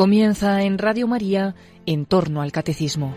Comienza 0.00 0.62
en 0.62 0.78
Radio 0.78 1.06
María 1.06 1.54
en 1.84 2.06
torno 2.06 2.40
al 2.40 2.52
catecismo. 2.52 3.12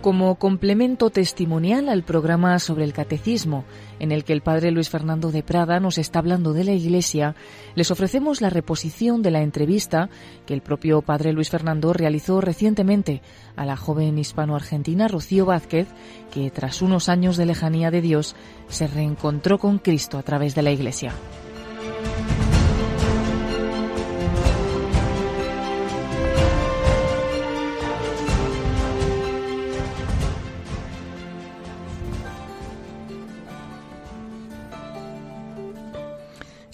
Como 0.00 0.36
complemento 0.36 1.10
testimonial 1.10 1.88
al 1.88 2.04
programa 2.04 2.60
sobre 2.60 2.84
el 2.84 2.92
catecismo, 2.92 3.64
en 3.98 4.12
el 4.12 4.22
que 4.22 4.32
el 4.32 4.40
padre 4.40 4.70
Luis 4.70 4.88
Fernando 4.88 5.32
de 5.32 5.42
Prada 5.42 5.80
nos 5.80 5.98
está 5.98 6.20
hablando 6.20 6.52
de 6.52 6.62
la 6.62 6.70
Iglesia, 6.74 7.34
les 7.74 7.90
ofrecemos 7.90 8.40
la 8.40 8.50
reposición 8.50 9.20
de 9.20 9.32
la 9.32 9.42
entrevista 9.42 10.10
que 10.46 10.54
el 10.54 10.62
propio 10.62 11.02
padre 11.02 11.32
Luis 11.32 11.50
Fernando 11.50 11.92
realizó 11.92 12.40
recientemente 12.40 13.20
a 13.56 13.66
la 13.66 13.76
joven 13.76 14.16
hispano-argentina 14.16 15.08
Rocío 15.08 15.44
Vázquez, 15.44 15.88
que 16.32 16.52
tras 16.52 16.82
unos 16.82 17.08
años 17.08 17.36
de 17.36 17.46
lejanía 17.46 17.90
de 17.90 18.00
Dios 18.00 18.36
se 18.68 18.86
reencontró 18.86 19.58
con 19.58 19.78
Cristo 19.78 20.18
a 20.18 20.22
través 20.22 20.54
de 20.54 20.62
la 20.62 20.70
Iglesia. 20.70 21.14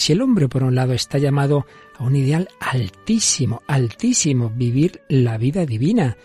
Si 0.07 0.13
el 0.13 0.23
hombre, 0.23 0.49
por 0.49 0.63
un 0.63 0.77
lado, 0.77 0.93
está 0.93 1.19
llamado 1.19 1.67
a 1.99 2.05
un 2.05 2.15
ideal 2.15 2.49
altísimo, 2.61 3.63
altísimo, 3.67 4.53
vivir 4.55 5.01
la 5.09 5.37
vida 5.37 5.67
divina, 5.67 6.17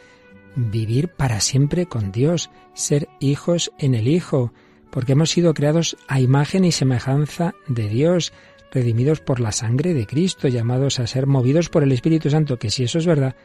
vivir 0.56 1.08
para 1.08 1.40
siempre 1.40 1.88
con 1.88 2.12
Dios, 2.12 2.52
ser 2.76 3.10
hijos 3.20 3.72
en 3.80 3.96
el 3.96 4.08
Hijo, 4.08 4.54
porque 4.92 5.14
hemos 5.14 5.32
sido 5.32 5.56
creados 5.56 5.98
a 6.08 6.20
imagen 6.20 6.64
y 6.64 6.72
semejanza 6.72 7.56
de 7.68 7.90
Dios, 7.90 8.34
redimidos 8.72 9.20
por 9.20 9.40
la 9.40 9.52
sangre 9.52 9.94
de 9.94 10.08
Cristo, 10.08 10.48
llamados 10.48 11.00
a 11.00 11.08
ser 11.08 11.28
movidos 11.28 11.70
por 11.70 11.84
el 11.84 11.92
Espíritu 11.92 12.30
Santo, 12.30 12.58
que 12.58 12.70
si 12.70 12.84
eso 12.84 12.98
es 12.98 13.06
verdad, 13.06 13.36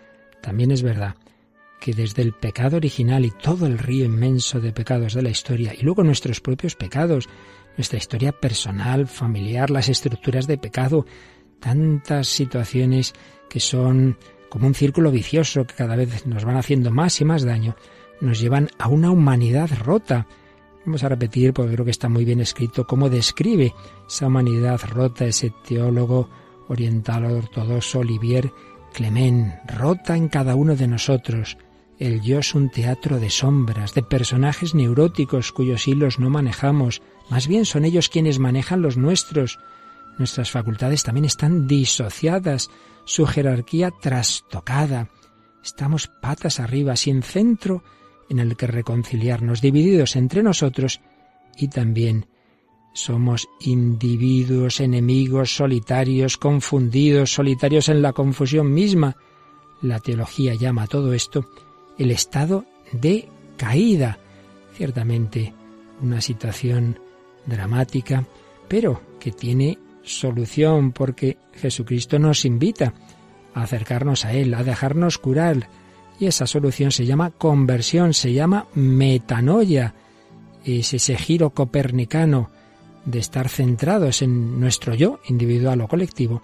también 0.41 0.71
es 0.71 0.83
verdad 0.83 1.17
que 1.81 1.93
desde 1.93 2.23
el 2.23 2.33
pecado 2.33 2.77
original 2.79 3.25
y 3.25 3.31
todo 3.31 3.67
el 3.67 3.79
río 3.79 4.05
inmenso 4.05 4.61
de 4.61 4.73
pecados 4.73 5.15
de 5.15 5.23
la 5.23 5.31
historia, 5.31 5.75
y 5.77 5.83
luego 5.83 6.03
nuestros 6.03 6.41
propios 6.41 6.75
pecados, 6.75 7.29
nuestra 7.77 7.99
historia 7.99 8.33
personal, 8.33 9.07
familiar, 9.07 9.71
las 9.71 9.89
estructuras 9.89 10.47
de 10.47 10.59
pecado, 10.59 11.05
tantas 11.61 12.29
situaciones 12.29 13.13
que 13.51 13.61
son 13.61 14.17
como 14.49 14.67
un 14.67 14.75
círculo 14.75 15.11
vicioso 15.11 15.67
que 15.67 15.75
cada 15.75 15.97
vez 15.97 16.27
nos 16.27 16.45
van 16.45 16.57
haciendo 16.57 16.91
más 16.91 17.21
y 17.21 17.25
más 17.25 17.45
daño, 17.45 17.77
nos 18.21 18.41
llevan 18.41 18.69
a 18.79 18.89
una 18.89 19.11
humanidad 19.11 19.71
rota. 19.85 20.27
Vamos 20.87 21.03
a 21.03 21.09
repetir, 21.09 21.53
porque 21.53 21.73
creo 21.73 21.85
que 21.85 21.91
está 21.91 22.09
muy 22.09 22.25
bien 22.25 22.41
escrito, 22.41 22.87
cómo 22.87 23.11
describe 23.11 23.75
esa 24.07 24.29
humanidad 24.29 24.81
rota 24.89 25.27
ese 25.27 25.53
teólogo 25.67 26.31
oriental 26.69 27.25
ortodoxo 27.25 27.99
Olivier 27.99 28.53
Clement, 28.95 29.53
rota 29.69 30.17
en 30.17 30.29
cada 30.29 30.55
uno 30.55 30.77
de 30.77 30.87
nosotros. 30.87 31.59
El 31.99 32.23
yo 32.23 32.39
es 32.39 32.55
un 32.55 32.71
teatro 32.71 33.19
de 33.19 33.31
sombras, 33.31 33.95
de 33.95 34.05
personajes 34.05 34.77
neuróticos 34.77 35.51
cuyos 35.51 35.89
hilos 35.89 36.21
no 36.21 36.31
manejamos, 36.31 37.03
más 37.31 37.49
bien 37.49 37.65
son 37.65 37.85
ellos 37.85 38.09
quienes 38.09 38.39
manejan 38.39 38.81
los 38.81 38.97
nuestros. 38.97 39.59
Nuestras 40.19 40.53
facultades 40.53 41.03
también 41.03 41.25
están 41.25 41.67
disociadas, 41.67 42.71
su 43.05 43.27
jerarquía 43.27 43.91
trastocada. 43.91 45.09
Estamos 45.65 46.07
patas 46.07 46.61
arriba, 46.61 46.95
sin 46.95 47.25
centro 47.25 47.83
en 48.29 48.39
el 48.39 48.57
que 48.57 48.67
reconciliarnos, 48.67 49.61
divididos 49.61 50.17
entre 50.17 50.43
nosotros 50.43 51.01
y 51.57 51.69
también 51.69 52.27
somos 52.93 53.49
individuos, 53.61 54.81
enemigos, 54.81 55.55
solitarios, 55.55 56.39
confundidos, 56.39 57.33
solitarios 57.35 57.89
en 57.91 58.01
la 58.01 58.13
confusión 58.13 58.73
misma. 58.73 59.17
La 59.83 60.01
teología 60.01 60.55
llama 60.55 60.87
todo 60.87 61.13
esto 61.13 61.51
el 61.99 62.11
estado 62.11 62.65
de 62.93 63.29
caída. 63.57 64.19
Ciertamente 64.75 65.53
una 66.01 66.21
situación 66.21 66.99
dramática, 67.45 68.25
pero 68.69 69.03
que 69.21 69.33
tiene 69.33 69.79
solución 70.03 70.93
porque 70.93 71.39
Jesucristo 71.53 72.19
nos 72.19 72.45
invita 72.45 72.95
a 73.55 73.63
acercarnos 73.63 74.25
a 74.25 74.33
Él, 74.33 74.55
a 74.55 74.65
dejarnos 74.65 75.19
curar. 75.19 75.69
Y 76.19 76.27
esa 76.27 76.47
solución 76.47 76.91
se 76.91 77.05
llama 77.05 77.31
conversión, 77.31 78.15
se 78.15 78.33
llama 78.33 78.67
metanoia. 78.75 79.95
Es 80.65 80.95
ese 80.95 81.17
giro 81.17 81.51
copernicano 81.51 82.51
de 83.05 83.19
estar 83.19 83.49
centrados 83.49 84.23
en 84.23 84.59
nuestro 84.59 84.95
yo, 84.95 85.21
individual 85.29 85.81
o 85.81 85.89
colectivo, 85.89 86.43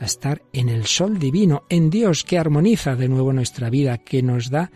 a 0.00 0.04
estar 0.04 0.42
en 0.52 0.68
el 0.68 0.86
sol 0.86 1.18
divino, 1.18 1.64
en 1.68 1.90
Dios 1.90 2.24
que 2.24 2.38
armoniza 2.38 2.96
de 2.96 3.08
nuevo 3.08 3.32
nuestra 3.32 3.70
vida, 3.70 3.98
que 3.98 4.22
nos 4.22 4.50
da 4.50 4.70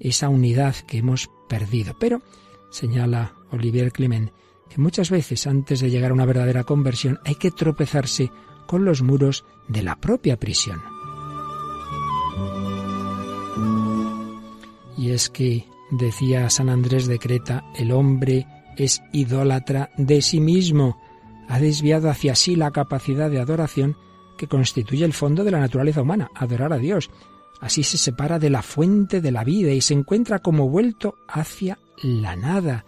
esa 0.00 0.28
unidad 0.28 0.74
que 0.86 0.98
hemos 0.98 1.30
perdido. 1.48 1.96
Pero, 1.98 2.22
señala 2.70 3.34
Olivier 3.50 3.92
Clement, 3.92 4.30
que 4.68 4.80
muchas 4.80 5.10
veces 5.10 5.46
antes 5.46 5.80
de 5.80 5.90
llegar 5.90 6.10
a 6.10 6.14
una 6.14 6.26
verdadera 6.26 6.64
conversión 6.64 7.20
hay 7.24 7.36
que 7.36 7.50
tropezarse 7.50 8.30
con 8.66 8.84
los 8.84 9.02
muros 9.02 9.44
de 9.68 9.82
la 9.82 9.96
propia 9.96 10.38
prisión. 10.38 10.91
Es 15.12 15.28
que, 15.28 15.66
decía 15.90 16.48
San 16.48 16.70
Andrés 16.70 17.06
de 17.06 17.18
Creta, 17.18 17.62
el 17.76 17.92
hombre 17.92 18.46
es 18.78 19.02
idólatra 19.12 19.90
de 19.98 20.22
sí 20.22 20.40
mismo, 20.40 20.98
ha 21.48 21.60
desviado 21.60 22.08
hacia 22.08 22.34
sí 22.34 22.56
la 22.56 22.70
capacidad 22.70 23.30
de 23.30 23.38
adoración 23.38 23.94
que 24.38 24.48
constituye 24.48 25.04
el 25.04 25.12
fondo 25.12 25.44
de 25.44 25.50
la 25.50 25.60
naturaleza 25.60 26.00
humana, 26.00 26.30
adorar 26.34 26.72
a 26.72 26.78
Dios. 26.78 27.10
Así 27.60 27.82
se 27.82 27.98
separa 27.98 28.38
de 28.38 28.48
la 28.48 28.62
fuente 28.62 29.20
de 29.20 29.32
la 29.32 29.44
vida 29.44 29.72
y 29.72 29.82
se 29.82 29.92
encuentra 29.92 30.38
como 30.38 30.70
vuelto 30.70 31.16
hacia 31.28 31.78
la 32.02 32.34
nada 32.34 32.86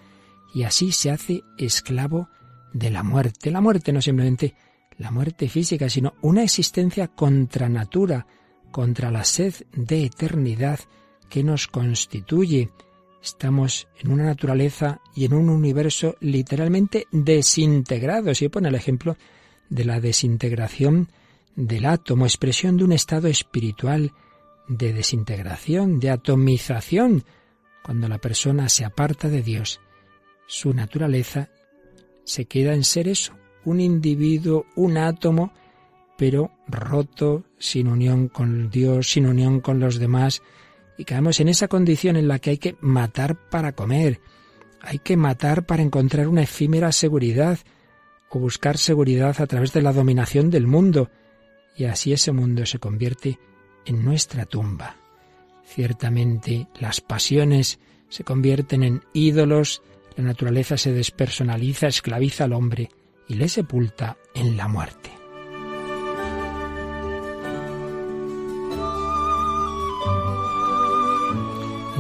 y 0.55 0.63
así 0.63 0.93
se 0.93 1.11
hace 1.11 1.43
esclavo 1.59 2.31
de 2.73 2.91
la 2.91 3.03
muerte. 3.03 3.51
La 3.51 3.61
muerte 3.61 3.93
no 3.93 4.01
simplemente 4.01 4.55
la 4.97 5.11
muerte 5.11 5.51
física, 5.51 5.91
sino 5.91 6.15
una 6.23 6.43
existencia 6.43 7.09
contra 7.09 7.69
natura, 7.69 8.27
contra 8.73 9.11
la 9.11 9.25
sed 9.25 9.53
de 9.75 10.07
eternidad 10.07 10.81
que 11.29 11.43
nos 11.43 11.67
constituye. 11.67 12.71
Estamos 13.23 13.89
en 13.99 14.13
una 14.13 14.25
naturaleza 14.25 15.01
y 15.15 15.25
en 15.25 15.35
un 15.35 15.49
universo 15.49 16.17
literalmente 16.21 17.07
desintegrado. 17.11 18.35
Si 18.35 18.49
pone 18.49 18.69
el 18.69 18.75
ejemplo 18.75 19.17
de 19.69 19.85
la 19.85 20.01
desintegración 20.01 21.09
del 21.57 21.87
átomo, 21.87 22.27
expresión 22.27 22.77
de 22.77 22.85
un 22.85 22.93
estado 22.93 23.29
espiritual 23.29 24.13
de 24.69 24.93
desintegración, 24.93 26.01
de 26.01 26.11
atomización, 26.11 27.25
cuando 27.83 28.09
la 28.09 28.19
persona 28.19 28.69
se 28.69 28.85
aparta 28.85 29.29
de 29.29 29.43
Dios 29.43 29.81
su 30.47 30.73
naturaleza 30.75 31.49
se 32.25 32.47
queda 32.47 32.75
en 32.75 32.85
ser 32.85 33.09
eso, 33.09 33.35
un 33.65 33.81
individuo, 33.81 34.67
un 34.77 34.97
átomo, 34.97 35.53
pero 36.17 36.51
roto, 36.69 37.45
sin 37.59 37.89
unión 37.89 38.29
con 38.29 38.71
Dios, 38.71 39.11
sin 39.11 39.27
unión 39.27 39.61
con 39.61 39.81
los 39.81 39.99
demás, 39.99 40.43
y 40.97 41.05
caemos 41.05 41.41
en 41.41 41.49
esa 41.49 41.69
condición 41.69 42.17
en 42.17 42.29
la 42.29 42.39
que 42.39 42.51
hay 42.51 42.59
que 42.59 42.77
matar 42.81 43.37
para 43.49 43.73
comer, 43.73 44.21
hay 44.81 44.99
que 44.99 45.17
matar 45.17 45.67
para 45.67 45.83
encontrar 45.83 46.29
una 46.29 46.43
efímera 46.43 46.93
seguridad, 46.93 47.59
o 48.31 48.39
buscar 48.39 48.79
seguridad 48.79 49.41
a 49.41 49.47
través 49.47 49.73
de 49.73 49.83
la 49.83 49.93
dominación 49.93 50.51
del 50.51 50.67
mundo, 50.67 51.11
y 51.77 51.85
así 51.85 52.13
ese 52.13 52.33
mundo 52.33 52.67
se 52.67 52.79
convierte 52.79 53.39
en 53.87 54.05
nuestra 54.05 54.45
tumba. 54.45 54.97
Ciertamente 55.65 56.69
las 56.81 57.01
pasiones 57.01 57.79
se 58.09 58.25
convierten 58.25 58.83
en 58.83 59.03
ídolos, 59.13 59.83
la 60.17 60.25
naturaleza 60.25 60.77
se 60.77 60.93
despersonaliza, 60.93 61.87
esclaviza 61.87 62.45
al 62.45 62.53
hombre 62.53 62.89
y 63.29 63.35
le 63.35 63.49
sepulta 63.49 64.17
en 64.35 64.57
la 64.57 64.69
muerte. 64.69 65.14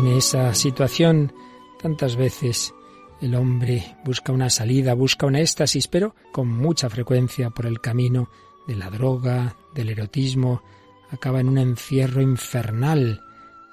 En 0.05 0.19
esa 0.19 0.53
situación, 0.53 1.33
tantas 1.81 2.17
veces 2.17 2.75
el 3.23 3.35
hombre 3.35 3.97
busca 4.05 4.33
una 4.33 4.51
salida, 4.51 4.93
busca 4.93 5.25
un 5.25 5.35
éxtasis, 5.35 5.89
pero 5.89 6.15
con 6.31 6.47
mucha 6.47 6.91
frecuencia 6.91 7.49
por 7.49 7.65
el 7.65 7.81
camino 7.81 8.29
de 8.67 8.77
la 8.77 8.91
droga, 8.91 9.57
del 9.75 9.89
erotismo, 9.89 10.63
acaba 11.11 11.41
en 11.41 11.49
un 11.49 11.57
encierro 11.57 12.21
infernal 12.21 13.23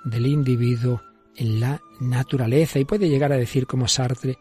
del 0.05 0.25
individuo 0.25 1.01
en 1.35 1.59
la 1.59 1.81
naturaleza. 1.99 2.79
Y 2.79 2.85
puede 2.85 3.09
llegar 3.09 3.33
a 3.33 3.37
decir 3.37 3.67
como 3.67 3.89
Sartre, 3.89 4.37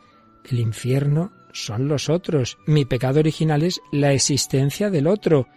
el 0.48 0.60
infierno 0.60 1.32
son 1.52 1.88
los 1.88 2.08
otros, 2.08 2.56
mi 2.68 2.84
pecado 2.84 3.18
original 3.18 3.64
es 3.64 3.80
la 3.90 4.12
existencia 4.12 4.90
del 4.90 5.08
otro. 5.08 5.48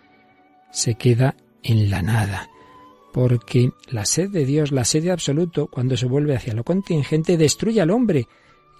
Se 0.72 0.96
queda 0.96 1.36
en 1.62 1.92
la 1.92 2.02
nada, 2.02 2.50
porque 3.14 3.72
la 3.90 4.06
sed 4.06 4.32
de 4.32 4.44
Dios, 4.44 4.72
la 4.72 4.84
sed 4.84 5.04
de 5.04 5.12
absoluto, 5.12 5.68
cuando 5.68 5.96
se 5.96 6.08
vuelve 6.08 6.36
hacia 6.36 6.56
lo 6.56 6.64
contingente, 6.64 7.38
destruye 7.38 7.80
al 7.80 7.92
hombre 7.92 8.28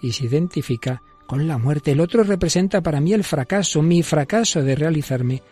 y 0.02 0.10
se 0.10 0.26
identifica 0.26 1.02
con 1.26 1.46
la 1.46 1.56
muerte. 1.56 1.92
El 1.92 2.00
otro 2.00 2.24
representa 2.24 2.82
para 2.82 3.00
mí 3.00 3.12
el 3.12 3.22
fracaso, 3.22 3.80
mi 3.80 4.02
fracaso 4.02 4.62
de 4.62 4.74
realizarme 4.74 5.42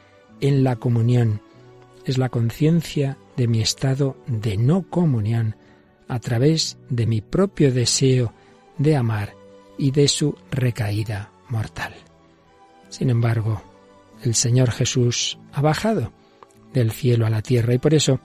en 0.40 0.64
la 0.64 0.76
comunión. 0.76 1.40
Es 2.05 2.19
la 2.19 2.29
conciencia 2.29 3.19
de 3.37 3.46
mi 3.46 3.61
estado 3.61 4.17
de 4.26 4.56
no 4.56 4.82
comunión 4.82 5.55
a 6.08 6.19
través 6.19 6.76
de 6.90 7.06
mi 7.06 7.20
propio 7.20 7.73
deseo 7.73 8.35
de 8.78 8.96
amar 8.96 9.35
y 9.78 9.93
de 9.93 10.08
su 10.08 10.35
recaída 10.50 11.31
mortal. 11.49 11.94
Sin 12.88 13.11
embargo, 13.11 13.62
el 14.25 14.35
Señor 14.35 14.73
Jesús 14.73 15.38
ha 15.52 15.61
bajado 15.61 16.12
del 16.75 16.90
cielo 16.90 17.26
a 17.26 17.31
la 17.31 17.43
tierra 17.43 17.75
y 17.75 17.78
por 17.78 17.94
eso 17.94 18.19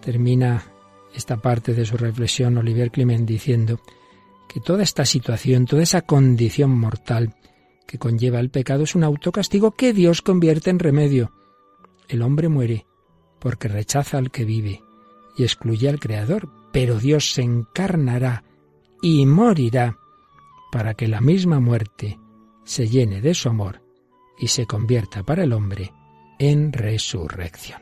termina 0.00 0.64
esta 1.14 1.36
parte 1.36 1.74
de 1.74 1.84
su 1.84 1.96
reflexión 1.96 2.58
Oliver 2.58 2.90
Clement 2.90 3.26
diciendo 3.26 3.80
que 4.48 4.60
toda 4.60 4.82
esta 4.82 5.04
situación, 5.04 5.66
toda 5.66 5.82
esa 5.82 6.02
condición 6.02 6.70
mortal 6.70 7.34
que 7.86 7.98
conlleva 7.98 8.40
el 8.40 8.50
pecado 8.50 8.84
es 8.84 8.94
un 8.94 9.04
autocastigo 9.04 9.72
que 9.72 9.92
Dios 9.92 10.22
convierte 10.22 10.70
en 10.70 10.78
remedio. 10.78 11.32
El 12.08 12.22
hombre 12.22 12.48
muere 12.48 12.86
porque 13.38 13.68
rechaza 13.68 14.18
al 14.18 14.30
que 14.30 14.44
vive 14.44 14.82
y 15.36 15.44
excluye 15.44 15.88
al 15.88 16.00
Creador, 16.00 16.48
pero 16.72 16.98
Dios 16.98 17.32
se 17.32 17.42
encarnará 17.42 18.44
y 19.02 19.24
morirá 19.26 19.98
para 20.72 20.94
que 20.94 21.08
la 21.08 21.20
misma 21.20 21.60
muerte 21.60 22.18
se 22.64 22.88
llene 22.88 23.20
de 23.20 23.34
su 23.34 23.48
amor 23.48 23.80
y 24.38 24.48
se 24.48 24.66
convierta 24.66 25.22
para 25.22 25.44
el 25.44 25.52
hombre 25.52 25.92
en 26.38 26.72
resurrección. 26.72 27.80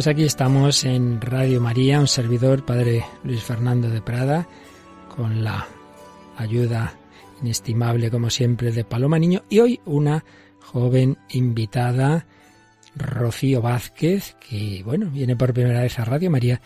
Pues 0.00 0.08
aquí 0.08 0.24
estamos 0.24 0.84
en 0.84 1.20
Radio 1.20 1.60
María, 1.60 2.00
un 2.00 2.08
servidor, 2.08 2.64
Padre 2.64 3.04
Luis 3.22 3.42
Fernando 3.42 3.90
de 3.90 4.00
Prada, 4.00 4.48
con 5.14 5.44
la 5.44 5.68
ayuda 6.38 6.94
inestimable, 7.42 8.10
como 8.10 8.30
siempre, 8.30 8.72
de 8.72 8.82
Paloma 8.82 9.18
Niño, 9.18 9.42
y 9.50 9.58
hoy 9.58 9.80
una 9.84 10.24
joven 10.58 11.18
invitada, 11.28 12.24
Rocío 12.96 13.60
Vázquez, 13.60 14.36
que, 14.40 14.80
bueno, 14.86 15.10
viene 15.10 15.36
por 15.36 15.52
primera 15.52 15.82
vez 15.82 15.98
a 15.98 16.06
Radio 16.06 16.30
María 16.30 16.62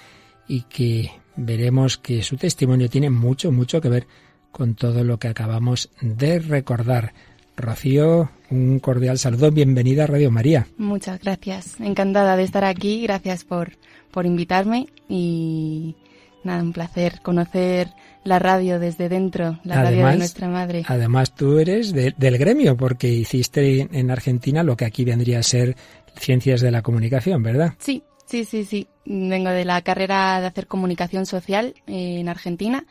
y 0.46 0.60
que 0.62 1.10
veremos 1.34 1.98
que 1.98 2.22
su 2.22 2.36
testimonio 2.36 2.88
tiene 2.88 3.10
mucho, 3.10 3.50
mucho 3.50 3.80
que 3.80 3.88
ver 3.88 4.06
con 4.52 4.76
todo 4.76 5.02
lo 5.02 5.18
que 5.18 5.26
acabamos 5.26 5.90
de 6.00 6.38
recordar. 6.38 7.12
Rocío, 7.56 8.30
un 8.50 8.78
cordial 8.80 9.18
saludo, 9.18 9.50
bienvenida 9.50 10.04
a 10.04 10.06
Radio 10.06 10.30
María. 10.30 10.66
Muchas 10.76 11.20
gracias, 11.20 11.78
encantada 11.80 12.36
de 12.36 12.42
estar 12.42 12.64
aquí, 12.64 13.02
gracias 13.02 13.44
por, 13.44 13.72
por 14.10 14.26
invitarme 14.26 14.88
y 15.08 15.96
nada, 16.42 16.62
un 16.62 16.72
placer 16.72 17.20
conocer 17.22 17.88
la 18.24 18.38
radio 18.38 18.78
desde 18.78 19.08
dentro, 19.08 19.60
la 19.64 19.82
radio 19.82 20.06
de 20.06 20.16
nuestra 20.16 20.48
madre. 20.48 20.82
Además 20.86 21.34
tú 21.34 21.58
eres 21.58 21.92
del 21.92 22.38
gremio 22.38 22.76
porque 22.76 23.08
hiciste 23.08 23.88
en 23.92 24.10
Argentina 24.10 24.62
lo 24.62 24.76
que 24.76 24.84
aquí 24.84 25.04
vendría 25.04 25.38
a 25.38 25.42
ser 25.42 25.76
ciencias 26.16 26.60
de 26.60 26.70
la 26.70 26.82
comunicación, 26.82 27.42
¿verdad? 27.42 27.74
Sí, 27.78 28.02
sí, 28.26 28.44
sí, 28.44 28.64
sí. 28.64 28.88
Vengo 29.04 29.50
de 29.50 29.64
la 29.64 29.82
carrera 29.82 30.40
de 30.40 30.46
hacer 30.46 30.66
comunicación 30.66 31.26
social 31.26 31.74
en 31.86 32.28
Argentina 32.28 32.84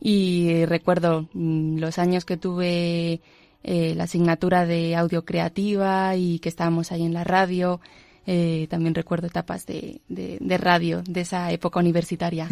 y 0.00 0.64
recuerdo 0.64 1.28
mm, 1.32 1.78
los 1.78 1.98
años 1.98 2.24
que 2.24 2.36
tuve 2.36 3.20
eh, 3.62 3.94
la 3.94 4.04
asignatura 4.04 4.66
de 4.66 4.96
audio 4.96 5.24
creativa 5.24 6.16
y 6.16 6.38
que 6.38 6.48
estábamos 6.48 6.92
ahí 6.92 7.04
en 7.04 7.14
la 7.14 7.24
radio. 7.24 7.80
Eh, 8.26 8.66
también 8.70 8.94
recuerdo 8.94 9.26
etapas 9.26 9.66
de, 9.66 10.00
de, 10.08 10.58
radio 10.58 11.02
de 11.02 11.22
esa 11.22 11.50
época 11.50 11.80
universitaria. 11.80 12.48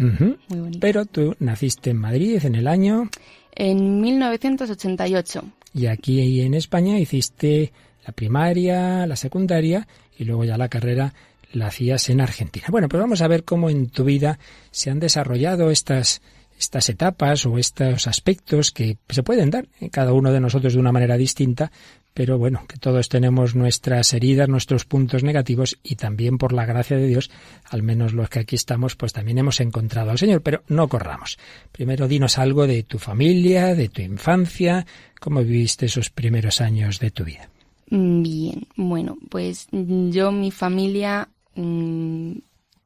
Muy. 0.49 0.77
Pero 0.79 1.05
tú 1.05 1.35
naciste 1.39 1.91
en 1.91 1.97
Madrid 1.97 2.43
en 2.43 2.55
el 2.55 2.67
año... 2.67 3.09
En 3.51 3.99
1988. 3.99 5.43
Y 5.73 5.87
aquí 5.87 6.41
en 6.41 6.53
España 6.53 6.99
hiciste 6.99 7.71
la 8.05 8.13
primaria, 8.13 9.05
la 9.05 9.15
secundaria 9.15 9.87
y 10.17 10.25
luego 10.25 10.43
ya 10.45 10.57
la 10.57 10.69
carrera 10.69 11.13
la 11.51 11.67
hacías 11.67 12.09
en 12.09 12.21
Argentina. 12.21 12.67
Bueno, 12.69 12.87
pues 12.87 13.01
vamos 13.01 13.21
a 13.21 13.27
ver 13.27 13.43
cómo 13.43 13.69
en 13.69 13.89
tu 13.89 14.03
vida 14.03 14.39
se 14.71 14.91
han 14.91 14.99
desarrollado 14.99 15.71
estas 15.71 16.21
estas 16.59 16.89
etapas 16.89 17.45
o 17.45 17.57
estos 17.57 18.05
aspectos 18.07 18.71
que 18.71 18.97
se 19.07 19.23
pueden 19.23 19.49
dar 19.49 19.67
en 19.79 19.89
cada 19.89 20.13
uno 20.13 20.31
de 20.31 20.41
nosotros 20.41 20.73
de 20.73 20.79
una 20.79 20.91
manera 20.91 21.17
distinta, 21.17 21.71
pero 22.13 22.37
bueno, 22.37 22.65
que 22.67 22.77
todos 22.77 23.07
tenemos 23.07 23.55
nuestras 23.55 24.13
heridas, 24.13 24.49
nuestros 24.49 24.83
puntos 24.83 25.23
negativos 25.23 25.79
y 25.83 25.95
también 25.95 26.37
por 26.37 26.51
la 26.51 26.65
gracia 26.65 26.97
de 26.97 27.07
Dios, 27.07 27.31
al 27.69 27.81
menos 27.81 28.13
los 28.13 28.29
que 28.29 28.39
aquí 28.39 28.55
estamos, 28.55 28.97
pues 28.97 29.13
también 29.13 29.37
hemos 29.37 29.61
encontrado 29.61 30.11
al 30.11 30.17
Señor, 30.17 30.41
pero 30.41 30.63
no 30.67 30.89
corramos. 30.89 31.37
Primero 31.71 32.07
dinos 32.09 32.37
algo 32.37 32.67
de 32.67 32.83
tu 32.83 32.99
familia, 32.99 33.73
de 33.73 33.87
tu 33.87 34.01
infancia, 34.01 34.85
cómo 35.19 35.41
viviste 35.41 35.85
esos 35.85 36.09
primeros 36.09 36.59
años 36.59 36.99
de 36.99 37.11
tu 37.11 37.23
vida. 37.23 37.49
Mm, 37.89 38.21
bien, 38.21 38.67
bueno, 38.75 39.17
pues 39.29 39.67
yo, 39.71 40.31
mi 40.33 40.51
familia, 40.51 41.29
mm, 41.55 42.31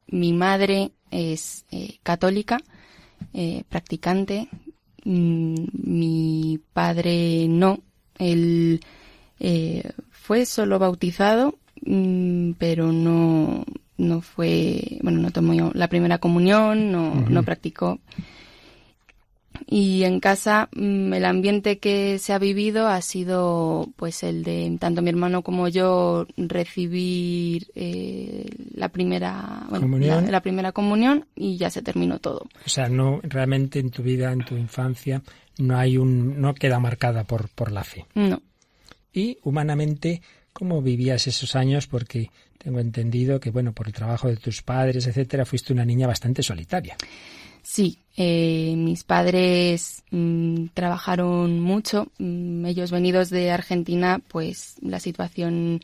mi 0.08 0.32
madre 0.32 0.92
es 1.10 1.64
eh, 1.72 1.98
católica, 2.02 2.58
eh, 3.32 3.64
practicante. 3.68 4.48
Mm, 5.04 5.54
mi 5.84 6.60
padre 6.72 7.46
no. 7.48 7.78
Él 8.18 8.80
eh, 9.40 9.90
fue 10.10 10.46
solo 10.46 10.78
bautizado, 10.78 11.58
mm, 11.84 12.52
pero 12.58 12.92
no, 12.92 13.64
no 13.96 14.20
fue, 14.20 14.98
bueno, 15.02 15.20
no 15.20 15.30
tomó 15.30 15.70
la 15.74 15.88
primera 15.88 16.18
comunión, 16.18 16.92
no, 16.92 17.14
no 17.14 17.42
practicó. 17.42 18.00
Y 19.66 20.04
en 20.04 20.20
casa 20.20 20.68
mm, 20.74 21.14
el 21.14 21.24
ambiente 21.24 21.78
que 21.78 22.18
se 22.18 22.32
ha 22.32 22.38
vivido 22.38 22.86
ha 22.86 23.00
sido 23.00 23.88
pues 23.96 24.22
el 24.22 24.44
de 24.44 24.76
tanto 24.78 25.02
mi 25.02 25.10
hermano 25.10 25.42
como 25.42 25.68
yo 25.68 26.26
recibir 26.36 27.68
eh, 27.74 28.46
la 28.74 28.90
primera 28.90 29.66
comunión. 29.70 30.30
La, 30.30 30.40
primera 30.40 30.72
comunión 30.72 31.26
y 31.34 31.56
ya 31.56 31.70
se 31.70 31.82
terminó 31.82 32.18
todo. 32.18 32.46
O 32.64 32.68
sea, 32.68 32.88
no 32.88 33.20
realmente 33.22 33.78
en 33.78 33.90
tu 33.90 34.02
vida, 34.02 34.32
en 34.32 34.44
tu 34.44 34.56
infancia, 34.56 35.22
no 35.58 35.78
hay 35.78 35.96
un 35.96 36.40
no 36.40 36.54
queda 36.54 36.78
marcada 36.78 37.24
por 37.24 37.48
por 37.48 37.72
la 37.72 37.84
fe. 37.84 38.06
No. 38.14 38.42
Y 39.12 39.38
humanamente 39.42 40.20
¿cómo 40.54 40.80
vivías 40.80 41.26
esos 41.26 41.54
años? 41.56 41.86
Porque 41.86 42.30
tengo 42.56 42.80
entendido 42.80 43.40
que 43.40 43.50
bueno, 43.50 43.74
por 43.74 43.88
el 43.88 43.92
trabajo 43.92 44.28
de 44.28 44.36
tus 44.36 44.62
padres, 44.62 45.06
etcétera, 45.06 45.44
fuiste 45.44 45.74
una 45.74 45.84
niña 45.84 46.06
bastante 46.06 46.42
solitaria. 46.42 46.96
Sí, 47.64 47.98
eh, 48.16 48.74
mis 48.76 49.04
padres 49.04 50.04
mm, 50.10 50.66
trabajaron 50.74 51.60
mucho. 51.60 52.08
Mm, 52.18 52.66
ellos 52.66 52.90
venidos 52.90 53.30
de 53.30 53.50
Argentina, 53.50 54.20
pues 54.28 54.76
la 54.82 55.00
situación 55.00 55.80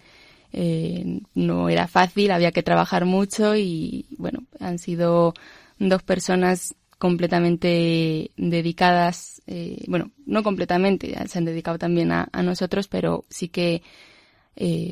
eh, 0.53 1.23
no 1.35 1.71
era 1.71 1.89
fácil, 1.89 2.33
había 2.33 2.53
que 2.53 2.63
trabajar 2.63 3.07
mucho 3.07 3.57
y 3.57 4.07
bueno, 4.19 4.45
han 4.61 4.79
sido 4.79 5.33
dos 5.79 6.03
personas 6.03 6.75
completamente 6.99 8.31
dedicadas, 8.37 9.41
eh, 9.47 9.83
bueno, 9.89 10.11
no 10.27 10.43
completamente, 10.43 11.17
se 11.29 11.39
han 11.39 11.47
dedicado 11.47 11.79
también 11.79 12.13
a, 12.13 12.29
nosotros, 12.43 12.89
pero 12.89 13.25
sí 13.31 13.49
que 13.49 13.83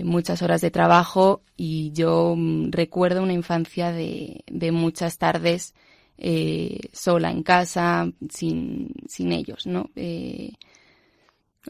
muchas 0.05 0.41
horas 0.41 0.63
de 0.63 0.71
trabajo 0.71 1.43
y 1.57 1.93
yo 1.93 2.35
mm, 2.35 2.71
recuerdo 2.71 3.23
una 3.23 3.35
infancia 3.35 3.93
de, 3.93 4.43
de 4.47 4.73
muchas 4.73 5.19
tardes 5.19 5.75
eh, 6.19 6.81
sola 6.93 7.31
en 7.31 7.43
casa, 7.43 8.11
sin, 8.29 8.93
sin 9.09 9.33
ellos, 9.33 9.67
¿no? 9.67 9.91
Eh, 9.95 10.53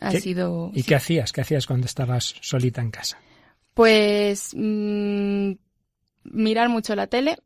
ha 0.00 0.12
sido... 0.12 0.70
¿Y 0.74 0.82
qué 0.82 0.94
hacías? 0.94 1.32
¿Qué 1.32 1.42
hacías 1.42 1.66
cuando 1.66 1.86
estabas 1.86 2.34
solita 2.40 2.80
en 2.80 2.90
casa? 2.90 3.18
Pues 3.74 4.54
mm, 4.56 5.52
mirar 6.24 6.68
mucho 6.68 6.94
la 6.94 7.06
tele 7.08 7.38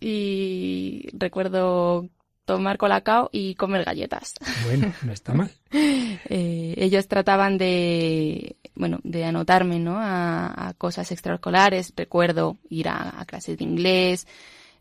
y 0.00 1.08
recuerdo 1.12 2.08
tomar 2.44 2.76
colacao 2.76 3.30
y 3.32 3.54
comer 3.54 3.84
galletas. 3.84 4.34
Bueno, 4.64 4.92
no 5.02 5.12
está 5.12 5.32
mal. 5.32 5.50
eh, 5.72 6.74
ellos 6.76 7.08
trataban 7.08 7.56
de, 7.56 8.56
bueno, 8.74 8.98
de 9.04 9.24
anotarme, 9.24 9.78
¿no? 9.78 9.96
A, 9.98 10.68
a 10.68 10.74
cosas 10.74 11.10
extraescolares. 11.12 11.92
Recuerdo 11.96 12.58
ir 12.68 12.88
a, 12.88 13.20
a 13.20 13.24
clases 13.24 13.58
de 13.58 13.64
inglés, 13.64 14.26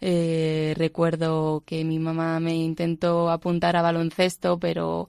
eh, 0.01 0.73
recuerdo 0.77 1.63
que 1.65 1.83
mi 1.85 1.99
mamá 1.99 2.39
me 2.39 2.55
intentó 2.55 3.29
apuntar 3.29 3.75
a 3.75 3.81
baloncesto, 3.81 4.59
pero 4.59 5.07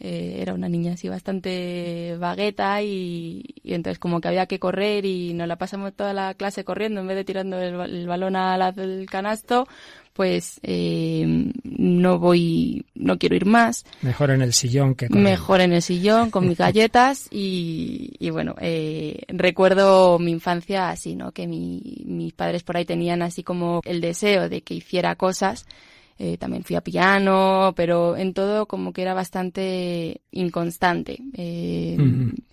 eh, 0.00 0.36
era 0.40 0.54
una 0.54 0.68
niña 0.68 0.94
así 0.94 1.08
bastante 1.08 2.16
vagueta 2.18 2.82
y, 2.82 3.42
entonces 3.64 3.98
como 3.98 4.20
que 4.20 4.28
había 4.28 4.46
que 4.46 4.58
correr 4.58 5.04
y 5.04 5.34
nos 5.34 5.48
la 5.48 5.56
pasamos 5.56 5.94
toda 5.94 6.12
la 6.12 6.34
clase 6.34 6.64
corriendo 6.64 7.00
en 7.00 7.06
vez 7.06 7.16
de 7.16 7.24
tirando 7.24 7.60
el, 7.60 8.06
balón 8.06 8.36
al 8.36 9.06
canasto, 9.10 9.66
pues 10.12 10.60
eh, 10.62 11.50
no 11.64 12.18
voy, 12.18 12.86
no 12.94 13.18
quiero 13.18 13.36
ir 13.36 13.46
más. 13.46 13.84
Mejor 14.02 14.30
en 14.30 14.42
el 14.42 14.52
sillón 14.52 14.94
que 14.94 15.08
Mejor 15.08 15.60
en 15.60 15.72
el 15.72 15.82
sillón 15.82 16.30
con 16.30 16.46
mis 16.46 16.58
galletas 16.58 17.28
y, 17.30 18.12
y 18.18 18.30
bueno, 18.30 18.54
eh, 18.60 19.22
recuerdo 19.28 20.18
mi 20.18 20.30
infancia 20.30 20.90
así, 20.90 21.16
¿no? 21.16 21.32
Que 21.32 21.46
mi, 21.46 22.04
mis 22.06 22.32
padres 22.32 22.62
por 22.62 22.76
ahí 22.76 22.84
tenían 22.84 23.22
así 23.22 23.42
como 23.42 23.80
el 23.84 24.00
deseo 24.00 24.48
de 24.48 24.62
que 24.62 24.74
hiciera 24.74 25.16
cosas 25.16 25.66
eh, 26.18 26.36
también 26.38 26.62
fui 26.62 26.76
a 26.76 26.80
piano, 26.80 27.72
pero 27.76 28.16
en 28.16 28.34
todo 28.34 28.66
como 28.66 28.92
que 28.92 29.02
era 29.02 29.14
bastante 29.14 30.20
inconstante. 30.30 31.18
Eh, 31.34 31.96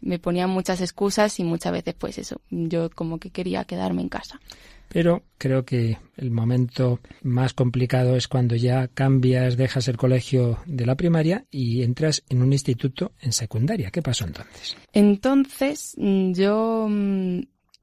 me 0.02 0.20
ponían 0.20 0.50
muchas 0.50 0.82
excusas 0.82 1.40
y 1.40 1.44
muchas 1.44 1.72
veces 1.72 1.94
pues 1.94 2.18
eso, 2.18 2.42
yo 2.50 2.90
como 2.90 3.20
que 3.20 3.30
quería 3.30 3.64
quedarme 3.66 4.02
en 4.02 4.10
casa. 4.10 4.40
Pero 4.94 5.24
creo 5.38 5.64
que 5.64 5.98
el 6.18 6.32
momento 6.32 7.00
más 7.22 7.54
complicado 7.54 8.18
es 8.18 8.28
cuando 8.28 8.58
ya 8.58 8.90
cambias, 8.90 9.56
dejas 9.56 9.88
el 9.88 9.96
colegio 9.96 10.60
de 10.66 10.86
la 10.86 10.96
primaria 10.96 11.46
y 11.50 11.84
entras 11.84 12.24
en 12.28 12.42
un 12.42 12.52
instituto 12.52 13.14
en 13.22 13.32
secundaria. 13.32 13.90
¿Qué 13.90 14.02
pasó 14.02 14.26
entonces? 14.26 14.76
Entonces 14.92 15.96
yo 15.98 16.88
mm, 16.90 17.40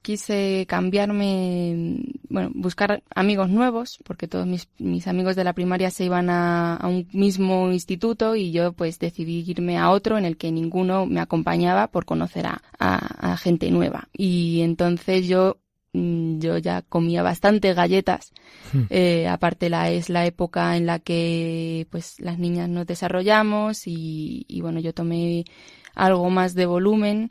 quise 0.09 0.65
cambiarme, 0.67 2.01
bueno, 2.31 2.51
buscar 2.55 3.03
amigos 3.15 3.51
nuevos, 3.51 3.99
porque 4.07 4.27
todos 4.27 4.47
mis, 4.47 4.67
mis 4.79 5.07
amigos 5.07 5.37
de 5.37 5.45
la 5.45 5.53
primaria 5.53 5.91
se 5.91 6.07
iban 6.07 6.31
a, 6.31 6.77
a, 6.77 6.89
un 6.89 7.07
mismo 7.13 7.71
instituto 7.71 8.35
y 8.35 8.51
yo 8.51 8.73
pues 8.73 8.99
decidí 8.99 9.45
irme 9.47 9.77
a 9.77 9.91
otro 9.91 10.17
en 10.17 10.25
el 10.25 10.39
que 10.39 10.51
ninguno 10.51 11.05
me 11.05 11.21
acompañaba 11.21 11.89
por 11.89 12.07
conocer 12.07 12.47
a, 12.47 12.63
a, 12.79 13.33
a 13.33 13.37
gente 13.37 13.71
nueva. 13.71 14.09
Y 14.15 14.63
entonces 14.63 15.29
yo 15.29 15.59
mm, 15.93 16.39
yo 16.39 16.57
ya 16.57 16.81
comía 16.81 17.23
bastante 17.23 17.75
galletas. 17.75 18.33
Hmm. 18.73 18.85
Eh, 18.89 19.29
aparte 19.29 19.69
la 19.69 19.91
es 19.91 20.09
la 20.09 20.25
época 20.25 20.75
en 20.79 20.87
la 20.87 21.01
que 21.01 21.87
pues 21.91 22.19
las 22.19 22.39
niñas 22.39 22.71
nos 22.71 22.87
desarrollamos 22.87 23.87
y, 23.87 24.47
y 24.49 24.63
bueno 24.63 24.81
yo 24.81 24.95
tomé 24.95 25.45
algo 25.95 26.31
más 26.31 26.55
de 26.55 26.65
volumen 26.65 27.31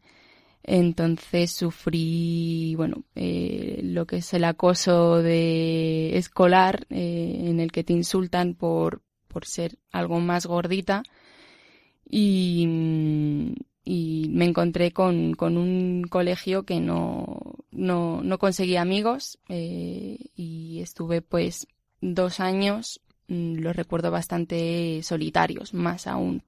entonces 0.68 1.52
sufrí, 1.52 2.76
bueno, 2.76 3.06
eh, 3.16 3.80
lo 3.84 4.06
que 4.06 4.18
es 4.18 4.34
el 4.34 4.44
acoso 4.44 5.24
de 5.24 6.18
escolar, 6.18 6.86
eh, 6.90 7.46
en 7.46 7.62
el 7.62 7.72
que 7.72 7.86
te 7.86 7.94
insultan 7.94 8.54
por, 8.54 9.02
por 9.30 9.46
ser 9.46 9.80
algo 9.92 10.20
más 10.20 10.46
gordita. 10.46 11.04
Y, 12.10 12.68
y 13.86 14.28
me 14.30 14.46
encontré 14.46 14.92
con, 14.92 15.36
con, 15.36 15.58
un 15.58 16.04
colegio 16.10 16.64
que 16.64 16.82
no, 16.82 17.56
no, 17.72 18.22
no 18.22 18.38
conseguía 18.38 18.82
amigos 18.82 19.40
eh, 19.48 20.18
y 20.36 20.82
estuve 20.82 21.22
pues 21.22 21.68
dos 22.02 22.42
años, 22.42 23.02
mm, 23.30 23.60
los 23.60 23.76
recuerdo 23.76 24.12
bastante 24.12 25.02
solitarios, 25.04 25.74
más 25.74 26.08
aún 26.08 26.44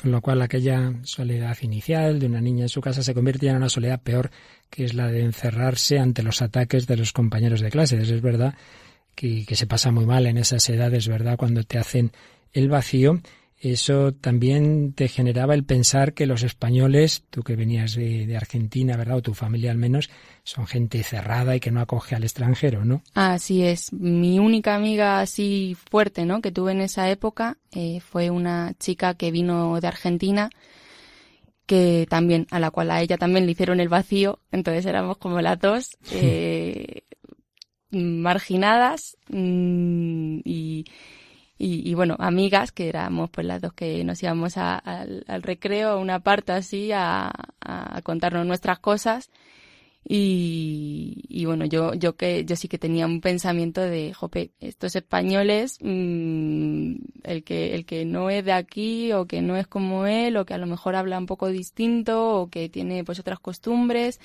con 0.00 0.10
lo 0.10 0.20
cual 0.20 0.42
aquella 0.42 0.92
soledad 1.02 1.56
inicial 1.62 2.18
de 2.18 2.26
una 2.26 2.40
niña 2.40 2.64
en 2.64 2.68
su 2.68 2.80
casa 2.80 3.02
se 3.02 3.14
convierte 3.14 3.48
en 3.48 3.56
una 3.56 3.68
soledad 3.68 4.00
peor, 4.00 4.30
que 4.68 4.84
es 4.84 4.94
la 4.94 5.10
de 5.10 5.22
encerrarse 5.22 5.98
ante 5.98 6.22
los 6.22 6.42
ataques 6.42 6.86
de 6.86 6.96
los 6.96 7.12
compañeros 7.12 7.60
de 7.60 7.70
clase. 7.70 7.96
Es 8.00 8.20
verdad 8.20 8.54
que, 9.14 9.46
que 9.46 9.56
se 9.56 9.66
pasa 9.66 9.90
muy 9.90 10.04
mal 10.04 10.26
en 10.26 10.36
esas 10.36 10.68
edades, 10.68 11.08
¿verdad? 11.08 11.36
Cuando 11.36 11.62
te 11.64 11.78
hacen 11.78 12.12
el 12.52 12.68
vacío 12.68 13.20
eso 13.58 14.12
también 14.12 14.92
te 14.92 15.08
generaba 15.08 15.54
el 15.54 15.64
pensar 15.64 16.12
que 16.12 16.26
los 16.26 16.42
españoles, 16.42 17.24
tú 17.30 17.42
que 17.42 17.56
venías 17.56 17.94
de, 17.94 18.36
Argentina, 18.36 18.96
¿verdad? 18.96 19.16
O 19.16 19.22
tu 19.22 19.34
familia 19.34 19.70
al 19.70 19.78
menos, 19.78 20.10
son 20.44 20.66
gente 20.66 21.02
cerrada 21.02 21.56
y 21.56 21.60
que 21.60 21.70
no 21.70 21.80
acoge 21.80 22.14
al 22.14 22.24
extranjero, 22.24 22.84
¿no? 22.84 23.02
Así 23.14 23.62
es. 23.62 23.92
Mi 23.92 24.38
única 24.38 24.74
amiga 24.74 25.20
así 25.20 25.76
fuerte, 25.90 26.26
¿no? 26.26 26.42
Que 26.42 26.52
tuve 26.52 26.72
en 26.72 26.82
esa 26.82 27.10
época 27.10 27.56
eh, 27.72 28.00
fue 28.00 28.30
una 28.30 28.74
chica 28.78 29.14
que 29.14 29.30
vino 29.30 29.80
de 29.80 29.88
Argentina 29.88 30.50
que 31.64 32.06
también, 32.08 32.46
a 32.50 32.60
la 32.60 32.70
cual 32.70 32.90
a 32.92 33.02
ella 33.02 33.18
también 33.18 33.44
le 33.44 33.52
hicieron 33.52 33.80
el 33.80 33.88
vacío, 33.88 34.38
entonces 34.52 34.86
éramos 34.86 35.18
como 35.18 35.40
las 35.40 35.58
dos, 35.58 35.98
eh, 36.12 37.02
marginadas 37.90 39.16
mm, 39.28 40.38
y, 40.44 40.84
y, 41.58 41.94
bueno, 41.94 42.16
amigas, 42.18 42.70
que 42.72 42.88
éramos 42.88 43.30
pues 43.30 43.46
las 43.46 43.62
dos 43.62 43.72
que 43.72 44.04
nos 44.04 44.22
íbamos 44.22 44.56
al 44.58 45.42
recreo, 45.42 45.90
a 45.90 45.96
una 45.96 46.20
parte 46.20 46.52
así, 46.52 46.92
a, 46.92 47.30
a 47.60 48.02
contarnos 48.02 48.46
nuestras 48.46 48.78
cosas. 48.78 49.30
Y, 50.08 51.24
y, 51.28 51.46
bueno, 51.46 51.64
yo, 51.64 51.94
yo 51.94 52.14
que, 52.16 52.44
yo 52.44 52.54
sí 52.54 52.68
que 52.68 52.78
tenía 52.78 53.06
un 53.06 53.20
pensamiento 53.20 53.80
de, 53.80 54.14
jope, 54.14 54.52
estos 54.60 54.94
españoles, 54.94 55.78
mmm, 55.80 56.94
el 57.24 57.42
que, 57.42 57.74
el 57.74 57.84
que 57.86 58.04
no 58.04 58.30
es 58.30 58.44
de 58.44 58.52
aquí, 58.52 59.12
o 59.12 59.26
que 59.26 59.42
no 59.42 59.56
es 59.56 59.66
como 59.66 60.06
él, 60.06 60.36
o 60.36 60.44
que 60.46 60.54
a 60.54 60.58
lo 60.58 60.66
mejor 60.66 60.94
habla 60.94 61.18
un 61.18 61.26
poco 61.26 61.48
distinto, 61.48 62.40
o 62.40 62.50
que 62.50 62.68
tiene 62.68 63.02
pues 63.02 63.18
otras 63.18 63.40
costumbres, 63.40 64.20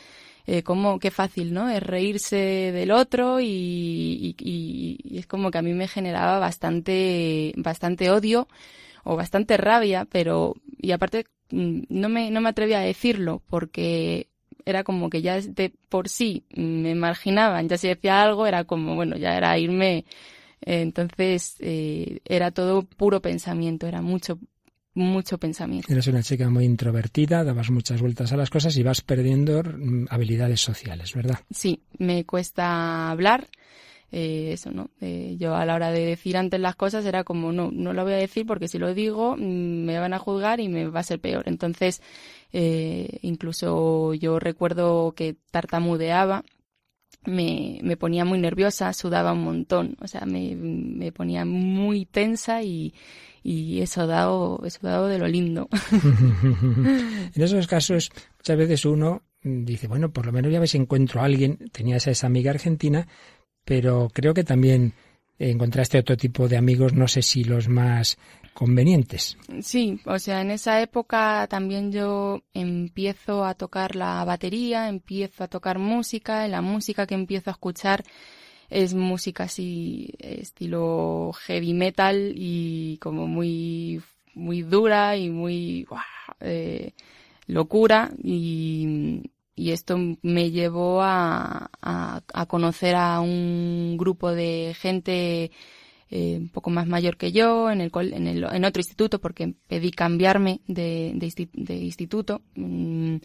eh, 0.48 0.64
como 0.64 1.00
qué 1.00 1.12
fácil, 1.12 1.54
¿no? 1.54 1.70
Es 1.70 1.84
reírse 1.84 2.36
del 2.38 2.92
otro 2.92 3.40
y, 3.40 4.36
y, 4.40 5.18
es 5.18 5.28
como 5.28 5.52
que 5.52 5.58
a 5.58 5.62
mí 5.62 5.74
me 5.74 5.88
generaba 5.88 6.40
bastante, 6.40 7.54
bastante 7.58 8.10
odio 8.12 8.48
o 9.04 9.16
bastante 9.16 9.58
rabia, 9.58 10.06
pero, 10.06 10.56
y 10.78 10.92
aparte, 10.92 11.26
mm, 11.52 11.82
no 11.90 12.10
me, 12.10 12.32
no 12.32 12.42
me 12.42 12.50
atrevía 12.50 12.80
a 12.80 12.84
decirlo 12.84 13.42
porque 13.50 14.28
era 14.66 14.84
como 14.84 15.10
que 15.10 15.22
ya 15.22 15.40
de 15.42 15.74
por 15.90 16.10
sí 16.10 16.46
me 16.56 16.96
marginaban, 16.96 17.68
ya 17.70 17.78
si 17.78 17.88
decía 17.88 18.22
algo 18.22 18.46
era 18.48 18.64
como, 18.66 18.96
bueno, 18.96 19.18
ya 19.18 19.36
era 19.38 19.58
irme, 19.58 20.06
entonces 20.62 21.56
eh, 21.60 22.20
era 22.26 22.52
todo 22.52 22.84
puro 22.84 23.22
pensamiento, 23.22 23.88
era 23.88 24.02
mucho, 24.02 24.40
mucho 24.94 25.38
pensamiento. 25.38 25.92
Eres 25.92 26.08
una 26.08 26.24
chica 26.24 26.50
muy 26.50 26.66
introvertida, 26.66 27.44
dabas 27.44 27.70
muchas 27.72 28.02
vueltas 28.02 28.32
a 28.34 28.38
las 28.38 28.50
cosas 28.50 28.76
y 28.78 28.84
vas 28.84 29.02
perdiendo 29.02 29.64
mm, 29.64 30.08
habilidades 30.10 30.62
sociales, 30.62 31.14
¿verdad? 31.14 31.40
Sí, 31.50 31.82
me 31.98 32.26
cuesta 32.26 33.10
hablar. 33.10 33.48
Eh, 34.14 34.52
eso, 34.52 34.72
¿no? 34.72 34.90
Eh, 35.00 35.38
yo 35.40 35.56
a 35.56 35.66
la 35.66 35.74
hora 35.74 35.90
de 35.90 36.06
decir 36.06 36.36
antes 36.36 36.60
las 36.60 36.76
cosas 36.76 37.06
era 37.06 37.24
como, 37.24 37.54
no, 37.54 37.72
no 37.72 37.94
lo 37.94 38.04
voy 38.04 38.12
a 38.12 38.18
decir 38.18 38.46
porque 38.46 38.68
si 38.68 38.78
lo 38.78 38.94
digo 38.94 39.38
mm, 39.38 39.86
me 39.86 40.00
van 40.00 40.14
a 40.14 40.20
juzgar 40.20 40.60
y 40.60 40.68
me 40.68 40.86
va 40.88 41.00
a 41.00 41.04
ser 41.04 41.22
peor. 41.22 41.44
Entonces, 41.46 42.02
eh, 42.52 43.20
incluso 43.22 44.14
yo 44.14 44.38
recuerdo 44.38 45.14
que 45.14 45.38
tartamudeaba 45.52 46.44
me, 47.26 47.80
me 47.84 47.96
ponía 47.96 48.26
muy 48.26 48.40
nerviosa, 48.40 48.92
sudaba 48.94 49.32
un 49.32 49.44
montón, 49.44 49.96
o 50.02 50.08
sea, 50.08 50.26
me, 50.26 50.56
me 50.56 51.12
ponía 51.12 51.46
muy 51.46 52.06
tensa 52.06 52.64
y, 52.64 52.94
y 53.44 53.82
he 53.82 53.88
sudado, 53.88 54.62
he 54.64 54.70
sudado 54.70 55.08
de 55.08 55.18
lo 55.18 55.28
lindo. 55.28 55.68
en 55.92 57.42
esos 57.42 57.68
casos, 57.68 58.12
muchas 58.38 58.58
veces 58.58 58.86
uno 58.86 59.24
dice, 59.44 59.88
bueno, 59.88 60.12
por 60.12 60.26
lo 60.26 60.32
menos 60.32 60.52
ya 60.52 60.60
ves 60.60 60.76
encuentro 60.76 61.22
a 61.22 61.26
alguien, 61.26 61.58
tenías 61.72 62.08
a 62.08 62.12
esa 62.12 62.28
amiga 62.28 62.52
argentina, 62.52 63.08
pero 63.66 64.10
creo 64.14 64.34
que 64.34 64.44
también 64.44 64.94
encontraste 65.50 65.98
otro 65.98 66.16
tipo 66.18 66.48
de 66.48 66.58
amigos, 66.58 66.94
no 66.94 67.08
sé 67.08 67.22
si 67.22 67.44
los 67.44 67.68
más 67.68 68.18
convenientes. 68.54 69.38
Sí, 69.62 70.00
o 70.06 70.20
sea, 70.20 70.42
en 70.42 70.52
esa 70.52 70.82
época 70.82 71.48
también 71.50 71.92
yo 71.92 72.44
empiezo 72.54 73.46
a 73.46 73.56
tocar 73.56 73.96
la 73.96 74.24
batería, 74.24 74.88
empiezo 74.88 75.44
a 75.44 75.48
tocar 75.48 75.80
música, 75.80 76.48
la 76.48 76.62
música 76.62 77.08
que 77.08 77.16
empiezo 77.16 77.50
a 77.50 77.54
escuchar 77.54 78.04
es 78.72 78.94
música 78.94 79.44
así 79.44 80.14
estilo 80.20 81.32
heavy 81.46 81.74
metal 81.74 82.34
y 82.36 82.98
como 83.02 83.28
muy 83.28 84.02
muy 84.34 84.62
dura 84.62 85.18
y 85.18 85.30
muy 85.30 85.86
eh, 86.40 86.94
locura. 87.48 88.12
Y, 88.24 89.22
y, 89.56 89.72
esto 89.72 89.98
me 90.22 90.52
llevó 90.52 91.02
a, 91.02 91.70
a, 91.82 92.22
a, 92.34 92.46
conocer 92.46 92.96
a 92.96 93.20
un 93.20 93.98
grupo 93.98 94.32
de 94.32 94.74
gente 94.80 95.52
eh, 96.10 96.38
un 96.40 96.50
poco 96.50 96.70
más 96.70 96.88
mayor 96.88 97.18
que 97.18 97.32
yo 97.32 97.70
en 97.70 97.82
el, 97.82 97.92
en, 98.14 98.28
el, 98.28 98.44
en 98.44 98.66
otro 98.66 98.80
instituto 98.80 99.20
porque 99.20 99.54
pedí 99.68 99.92
cambiarme 99.92 100.62
de, 100.68 101.12
de, 101.16 101.50
de 101.54 101.76
instituto. 101.76 102.42
Mm, 102.56 103.18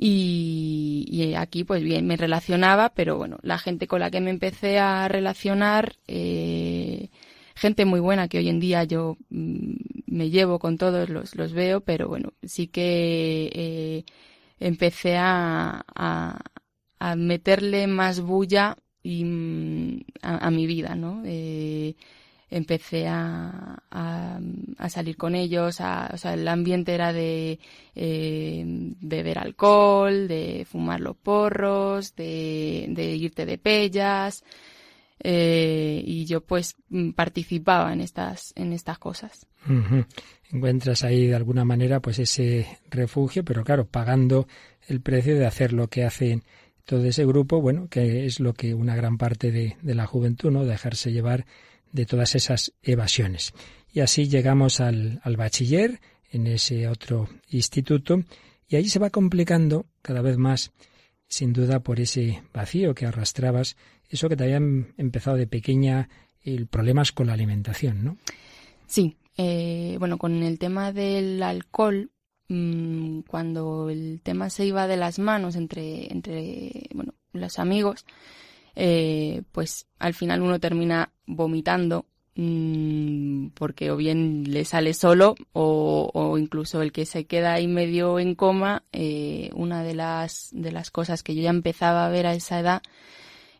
y, 0.00 1.34
aquí, 1.36 1.64
pues 1.64 1.82
bien, 1.82 2.06
me 2.06 2.16
relacionaba, 2.16 2.90
pero 2.90 3.16
bueno, 3.16 3.38
la 3.42 3.58
gente 3.58 3.88
con 3.88 3.98
la 3.98 4.12
que 4.12 4.20
me 4.20 4.30
empecé 4.30 4.78
a 4.78 5.08
relacionar, 5.08 5.96
eh, 6.06 7.10
gente 7.56 7.84
muy 7.84 7.98
buena 7.98 8.28
que 8.28 8.38
hoy 8.38 8.48
en 8.48 8.60
día 8.60 8.84
yo 8.84 9.16
mm, 9.30 9.74
me 10.06 10.30
llevo 10.30 10.60
con 10.60 10.78
todos, 10.78 11.08
los, 11.08 11.34
los 11.34 11.52
veo, 11.52 11.80
pero 11.80 12.06
bueno, 12.08 12.32
sí 12.44 12.68
que 12.68 13.50
eh, 13.52 14.04
empecé 14.60 15.16
a, 15.16 15.84
a, 15.94 16.38
a, 17.00 17.16
meterle 17.16 17.88
más 17.88 18.20
bulla 18.20 18.76
y, 19.02 19.24
mm, 19.24 20.00
a, 20.22 20.50
mi 20.52 20.66
vida, 20.68 20.94
¿no? 20.94 21.22
Eh, 21.24 21.96
empecé 22.50 23.06
a, 23.08 23.82
a, 23.90 24.88
salir 24.88 25.16
con 25.16 25.34
ellos, 25.34 25.80
a, 25.80 26.10
o 26.12 26.16
sea, 26.16 26.34
el 26.34 26.48
ambiente 26.48 26.94
era 26.94 27.12
de 27.12 27.58
eh, 27.94 28.64
beber 29.00 29.38
alcohol, 29.38 30.28
de 30.28 30.66
fumar 30.68 31.00
los 31.00 31.16
porros, 31.16 32.14
de, 32.16 32.86
de 32.88 33.16
irte 33.16 33.44
de 33.44 33.58
pellas, 33.58 34.44
eh, 35.20 36.02
y 36.04 36.24
yo 36.24 36.40
pues 36.40 36.76
participaba 37.14 37.92
en 37.92 38.00
estas, 38.00 38.52
en 38.56 38.72
estas 38.72 38.98
cosas. 38.98 39.46
Encuentras 40.50 41.04
ahí 41.04 41.26
de 41.26 41.34
alguna 41.34 41.64
manera 41.64 42.00
pues 42.00 42.18
ese 42.18 42.66
refugio, 42.90 43.44
pero 43.44 43.64
claro, 43.64 43.86
pagando 43.86 44.46
el 44.86 45.00
precio 45.00 45.36
de 45.36 45.46
hacer 45.46 45.72
lo 45.72 45.88
que 45.88 46.04
hacen 46.04 46.44
todo 46.84 47.04
ese 47.04 47.26
grupo, 47.26 47.60
bueno, 47.60 47.88
que 47.88 48.24
es 48.24 48.40
lo 48.40 48.54
que 48.54 48.72
una 48.72 48.96
gran 48.96 49.18
parte 49.18 49.52
de, 49.52 49.76
de 49.82 49.94
la 49.94 50.06
juventud, 50.06 50.50
¿no? 50.50 50.64
Dejarse 50.64 51.12
llevar 51.12 51.44
de 51.92 52.06
todas 52.06 52.34
esas 52.34 52.72
evasiones. 52.82 53.52
Y 53.92 54.00
así 54.00 54.28
llegamos 54.28 54.80
al, 54.80 55.20
al 55.24 55.36
bachiller, 55.36 56.00
en 56.30 56.46
ese 56.46 56.88
otro 56.88 57.28
instituto, 57.48 58.22
y 58.68 58.76
ahí 58.76 58.88
se 58.88 58.98
va 58.98 59.10
complicando 59.10 59.86
cada 60.02 60.20
vez 60.20 60.36
más, 60.36 60.72
sin 61.26 61.52
duda, 61.52 61.80
por 61.80 62.00
ese 62.00 62.42
vacío 62.52 62.94
que 62.94 63.06
arrastrabas, 63.06 63.76
eso 64.08 64.28
que 64.28 64.36
te 64.36 64.44
habían 64.44 64.94
empezado 64.96 65.36
de 65.36 65.46
pequeña, 65.46 66.08
el 66.42 66.66
problemas 66.66 67.12
con 67.12 67.26
la 67.26 67.32
alimentación, 67.34 68.04
¿no? 68.04 68.16
Sí, 68.86 69.16
eh, 69.36 69.96
bueno, 69.98 70.18
con 70.18 70.42
el 70.42 70.58
tema 70.58 70.92
del 70.92 71.42
alcohol, 71.42 72.10
mmm, 72.48 73.20
cuando 73.20 73.90
el 73.90 74.20
tema 74.22 74.50
se 74.50 74.66
iba 74.66 74.86
de 74.86 74.96
las 74.96 75.18
manos 75.18 75.56
entre, 75.56 76.12
entre 76.12 76.88
bueno, 76.94 77.14
los 77.32 77.58
amigos, 77.58 78.04
eh, 78.80 79.42
pues 79.50 79.88
al 79.98 80.14
final 80.14 80.40
uno 80.40 80.60
termina 80.60 81.10
vomitando 81.26 82.06
mmm, 82.36 83.48
porque 83.48 83.90
o 83.90 83.96
bien 83.96 84.44
le 84.46 84.64
sale 84.64 84.94
solo 84.94 85.34
o, 85.52 86.08
o, 86.14 86.38
incluso 86.38 86.80
el 86.80 86.92
que 86.92 87.04
se 87.04 87.26
queda 87.26 87.54
ahí 87.54 87.66
medio 87.66 88.20
en 88.20 88.36
coma, 88.36 88.84
eh, 88.92 89.50
una 89.54 89.82
de 89.82 89.94
las, 89.94 90.50
de 90.52 90.70
las 90.70 90.92
cosas 90.92 91.24
que 91.24 91.34
yo 91.34 91.42
ya 91.42 91.50
empezaba 91.50 92.06
a 92.06 92.08
ver 92.08 92.28
a 92.28 92.34
esa 92.34 92.60
edad 92.60 92.82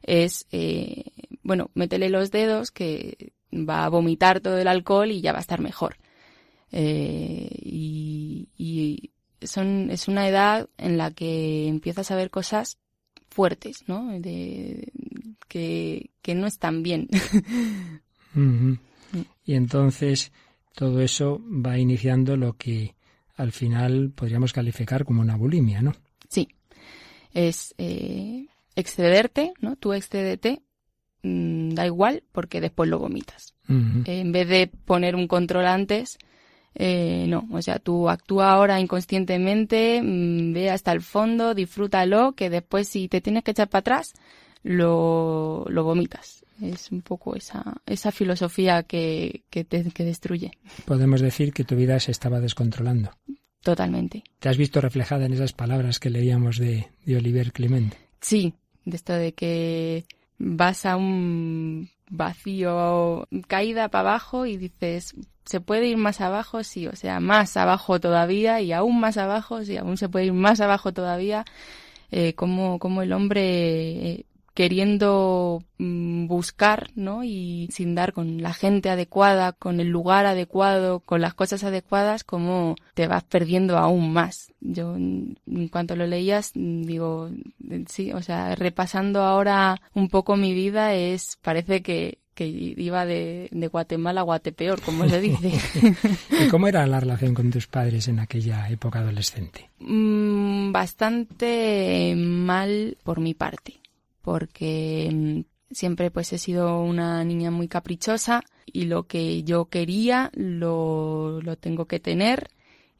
es, 0.04 0.46
eh, 0.52 1.06
bueno, 1.42 1.70
métele 1.74 2.10
los 2.10 2.30
dedos 2.30 2.70
que 2.70 3.32
va 3.52 3.84
a 3.84 3.88
vomitar 3.88 4.38
todo 4.38 4.56
el 4.58 4.68
alcohol 4.68 5.10
y 5.10 5.20
ya 5.20 5.32
va 5.32 5.38
a 5.38 5.42
estar 5.42 5.60
mejor. 5.60 5.96
Eh, 6.70 7.48
y, 7.60 8.48
y 8.56 9.10
son, 9.44 9.90
es 9.90 10.06
una 10.06 10.28
edad 10.28 10.68
en 10.78 10.96
la 10.96 11.10
que 11.10 11.66
empiezas 11.66 12.12
a 12.12 12.16
ver 12.16 12.30
cosas 12.30 12.78
fuertes, 13.30 13.84
¿no? 13.86 14.18
De, 14.20 14.92
que, 15.48 16.10
que 16.22 16.34
no 16.34 16.46
están 16.46 16.82
bien. 16.82 17.08
Y 19.44 19.54
entonces 19.54 20.32
todo 20.74 21.00
eso 21.00 21.40
va 21.44 21.78
iniciando 21.78 22.36
lo 22.36 22.52
que 22.52 22.94
al 23.36 23.52
final 23.52 24.12
podríamos 24.14 24.52
calificar 24.52 25.04
como 25.04 25.22
una 25.22 25.36
bulimia, 25.36 25.80
¿no? 25.82 25.92
Sí. 26.28 26.48
Es 27.32 27.74
eh, 27.78 28.46
excederte, 28.76 29.52
¿no? 29.60 29.76
Tú 29.76 29.92
excedete, 29.92 30.62
mmm, 31.22 31.70
da 31.70 31.86
igual 31.86 32.22
porque 32.32 32.60
después 32.60 32.88
lo 32.90 32.98
vomitas. 32.98 33.54
Uh 33.68 33.72
-huh. 33.72 34.08
eh, 34.08 34.20
en 34.20 34.32
vez 34.32 34.48
de 34.48 34.66
poner 34.84 35.16
un 35.16 35.26
control 35.26 35.66
antes, 35.66 36.18
eh, 36.74 37.26
no, 37.28 37.48
o 37.52 37.62
sea, 37.62 37.78
tú 37.78 38.08
actúa 38.08 38.52
ahora 38.52 38.80
inconscientemente, 38.80 40.00
mmm, 40.02 40.52
ve 40.52 40.70
hasta 40.70 40.92
el 40.92 41.02
fondo, 41.02 41.54
disfrútalo, 41.54 42.32
que 42.32 42.50
después 42.50 42.88
si 42.88 43.08
te 43.08 43.20
tienes 43.20 43.44
que 43.44 43.52
echar 43.52 43.68
para 43.68 43.80
atrás, 43.80 44.14
lo, 44.62 45.64
lo 45.68 45.84
vomitas. 45.84 46.44
Es 46.60 46.90
un 46.90 47.02
poco 47.02 47.36
esa, 47.36 47.80
esa 47.86 48.10
filosofía 48.10 48.82
que, 48.82 49.42
que 49.48 49.64
te 49.64 49.84
que 49.90 50.04
destruye. 50.04 50.50
Podemos 50.86 51.20
decir 51.20 51.52
que 51.52 51.62
tu 51.62 51.76
vida 51.76 52.00
se 52.00 52.10
estaba 52.10 52.40
descontrolando. 52.40 53.12
Totalmente. 53.62 54.24
¿Te 54.40 54.48
has 54.48 54.56
visto 54.56 54.80
reflejada 54.80 55.26
en 55.26 55.34
esas 55.34 55.52
palabras 55.52 56.00
que 56.00 56.10
leíamos 56.10 56.58
de, 56.58 56.88
de 57.04 57.16
Oliver 57.16 57.52
Clement? 57.52 57.94
Sí, 58.20 58.54
de 58.84 58.96
esto 58.96 59.12
de 59.12 59.32
que 59.34 60.04
vas 60.38 60.86
a 60.86 60.96
un 60.96 61.90
vacío, 62.10 63.28
caída 63.46 63.88
para 63.88 64.10
abajo 64.10 64.46
y 64.46 64.56
dices, 64.56 65.14
¿se 65.44 65.60
puede 65.60 65.88
ir 65.88 65.96
más 65.96 66.20
abajo? 66.20 66.62
Sí, 66.64 66.86
o 66.86 66.96
sea, 66.96 67.20
más 67.20 67.56
abajo 67.56 68.00
todavía 68.00 68.60
y 68.60 68.72
aún 68.72 69.00
más 69.00 69.16
abajo, 69.16 69.64
sí, 69.64 69.76
aún 69.76 69.96
se 69.96 70.08
puede 70.08 70.26
ir 70.26 70.32
más 70.32 70.60
abajo 70.60 70.92
todavía. 70.92 71.44
Eh, 72.10 72.34
como, 72.34 72.78
como 72.78 73.02
el 73.02 73.12
hombre 73.12 73.42
eh, 73.42 74.26
queriendo 74.58 75.62
mm, 75.78 76.26
buscar, 76.26 76.90
¿no? 76.96 77.22
Y 77.22 77.68
sin 77.70 77.94
dar 77.94 78.12
con 78.12 78.42
la 78.42 78.52
gente 78.52 78.90
adecuada, 78.90 79.52
con 79.52 79.78
el 79.78 79.86
lugar 79.86 80.26
adecuado, 80.26 80.98
con 80.98 81.20
las 81.20 81.34
cosas 81.34 81.62
adecuadas, 81.62 82.24
como 82.24 82.74
te 82.94 83.06
vas 83.06 83.22
perdiendo 83.22 83.78
aún 83.78 84.12
más. 84.12 84.52
Yo, 84.58 84.96
en 84.96 85.68
cuanto 85.70 85.94
lo 85.94 86.08
leías, 86.08 86.50
digo, 86.54 87.30
sí, 87.86 88.12
o 88.12 88.20
sea, 88.20 88.56
repasando 88.56 89.22
ahora 89.22 89.80
un 89.94 90.08
poco 90.08 90.36
mi 90.36 90.52
vida, 90.54 90.92
es, 90.92 91.38
parece 91.40 91.80
que, 91.80 92.18
que 92.34 92.48
iba 92.48 93.06
de, 93.06 93.48
de 93.52 93.68
Guatemala 93.68 94.22
a 94.22 94.24
Guatepeor, 94.24 94.80
como 94.80 95.08
se 95.08 95.20
dice. 95.20 95.52
¿Y 96.44 96.48
cómo 96.48 96.66
era 96.66 96.84
la 96.88 96.98
relación 96.98 97.32
con 97.32 97.52
tus 97.52 97.68
padres 97.68 98.08
en 98.08 98.18
aquella 98.18 98.68
época 98.68 98.98
adolescente? 98.98 99.70
Mm, 99.78 100.72
bastante 100.72 102.16
mal 102.16 102.96
por 103.04 103.20
mi 103.20 103.34
parte, 103.34 103.78
porque 104.28 105.42
siempre 105.70 106.10
pues 106.10 106.34
he 106.34 106.38
sido 106.38 106.82
una 106.82 107.24
niña 107.24 107.50
muy 107.50 107.66
caprichosa 107.66 108.42
y 108.66 108.84
lo 108.84 109.06
que 109.06 109.42
yo 109.42 109.70
quería 109.70 110.30
lo, 110.34 111.40
lo 111.40 111.56
tengo 111.56 111.86
que 111.86 111.98
tener 111.98 112.50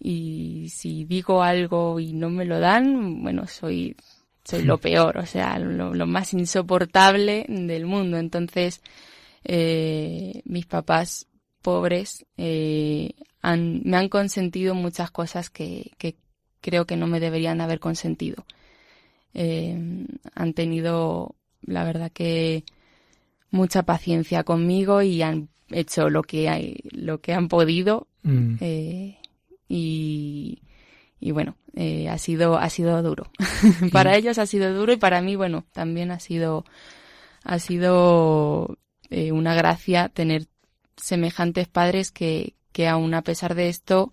y 0.00 0.70
si 0.70 1.04
digo 1.04 1.42
algo 1.42 2.00
y 2.00 2.14
no 2.14 2.30
me 2.30 2.46
lo 2.46 2.60
dan, 2.60 3.22
bueno, 3.22 3.46
soy 3.46 3.94
soy 4.42 4.62
lo 4.62 4.78
peor, 4.80 5.18
o 5.18 5.26
sea, 5.26 5.58
lo, 5.58 5.92
lo 5.92 6.06
más 6.06 6.32
insoportable 6.32 7.44
del 7.46 7.84
mundo. 7.84 8.16
Entonces, 8.16 8.80
eh, 9.44 10.40
mis 10.46 10.64
papás 10.64 11.26
pobres 11.60 12.24
eh, 12.38 13.12
han, 13.42 13.82
me 13.84 13.98
han 13.98 14.08
consentido 14.08 14.74
muchas 14.74 15.10
cosas 15.10 15.50
que, 15.50 15.90
que, 15.98 16.16
creo 16.62 16.86
que 16.86 16.96
no 16.96 17.06
me 17.06 17.20
deberían 17.20 17.60
haber 17.60 17.80
consentido. 17.80 18.46
Eh, 19.40 19.78
han 20.34 20.52
tenido, 20.52 21.36
la 21.62 21.84
verdad 21.84 22.10
que, 22.10 22.64
mucha 23.50 23.84
paciencia 23.84 24.42
conmigo 24.42 25.00
y 25.00 25.22
han 25.22 25.48
hecho 25.70 26.10
lo 26.10 26.22
que 26.22 26.48
hay, 26.48 26.80
lo 26.90 27.20
que 27.20 27.32
han 27.34 27.48
podido 27.48 28.08
mm. 28.24 28.56
y, 29.68 30.62
y 31.20 31.30
bueno, 31.30 31.56
eh, 31.74 32.08
ha 32.08 32.18
sido 32.18 32.58
ha 32.58 32.68
sido 32.68 33.00
duro. 33.02 33.30
para 33.92 34.16
ellos 34.16 34.38
ha 34.38 34.46
sido 34.46 34.74
duro 34.74 34.92
y 34.92 34.96
para 34.96 35.22
mí, 35.22 35.36
bueno, 35.36 35.64
también 35.72 36.10
ha 36.10 36.18
sido 36.18 36.64
ha 37.44 37.58
sido 37.60 38.76
eh, 39.10 39.30
una 39.30 39.54
gracia 39.54 40.08
tener 40.08 40.46
semejantes 40.96 41.68
padres 41.68 42.10
que, 42.10 42.54
que 42.72 42.88
aún 42.88 43.14
a 43.14 43.22
pesar 43.22 43.54
de 43.54 43.68
esto 43.68 44.10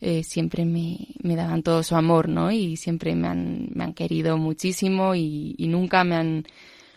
eh, 0.00 0.22
siempre 0.22 0.64
me, 0.64 0.98
me, 1.22 1.36
daban 1.36 1.62
todo 1.62 1.82
su 1.82 1.96
amor, 1.96 2.28
¿no? 2.28 2.52
Y 2.52 2.76
siempre 2.76 3.14
me 3.14 3.28
han, 3.28 3.68
me 3.74 3.84
han 3.84 3.94
querido 3.94 4.36
muchísimo 4.36 5.14
y, 5.14 5.54
y 5.58 5.68
nunca 5.68 6.04
me 6.04 6.16
han 6.16 6.46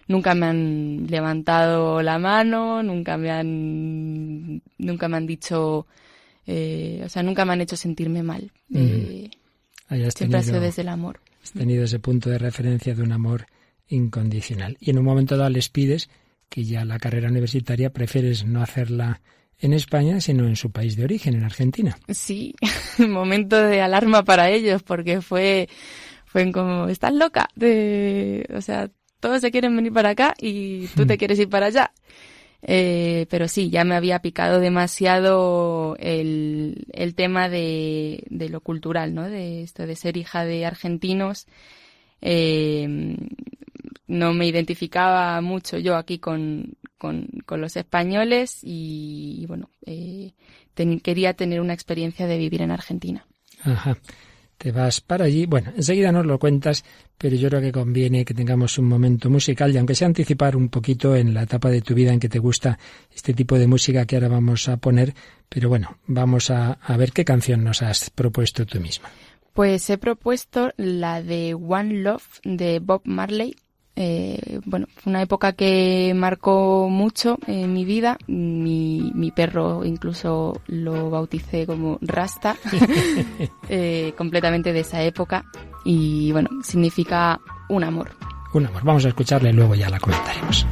nunca 0.08 0.34
me 0.34 0.48
han 0.48 1.08
levantado 1.08 2.02
la 2.02 2.18
mano, 2.18 2.82
nunca 2.84 3.18
me 3.18 3.32
han 3.32 4.62
nunca 4.78 5.08
me 5.08 5.18
han 5.18 5.28
dicho 5.28 5.88
eh, 6.52 7.04
o 7.06 7.10
sea, 7.10 7.22
nunca 7.22 7.46
me 7.46 7.54
han 7.54 7.62
hecho 7.62 7.78
sentirme 7.78 8.24
mal. 8.24 8.52
Mm. 8.70 8.78
Eh, 8.78 9.32
Hayas 9.88 10.16
siempre 10.16 10.40
tenido, 10.40 10.40
ha 10.40 10.42
sido 10.42 10.60
desde 10.62 10.82
el 10.82 10.90
amor. 10.90 11.22
Has 11.44 11.52
tenido 11.52 11.84
ese 11.84 12.00
punto 12.00 12.32
de 12.32 12.40
referencia 12.40 12.96
de 12.96 13.04
un 13.04 13.12
amor 13.12 13.46
incondicional. 13.88 14.76
Y 14.80 14.90
en 14.90 14.98
un 14.98 15.06
momento 15.06 15.38
dado 15.38 15.52
les 15.52 15.70
pides 15.70 16.10
que 16.50 16.64
ya 16.64 16.86
la 16.86 16.98
carrera 16.98 17.30
universitaria 17.30 17.92
prefieres 17.92 18.46
no 18.46 18.64
hacerla 18.64 19.22
en 19.60 19.74
España, 19.74 20.22
sino 20.22 20.46
en 20.48 20.56
su 20.56 20.72
país 20.72 20.96
de 20.96 21.04
origen, 21.04 21.36
en 21.36 21.44
Argentina. 21.44 21.98
Sí, 22.10 22.56
momento 22.98 23.62
de 23.62 23.82
alarma 23.82 24.24
para 24.24 24.50
ellos, 24.50 24.84
porque 24.84 25.22
fue, 25.22 25.68
fue 26.26 26.52
como, 26.52 26.88
¿estás 26.88 27.14
loca? 27.14 27.50
De, 27.56 28.48
o 28.56 28.62
sea, 28.62 28.90
todos 29.20 29.42
se 29.42 29.52
quieren 29.52 29.76
venir 29.76 29.92
para 29.92 30.10
acá 30.10 30.34
y 30.40 30.88
tú 30.88 31.06
te 31.06 31.18
quieres 31.18 31.40
ir 31.40 31.50
para 31.50 31.68
allá. 31.68 31.92
Eh, 32.62 33.26
pero 33.30 33.48
sí, 33.48 33.70
ya 33.70 33.86
me 33.86 33.96
había 33.96 34.20
picado 34.22 34.60
demasiado 34.60 35.96
el, 35.98 36.86
el 36.92 37.16
tema 37.16 37.48
de, 37.48 38.26
de, 38.30 38.50
lo 38.50 38.60
cultural, 38.60 39.14
¿no? 39.14 39.30
De 39.30 39.62
esto 39.64 39.88
de 39.88 39.96
ser 39.96 40.18
hija 40.18 40.44
de 40.44 40.66
argentinos. 40.66 41.48
Eh, 42.22 43.16
no 44.08 44.34
me 44.34 44.48
identificaba 44.48 45.40
mucho 45.40 45.78
yo 45.78 45.96
aquí 45.96 46.20
con, 46.20 46.74
con, 47.00 47.28
con 47.48 47.62
los 47.62 47.76
españoles 47.76 48.60
y, 48.62 49.40
y 49.42 49.46
bueno, 49.48 49.72
eh, 49.88 50.34
ten, 50.76 51.00
quería 51.00 51.34
tener 51.34 51.62
una 51.62 51.74
experiencia 51.74 52.28
de 52.28 52.38
vivir 52.38 52.62
en 52.62 52.70
Argentina. 52.70 53.26
Ajá. 53.64 53.98
te 54.60 54.72
vas 54.72 55.02
para 55.02 55.26
allí. 55.26 55.46
Bueno, 55.46 55.72
enseguida 55.76 56.12
nos 56.12 56.26
lo 56.26 56.38
cuentas, 56.38 56.84
pero 57.18 57.36
yo 57.36 57.50
creo 57.50 57.62
que 57.62 57.72
conviene 57.72 58.26
que 58.26 58.34
tengamos 58.34 58.78
un 58.78 58.86
momento 58.86 59.30
musical 59.30 59.74
y 59.74 59.78
aunque 59.78 59.96
sea 59.96 60.08
anticipar 60.08 60.56
un 60.56 60.70
poquito 60.70 61.16
en 61.16 61.34
la 61.34 61.44
etapa 61.44 61.70
de 61.70 61.82
tu 61.82 61.96
vida 61.96 62.12
en 62.14 62.20
que 62.20 62.30
te 62.30 62.40
gusta 62.40 62.78
este 63.12 63.34
tipo 63.34 63.58
de 63.58 63.68
música 63.68 64.06
que 64.06 64.18
ahora 64.18 64.28
vamos 64.28 64.68
a 64.68 64.78
poner, 64.78 65.16
pero 65.48 65.70
bueno, 65.70 65.98
vamos 66.06 66.52
a, 66.52 66.74
a 66.74 66.98
ver 66.98 67.14
qué 67.14 67.24
canción 67.24 67.64
nos 67.64 67.82
has 67.82 68.10
propuesto 68.10 68.66
tú 68.66 68.80
misma. 68.80 69.10
Pues 69.54 69.90
he 69.90 69.98
propuesto 69.98 70.72
la 70.78 71.24
de 71.24 71.54
One 71.54 72.02
Love 72.02 72.40
de 72.44 72.80
Bob 72.80 73.02
Marley 73.06 73.56
eh, 74.02 74.62
bueno, 74.64 74.88
fue 74.96 75.10
una 75.10 75.22
época 75.22 75.52
que 75.52 76.14
marcó 76.16 76.88
mucho 76.90 77.38
en 77.48 77.74
mi 77.74 77.84
vida. 77.84 78.18
Mi, 78.28 79.12
mi 79.14 79.32
perro 79.32 79.84
incluso 79.84 80.62
lo 80.68 81.10
bauticé 81.10 81.66
como 81.66 81.98
Rasta, 82.00 82.56
eh, 83.70 84.14
completamente 84.18 84.72
de 84.72 84.80
esa 84.80 85.04
época. 85.04 85.44
Y 85.84 86.32
bueno, 86.32 86.50
significa 86.64 87.42
un 87.68 87.84
amor. 87.84 88.12
Un 88.54 88.68
amor. 88.68 88.84
Vamos 88.86 89.04
a 89.04 89.10
escucharle 89.10 89.50
y 89.50 89.54
luego 89.54 89.76
ya 89.76 89.90
la 89.90 90.00
comentaremos. 90.00 90.66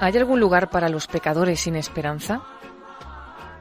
¿Hay 0.00 0.16
algún 0.16 0.40
lugar 0.40 0.70
para 0.70 0.88
los 0.88 1.06
pecadores 1.06 1.60
sin 1.60 1.76
esperanza? 1.76 2.42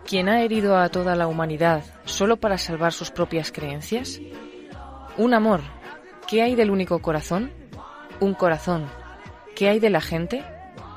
¿Quién 0.06 0.30
ha 0.30 0.42
herido 0.42 0.78
a 0.78 0.88
toda 0.88 1.16
la 1.16 1.28
humanidad 1.28 1.84
solo 2.06 2.38
para 2.38 2.58
salvar 2.58 2.94
sus 2.94 3.12
propias 3.12 3.52
creencias? 3.52 4.22
Un 5.18 5.34
amor. 5.34 5.60
¿Qué 6.30 6.42
hay 6.42 6.56
del 6.56 6.72
único 6.72 7.00
corazón? 7.00 7.52
Un 8.22 8.34
corazón. 8.34 8.86
¿Qué 9.54 9.68
hay 9.68 9.82
de 9.82 9.90
la 9.90 10.00
gente? 10.00 10.46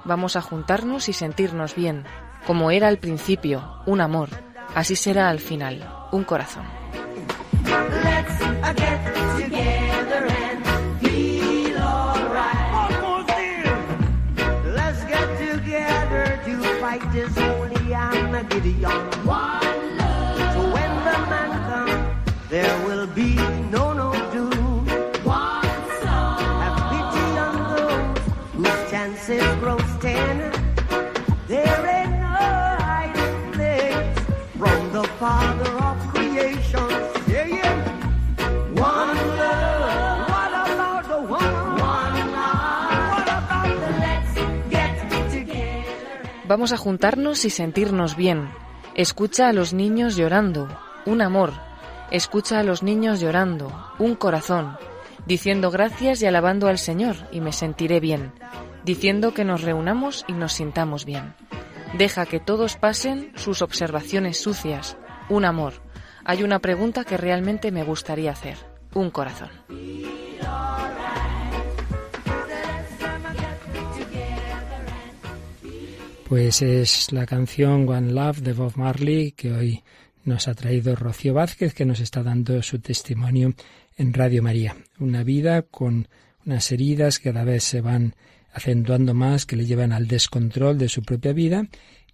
Vamos 0.05 0.37
a 0.37 0.43
juntarnos 0.43 1.09
y 1.09 1.13
sentirnos 1.13 1.75
bien. 1.75 2.05
Como 2.47 2.71
era 2.71 2.87
al 2.87 2.99
principio, 2.99 3.83
un 3.85 4.01
amor. 4.01 4.29
Así 4.77 4.95
será 4.95 5.29
al 5.29 5.41
final, 5.41 5.85
un 6.13 6.23
corazón. 6.23 6.65
I'm 18.65 18.85
a 18.85 19.22
Vamos 46.53 46.73
a 46.73 46.77
juntarnos 46.77 47.47
y 47.47 47.51
sentirnos 47.51 48.15
bien. 48.15 48.51
Escucha 48.95 49.49
a 49.49 49.55
los 49.55 49.73
niños 49.73 50.17
llorando, 50.17 50.69
un 51.07 51.23
amor. 51.23 51.55
Escucha 52.11 52.59
a 52.59 52.63
los 52.63 52.83
niños 52.83 53.23
llorando, 53.23 53.73
un 53.99 54.17
corazón, 54.17 54.77
diciendo 55.25 55.71
gracias 55.71 56.21
y 56.21 56.27
alabando 56.27 56.69
al 56.69 56.77
Señor, 56.77 57.17
y 57.33 57.41
me 57.41 57.53
sentiré 57.53 58.01
bien, 58.01 58.35
diciendo 58.85 59.33
que 59.33 59.47
nos 59.47 59.63
reunamos 59.63 60.27
y 60.29 60.35
nos 60.35 60.53
sintamos 60.53 61.07
bien. 61.07 61.35
Deja 61.97 62.27
que 62.27 62.39
todos 62.39 62.77
pasen 62.77 63.33
sus 63.35 63.63
observaciones 63.63 64.37
sucias, 64.37 64.99
un 65.31 65.47
amor. 65.47 65.73
Hay 66.23 66.43
una 66.43 66.59
pregunta 66.59 67.05
que 67.05 67.17
realmente 67.17 67.73
me 67.73 67.83
gustaría 67.83 68.31
hacer, 68.31 68.59
un 68.93 69.11
corazón. 69.11 69.49
Pues 76.33 76.63
es 76.63 77.13
la 77.13 77.27
canción 77.27 77.87
One 77.87 78.11
Love 78.11 78.39
de 78.39 78.55
Bob 78.55 78.73
Marley 78.77 79.33
que 79.33 79.53
hoy 79.53 79.83
nos 80.25 80.49
ha 80.49 80.55
traído 80.55 80.97
Rocío 80.97 81.35
Vázquez, 81.35 81.75
que 81.75 81.85
nos 81.85 82.01
está 82.01 82.23
dando 82.23 82.63
su 82.63 82.79
testimonio 82.79 83.53
en 83.99 84.15
Radio 84.15 84.43
María. 84.43 84.75
Una 84.99 85.25
vida 85.25 85.61
con 85.61 86.09
unas 86.47 86.73
heridas 86.73 87.19
que 87.19 87.35
cada 87.35 87.45
vez 87.45 87.65
se 87.65 87.83
van 87.83 88.15
acentuando 88.51 89.13
más, 89.13 89.45
que 89.45 89.57
le 89.57 89.67
llevan 89.67 89.93
al 89.93 90.09
descontrol 90.09 90.79
de 90.79 90.89
su 90.89 91.03
propia 91.03 91.35
vida 91.35 91.69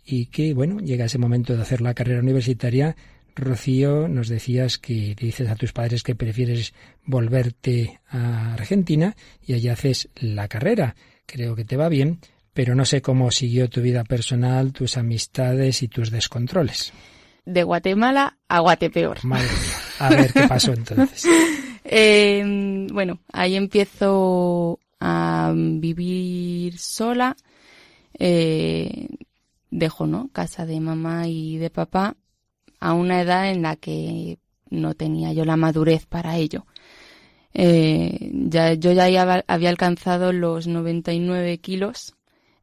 y 0.05 0.27
que, 0.27 0.53
bueno, 0.53 0.81
llega 0.81 1.05
ese 1.05 1.19
momento 1.19 1.55
de 1.55 1.63
hacer 1.63 1.81
la 1.81 1.95
carrera 1.95 2.19
universitaria. 2.19 2.97
Rocío, 3.37 4.09
nos 4.09 4.27
decías 4.27 4.79
que 4.79 5.15
dices 5.15 5.49
a 5.49 5.55
tus 5.55 5.73
padres 5.73 6.03
que 6.03 6.17
prefieres 6.17 6.75
volverte 7.05 8.01
a 8.09 8.55
Argentina 8.55 9.15
y 9.47 9.55
allí 9.55 9.69
haces 9.69 10.09
la 10.17 10.49
carrera. 10.49 10.97
Creo 11.25 11.55
que 11.55 11.65
te 11.65 11.77
va 11.77 11.89
bien, 11.89 12.19
pero 12.59 12.75
no 12.75 12.85
sé 12.85 13.01
cómo 13.01 13.31
siguió 13.31 13.71
tu 13.71 13.81
vida 13.81 14.03
personal, 14.03 14.73
tus 14.73 14.97
amistades 14.97 15.81
y 15.85 15.87
tus 15.87 16.11
descontroles. 16.11 16.93
De 17.45 17.63
Guatemala 17.63 18.37
a 18.49 18.59
Guatepeor. 18.59 19.25
Madre 19.25 19.47
mía. 19.47 19.77
A 20.01 20.09
ver 20.09 20.33
qué 20.33 20.49
pasó 20.49 20.73
entonces. 20.73 21.25
eh, 21.85 22.43
bueno, 22.93 23.21
ahí 23.33 23.55
empiezo 23.55 24.81
a 24.99 25.53
vivir 25.55 26.77
sola. 26.79 27.37
Eh, 28.19 29.07
dejo, 29.71 30.09
¿no? 30.09 30.29
Casa 30.33 30.67
de 30.67 30.81
mamá 30.81 31.29
y 31.29 31.59
de 31.59 31.71
papá 31.71 32.17
a 32.81 32.93
una 32.93 33.21
edad 33.23 33.53
en 33.53 33.63
la 33.63 33.77
que 33.77 34.41
no 34.69 34.95
tenía 34.95 35.33
yo 35.33 35.45
la 35.45 35.57
madurez 35.57 36.07
para 36.07 36.39
ello. 36.39 36.67
Eh, 37.55 38.33
ya, 38.33 38.75
yo 38.75 38.91
ya 38.91 39.05
había 39.47 39.71
alcanzado 39.71 40.33
los 40.33 40.67
99 40.67 41.59
kilos 41.59 42.17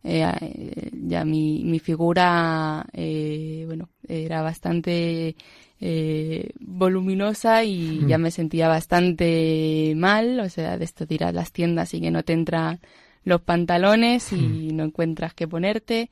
eh, 0.06 0.92
ya 0.94 1.26
mi, 1.26 1.64
mi 1.64 1.80
figura, 1.80 2.86
eh, 2.94 3.64
bueno, 3.66 3.90
era 4.08 4.42
bastante 4.42 5.36
eh, 5.82 6.50
voluminosa 6.60 7.64
y 7.64 8.06
ya 8.08 8.18
me 8.18 8.32
sentía 8.32 8.68
bastante 8.68 9.94
mal, 9.98 10.40
o 10.40 10.50
sea, 10.50 10.78
de 10.78 10.86
esto 10.86 11.06
de 11.06 11.16
ir 11.16 11.24
a 11.24 11.32
las 11.32 11.52
tiendas 11.52 11.94
y 11.94 12.02
que 12.02 12.12
no 12.12 12.24
te 12.24 12.34
entran 12.34 12.80
los 13.24 13.42
pantalones 13.42 14.32
y 14.32 14.72
no 14.72 14.84
encuentras 14.84 15.34
qué 15.34 15.48
ponerte, 15.48 16.10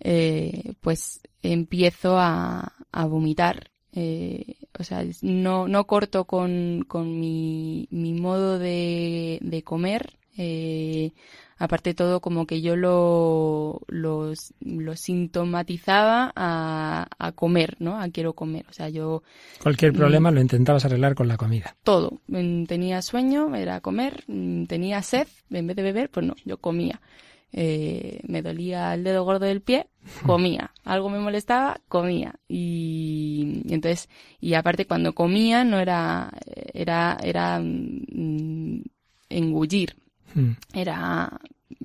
eh, 0.00 0.74
pues 0.80 1.20
empiezo 1.42 2.18
a, 2.18 2.74
a 2.92 3.06
vomitar. 3.06 3.70
Eh, 3.96 4.56
o 4.78 4.82
sea, 4.82 5.04
no, 5.22 5.68
no 5.68 5.86
corto 5.86 6.24
con, 6.24 6.84
con 6.86 7.18
mi, 7.20 7.86
mi 7.90 8.12
modo 8.12 8.58
de, 8.58 9.38
de 9.40 9.62
comer, 9.62 10.14
eh, 10.36 11.12
aparte 11.58 11.90
de 11.90 11.94
todo 11.94 12.20
como 12.20 12.46
que 12.46 12.60
yo 12.60 12.76
lo, 12.76 13.80
lo, 13.88 14.32
lo 14.60 14.96
sintomatizaba 14.96 16.32
a, 16.34 17.06
a, 17.18 17.32
comer, 17.32 17.76
¿no? 17.78 18.00
A 18.00 18.08
quiero 18.08 18.34
comer. 18.34 18.66
O 18.68 18.72
sea, 18.72 18.88
yo... 18.88 19.22
Cualquier 19.62 19.92
mm, 19.92 19.96
problema 19.96 20.30
lo 20.30 20.40
intentabas 20.40 20.84
arreglar 20.84 21.14
con 21.14 21.28
la 21.28 21.36
comida. 21.36 21.76
Todo. 21.82 22.20
Mm, 22.28 22.64
tenía 22.64 23.02
sueño, 23.02 23.54
era 23.54 23.80
comer. 23.80 24.24
Mm, 24.26 24.64
tenía 24.64 25.02
sed, 25.02 25.28
en 25.50 25.66
vez 25.66 25.76
de 25.76 25.82
beber, 25.82 26.10
pues 26.10 26.26
no, 26.26 26.34
yo 26.44 26.58
comía. 26.58 27.00
Eh, 27.56 28.18
me 28.26 28.42
dolía 28.42 28.92
el 28.94 29.04
dedo 29.04 29.22
gordo 29.22 29.46
del 29.46 29.60
pie, 29.60 29.86
comía. 30.26 30.72
Algo 30.84 31.08
me 31.08 31.20
molestaba, 31.20 31.80
comía. 31.88 32.34
Y, 32.48 33.62
y, 33.64 33.74
entonces, 33.74 34.08
y 34.40 34.54
aparte 34.54 34.86
cuando 34.86 35.14
comía 35.14 35.62
no 35.62 35.78
era, 35.78 36.32
era, 36.72 37.16
era 37.22 37.62
engullir, 39.28 39.96
Mm. 40.34 40.52
Era 40.74 41.40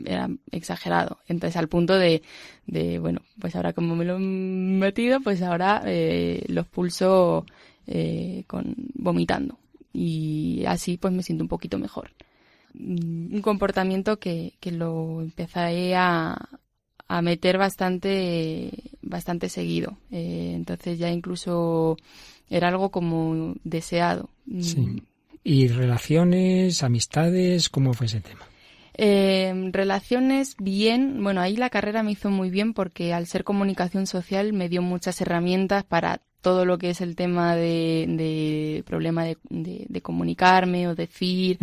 era 0.05 0.29
exagerado. 0.51 1.19
Entonces, 1.27 1.57
al 1.57 1.67
punto 1.67 1.95
de, 1.97 2.21
de 2.67 2.99
bueno, 2.99 3.21
pues 3.39 3.55
ahora 3.55 3.73
como 3.73 3.95
me 3.95 4.05
lo 4.05 4.17
he 4.17 4.19
metido, 4.19 5.19
pues 5.21 5.41
ahora 5.41 5.81
eh, 5.85 6.43
los 6.47 6.67
pulso 6.67 7.45
eh, 7.87 8.43
con 8.47 8.75
vomitando. 8.93 9.57
Y 9.93 10.63
así 10.67 10.97
pues 10.97 11.13
me 11.13 11.23
siento 11.23 11.43
un 11.43 11.47
poquito 11.47 11.77
mejor. 11.79 12.11
Mm, 12.73 13.35
un 13.35 13.41
comportamiento 13.41 14.19
que, 14.19 14.53
que 14.59 14.71
lo 14.71 15.21
empecé 15.21 15.95
a, 15.95 16.49
a 17.07 17.21
meter 17.21 17.57
bastante, 17.57 18.71
bastante 19.01 19.49
seguido. 19.49 19.97
Eh, 20.11 20.53
entonces 20.55 20.99
ya 20.99 21.09
incluso 21.09 21.97
era 22.49 22.67
algo 22.67 22.89
como 22.89 23.55
deseado. 23.63 24.29
Sí. 24.61 25.03
¿Y 25.43 25.67
relaciones, 25.67 26.83
amistades? 26.83 27.69
¿Cómo 27.69 27.93
fue 27.93 28.07
ese 28.07 28.21
tema? 28.21 28.41
Eh, 29.01 29.69
relaciones, 29.71 30.55
bien. 30.59 31.23
Bueno, 31.23 31.39
ahí 31.39 31.55
la 31.55 31.69
carrera 31.69 32.03
me 32.03 32.11
hizo 32.11 32.29
muy 32.29 32.49
bien 32.49 32.73
porque 32.73 33.13
al 33.13 33.27
ser 33.27 33.45
comunicación 33.45 34.07
social 34.07 34.51
me 34.51 34.67
dio 34.67 34.81
muchas 34.81 35.21
herramientas 35.21 35.85
para 35.85 36.21
todo 36.41 36.63
lo 36.63 36.77
que 36.77 36.91
es 36.91 37.01
el 37.01 37.15
tema 37.15 37.55
de, 37.55 38.05
de 38.07 38.83
problema 38.85 39.25
de, 39.25 39.37
de, 39.49 40.01
comunicarme 40.01 40.87
o 40.87 40.95
decir, 40.95 41.57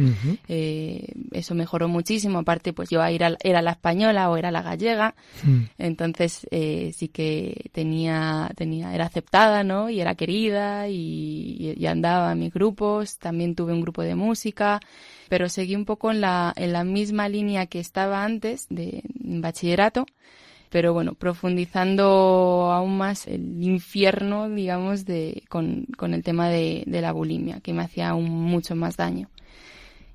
eh, 0.48 1.12
eso 1.32 1.54
mejoró 1.54 1.88
muchísimo. 1.88 2.40
Aparte, 2.40 2.74
pues 2.74 2.90
yo 2.90 3.02
era, 3.02 3.36
era 3.42 3.62
la 3.62 3.70
española 3.72 4.28
o 4.28 4.36
era 4.36 4.50
la 4.50 4.62
gallega, 4.62 5.14
mm. 5.44 5.62
entonces 5.78 6.46
eh, 6.50 6.92
sí 6.94 7.08
que 7.08 7.70
tenía, 7.72 8.50
tenía, 8.54 8.94
era 8.94 9.06
aceptada, 9.06 9.64
¿no? 9.64 9.88
Y 9.88 10.00
era 10.00 10.14
querida 10.14 10.88
y, 10.88 11.74
y, 11.76 11.86
andaba 11.86 12.32
en 12.32 12.40
mis 12.40 12.52
grupos. 12.52 13.18
También 13.18 13.54
tuve 13.54 13.72
un 13.72 13.80
grupo 13.80 14.02
de 14.02 14.14
música, 14.14 14.80
pero 15.30 15.48
seguí 15.48 15.74
un 15.74 15.86
poco 15.86 16.10
en 16.10 16.20
la, 16.20 16.52
en 16.54 16.74
la 16.74 16.84
misma 16.84 17.30
línea 17.30 17.66
que 17.66 17.80
estaba 17.80 18.24
antes 18.24 18.66
de 18.68 19.02
bachillerato 19.14 20.06
pero 20.70 20.92
bueno, 20.92 21.14
profundizando 21.14 22.70
aún 22.72 22.96
más 22.96 23.26
el 23.26 23.62
infierno, 23.62 24.48
digamos, 24.48 25.04
de, 25.04 25.42
con, 25.48 25.86
con 25.96 26.14
el 26.14 26.22
tema 26.22 26.48
de, 26.48 26.82
de, 26.86 27.00
la 27.00 27.12
bulimia, 27.12 27.60
que 27.60 27.72
me 27.72 27.82
hacía 27.82 28.10
aún 28.10 28.28
mucho 28.28 28.74
más 28.74 28.96
daño. 28.96 29.28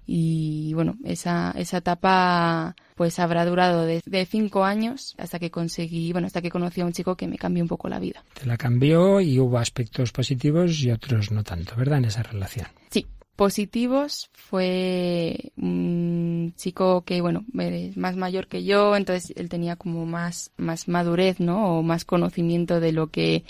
Y 0.06 0.74
bueno, 0.74 0.98
esa, 1.06 1.54
esa 1.56 1.78
etapa 1.78 2.76
pues 2.96 3.18
habrá 3.20 3.46
durado 3.46 3.86
de, 3.86 4.02
de, 4.06 4.26
cinco 4.26 4.66
años 4.66 5.16
hasta 5.18 5.40
que 5.40 5.52
conseguí, 5.52 6.12
bueno, 6.12 6.28
hasta 6.28 6.42
que 6.42 6.50
conocí 6.50 6.82
a 6.82 6.86
un 6.86 6.92
chico 6.92 7.16
que 7.16 7.28
me 7.28 7.38
cambió 7.38 7.64
un 7.64 7.70
poco 7.70 7.88
la 7.88 8.00
vida. 8.00 8.24
Te 8.34 8.46
la 8.46 8.58
cambió 8.58 9.22
y 9.22 9.40
hubo 9.40 9.58
aspectos 9.58 10.12
positivos 10.12 10.82
y 10.82 10.92
otros 10.92 11.32
no 11.32 11.44
tanto, 11.44 11.76
¿verdad? 11.78 12.00
En 12.00 12.06
esa 12.06 12.24
relación. 12.24 12.68
Sí, 12.90 13.08
positivos 13.36 14.30
fue 14.34 15.52
un 15.58 16.54
chico 16.58 17.04
que, 17.04 17.22
bueno, 17.22 17.46
es 17.58 17.98
más 17.98 18.16
mayor 18.16 18.48
que 18.48 18.64
yo, 18.64 18.96
entonces 18.96 19.34
él 19.36 19.50
tenía 19.50 19.76
como 19.76 20.06
más, 20.06 20.52
más 20.58 20.88
madurez, 20.88 21.40
¿no? 21.40 21.80
O 21.80 21.84
más 21.84 22.06
conocimiento 22.06 22.80
de 22.80 22.92
lo 22.92 23.08
que 23.08 23.44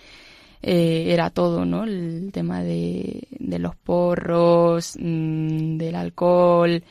eh, 0.61 1.05
era 1.09 1.29
todo, 1.29 1.65
¿no? 1.65 1.83
El 1.83 2.31
tema 2.31 2.63
de, 2.63 3.27
de 3.31 3.59
los 3.59 3.75
porros, 3.75 4.95
mmm, 4.99 5.77
del 5.77 5.95
alcohol, 5.95 6.83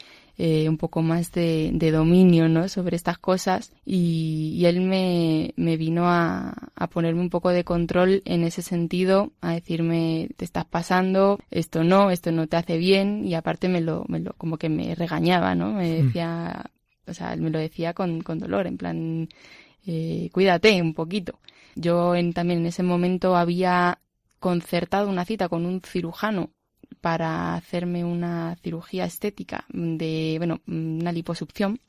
eh, 0.42 0.70
un 0.70 0.78
poco 0.78 1.02
más 1.02 1.32
de, 1.32 1.68
de, 1.74 1.90
dominio 1.90 2.48
¿no? 2.48 2.66
sobre 2.70 2.96
estas 2.96 3.18
cosas 3.18 3.74
y, 3.84 4.54
y 4.56 4.64
él 4.64 4.80
me, 4.80 5.52
me 5.56 5.76
vino 5.76 6.08
a, 6.08 6.54
a, 6.74 6.86
ponerme 6.86 7.20
un 7.20 7.28
poco 7.28 7.50
de 7.50 7.62
control 7.62 8.22
en 8.24 8.44
ese 8.44 8.62
sentido, 8.62 9.32
a 9.42 9.52
decirme 9.52 10.30
te 10.38 10.46
estás 10.46 10.64
pasando, 10.64 11.38
esto 11.50 11.84
no, 11.84 12.10
esto 12.10 12.32
no 12.32 12.46
te 12.46 12.56
hace 12.56 12.78
bien 12.78 13.26
y 13.26 13.34
aparte 13.34 13.68
me 13.68 13.82
lo, 13.82 14.06
me 14.08 14.18
lo 14.18 14.32
como 14.32 14.56
que 14.56 14.70
me 14.70 14.94
regañaba, 14.94 15.54
¿no? 15.54 15.74
Me 15.74 16.00
hmm. 16.00 16.06
decía, 16.06 16.70
o 17.06 17.12
sea, 17.12 17.34
él 17.34 17.42
me 17.42 17.50
lo 17.50 17.58
decía 17.58 17.92
con, 17.92 18.22
con 18.22 18.38
dolor, 18.38 18.66
en 18.66 18.78
plan, 18.78 19.28
eh, 19.86 20.30
cuídate 20.32 20.80
un 20.80 20.94
poquito. 20.94 21.38
Yo 21.74 22.14
en, 22.14 22.32
también 22.32 22.60
en 22.60 22.66
ese 22.66 22.82
momento 22.82 23.36
había 23.36 23.98
concertado 24.38 25.10
una 25.10 25.26
cita 25.26 25.50
con 25.50 25.66
un 25.66 25.82
cirujano 25.82 26.48
para 27.00 27.54
hacerme 27.54 28.04
una 28.04 28.56
cirugía 28.62 29.04
estética 29.04 29.64
de, 29.68 30.36
bueno, 30.38 30.60
una 30.66 31.12
liposucción. 31.12 31.80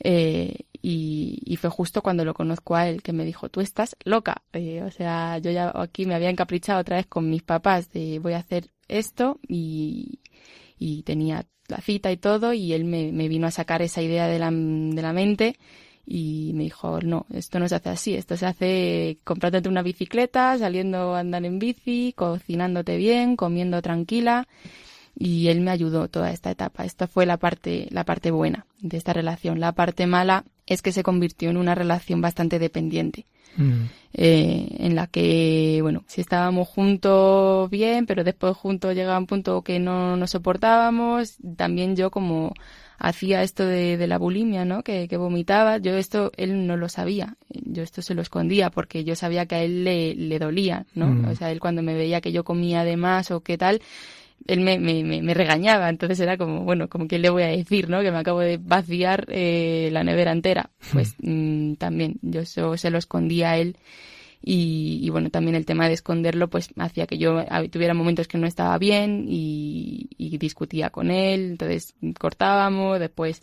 eh, 0.00 0.54
y, 0.82 1.40
y, 1.44 1.56
fue 1.56 1.70
justo 1.70 2.00
cuando 2.00 2.24
lo 2.24 2.32
conozco 2.34 2.76
a 2.76 2.88
él 2.88 3.02
que 3.02 3.12
me 3.12 3.24
dijo, 3.24 3.48
tú 3.48 3.60
estás 3.60 3.96
loca. 4.04 4.42
Eh, 4.52 4.82
o 4.82 4.90
sea, 4.90 5.38
yo 5.38 5.50
ya 5.50 5.72
aquí 5.74 6.06
me 6.06 6.14
había 6.14 6.30
encaprichado 6.30 6.80
otra 6.80 6.96
vez 6.96 7.06
con 7.06 7.28
mis 7.28 7.42
papás 7.42 7.90
de 7.90 8.20
voy 8.20 8.34
a 8.34 8.38
hacer 8.38 8.70
esto 8.88 9.40
y, 9.48 10.20
y 10.78 11.02
tenía 11.02 11.46
la 11.68 11.78
cita 11.78 12.12
y 12.12 12.16
todo 12.16 12.52
y 12.52 12.72
él 12.72 12.84
me, 12.84 13.10
me 13.10 13.28
vino 13.28 13.46
a 13.46 13.50
sacar 13.50 13.82
esa 13.82 14.02
idea 14.02 14.28
de 14.28 14.38
la, 14.38 14.50
de 14.50 15.02
la 15.02 15.12
mente 15.12 15.56
y 16.06 16.52
me 16.54 16.64
dijo, 16.64 17.00
no, 17.00 17.26
esto 17.32 17.58
no 17.58 17.68
se 17.68 17.74
hace 17.74 17.88
así, 17.88 18.14
esto 18.14 18.36
se 18.36 18.46
hace 18.46 19.18
comprándote 19.24 19.68
una 19.68 19.82
bicicleta, 19.82 20.56
saliendo 20.56 21.14
a 21.14 21.20
andar 21.20 21.44
en 21.44 21.58
bici, 21.58 22.14
cocinándote 22.16 22.96
bien, 22.96 23.36
comiendo 23.36 23.82
tranquila 23.82 24.46
y 25.18 25.48
él 25.48 25.62
me 25.62 25.70
ayudó 25.70 26.08
toda 26.08 26.30
esta 26.30 26.50
etapa. 26.50 26.84
Esta 26.84 27.06
fue 27.06 27.26
la 27.26 27.38
parte, 27.38 27.88
la 27.90 28.04
parte 28.04 28.30
buena 28.30 28.66
de 28.80 28.98
esta 28.98 29.12
relación. 29.12 29.60
La 29.60 29.72
parte 29.72 30.06
mala 30.06 30.44
es 30.66 30.82
que 30.82 30.92
se 30.92 31.02
convirtió 31.02 31.48
en 31.48 31.56
una 31.56 31.74
relación 31.74 32.20
bastante 32.20 32.58
dependiente. 32.58 33.24
Mm. 33.56 33.84
Eh, 34.12 34.68
en 34.80 34.94
la 34.94 35.06
que, 35.06 35.78
bueno, 35.80 36.04
si 36.06 36.20
estábamos 36.20 36.68
juntos 36.68 37.70
bien, 37.70 38.04
pero 38.04 38.24
después 38.24 38.54
juntos 38.56 38.94
llegaba 38.94 39.18
un 39.18 39.26
punto 39.26 39.62
que 39.62 39.78
no 39.78 40.16
nos 40.18 40.32
soportábamos, 40.32 41.36
también 41.56 41.96
yo 41.96 42.10
como 42.10 42.52
hacía 42.98 43.42
esto 43.42 43.66
de, 43.66 43.96
de 43.96 44.06
la 44.06 44.18
bulimia, 44.18 44.64
¿no? 44.64 44.82
Que, 44.82 45.08
que, 45.08 45.16
vomitaba. 45.16 45.78
Yo 45.78 45.96
esto, 45.96 46.32
él 46.36 46.66
no 46.66 46.76
lo 46.76 46.88
sabía. 46.88 47.36
Yo 47.48 47.82
esto 47.82 48.02
se 48.02 48.14
lo 48.14 48.22
escondía 48.22 48.70
porque 48.70 49.04
yo 49.04 49.14
sabía 49.14 49.46
que 49.46 49.54
a 49.54 49.62
él 49.62 49.84
le, 49.84 50.14
le 50.14 50.38
dolía, 50.38 50.86
¿no? 50.94 51.06
Mm. 51.08 51.28
O 51.28 51.34
sea, 51.34 51.50
él 51.50 51.60
cuando 51.60 51.82
me 51.82 51.94
veía 51.94 52.20
que 52.20 52.32
yo 52.32 52.44
comía 52.44 52.84
de 52.84 52.96
más 52.96 53.30
o 53.30 53.40
qué 53.40 53.58
tal, 53.58 53.80
él 54.46 54.60
me, 54.60 54.78
me, 54.78 55.02
me, 55.02 55.34
regañaba. 55.34 55.88
Entonces 55.88 56.20
era 56.20 56.36
como, 56.36 56.64
bueno, 56.64 56.88
como 56.88 57.08
que 57.08 57.18
le 57.18 57.30
voy 57.30 57.42
a 57.42 57.48
decir, 57.48 57.88
¿no? 57.88 58.02
Que 58.02 58.12
me 58.12 58.18
acabo 58.18 58.40
de 58.40 58.58
vaciar 58.58 59.26
eh, 59.28 59.88
la 59.92 60.04
nevera 60.04 60.32
entera. 60.32 60.70
Pues 60.92 61.14
mm, 61.18 61.74
también, 61.74 62.18
yo 62.22 62.40
eso 62.40 62.76
se 62.76 62.90
lo 62.90 62.98
escondía 62.98 63.52
a 63.52 63.58
él 63.58 63.76
y, 64.48 65.00
y, 65.02 65.10
bueno, 65.10 65.28
también 65.30 65.56
el 65.56 65.66
tema 65.66 65.88
de 65.88 65.94
esconderlo 65.94 66.48
pues 66.48 66.70
hacía 66.78 67.08
que 67.08 67.18
yo 67.18 67.44
tuviera 67.72 67.94
momentos 67.94 68.28
que 68.28 68.38
no 68.38 68.46
estaba 68.46 68.78
bien 68.78 69.26
y, 69.28 70.08
discutía 70.38 70.90
con 70.90 71.10
él, 71.10 71.50
entonces 71.52 71.94
cortábamos, 72.20 73.00
después 73.00 73.42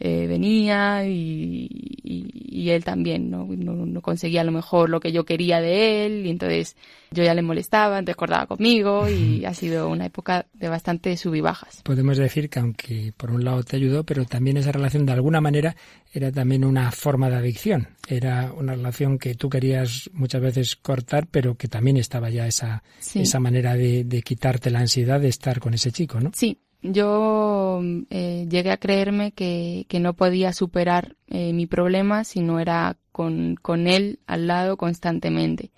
eh, 0.00 0.26
venía 0.26 1.06
y, 1.06 2.19
y, 2.60 2.70
él 2.70 2.84
también 2.84 3.30
¿no? 3.30 3.46
No, 3.46 4.00
conseguía 4.00 4.42
a 4.42 4.44
lo 4.44 4.52
mejor 4.52 4.90
lo 4.90 5.00
que 5.00 5.12
yo 5.12 5.24
quería 5.24 5.60
de 5.60 6.06
él 6.06 6.26
y 6.26 6.30
entonces 6.30 6.76
yo 7.10 7.24
ya 7.24 7.34
le 7.34 7.42
molestaba, 7.42 7.98
entonces 7.98 8.14
acordaba 8.14 8.46
conmigo 8.46 9.08
y 9.08 9.44
ha 9.44 9.54
sido 9.54 9.88
una 9.88 10.06
época 10.06 10.46
de 10.52 10.68
bastante 10.68 11.16
sub 11.16 11.34
y 11.34 11.40
bajas. 11.40 11.82
Podemos 11.82 12.18
decir 12.18 12.48
que 12.48 12.60
aunque 12.60 13.12
por 13.16 13.30
un 13.30 13.44
lado 13.44 13.62
te 13.62 13.76
ayudó, 13.76 14.04
pero 14.04 14.24
también 14.24 14.56
esa 14.56 14.72
relación 14.72 15.06
de 15.06 15.12
alguna 15.12 15.40
manera 15.40 15.76
era 16.12 16.30
también 16.30 16.64
una 16.64 16.90
forma 16.92 17.28
de 17.30 17.36
adicción. 17.36 17.88
Era 18.08 18.52
una 18.52 18.74
relación 18.74 19.18
que 19.18 19.34
tú 19.34 19.48
querías 19.48 20.10
muchas 20.12 20.40
veces 20.40 20.76
cortar, 20.76 21.26
pero 21.30 21.56
que 21.56 21.68
también 21.68 21.96
estaba 21.96 22.30
ya 22.30 22.46
esa, 22.46 22.82
esa 23.14 23.40
manera 23.40 23.74
de, 23.74 24.04
de 24.04 24.22
quitarte 24.22 24.70
la 24.70 24.80
ansiedad 24.80 25.20
de 25.20 25.28
estar 25.28 25.60
con 25.60 25.74
ese 25.74 25.92
chico, 25.92 26.20
¿no? 26.20 26.30
Sí, 26.34 26.58
yo 26.82 27.80
eh, 28.10 28.46
llegué 28.48 28.70
a 28.70 28.76
creerme 28.78 29.32
que, 29.32 29.86
que 29.88 30.00
no 30.00 30.14
podía 30.14 30.52
superar 30.52 31.16
eh, 31.28 31.52
mi 31.52 31.66
problema 31.66 32.24
si 32.24 32.40
no 32.40 32.60
era 32.60 32.96
con, 33.12 33.56
con 33.56 33.86
él 33.86 34.20
al 34.26 34.46
lado 34.46 34.76
constantemente. 34.76 35.70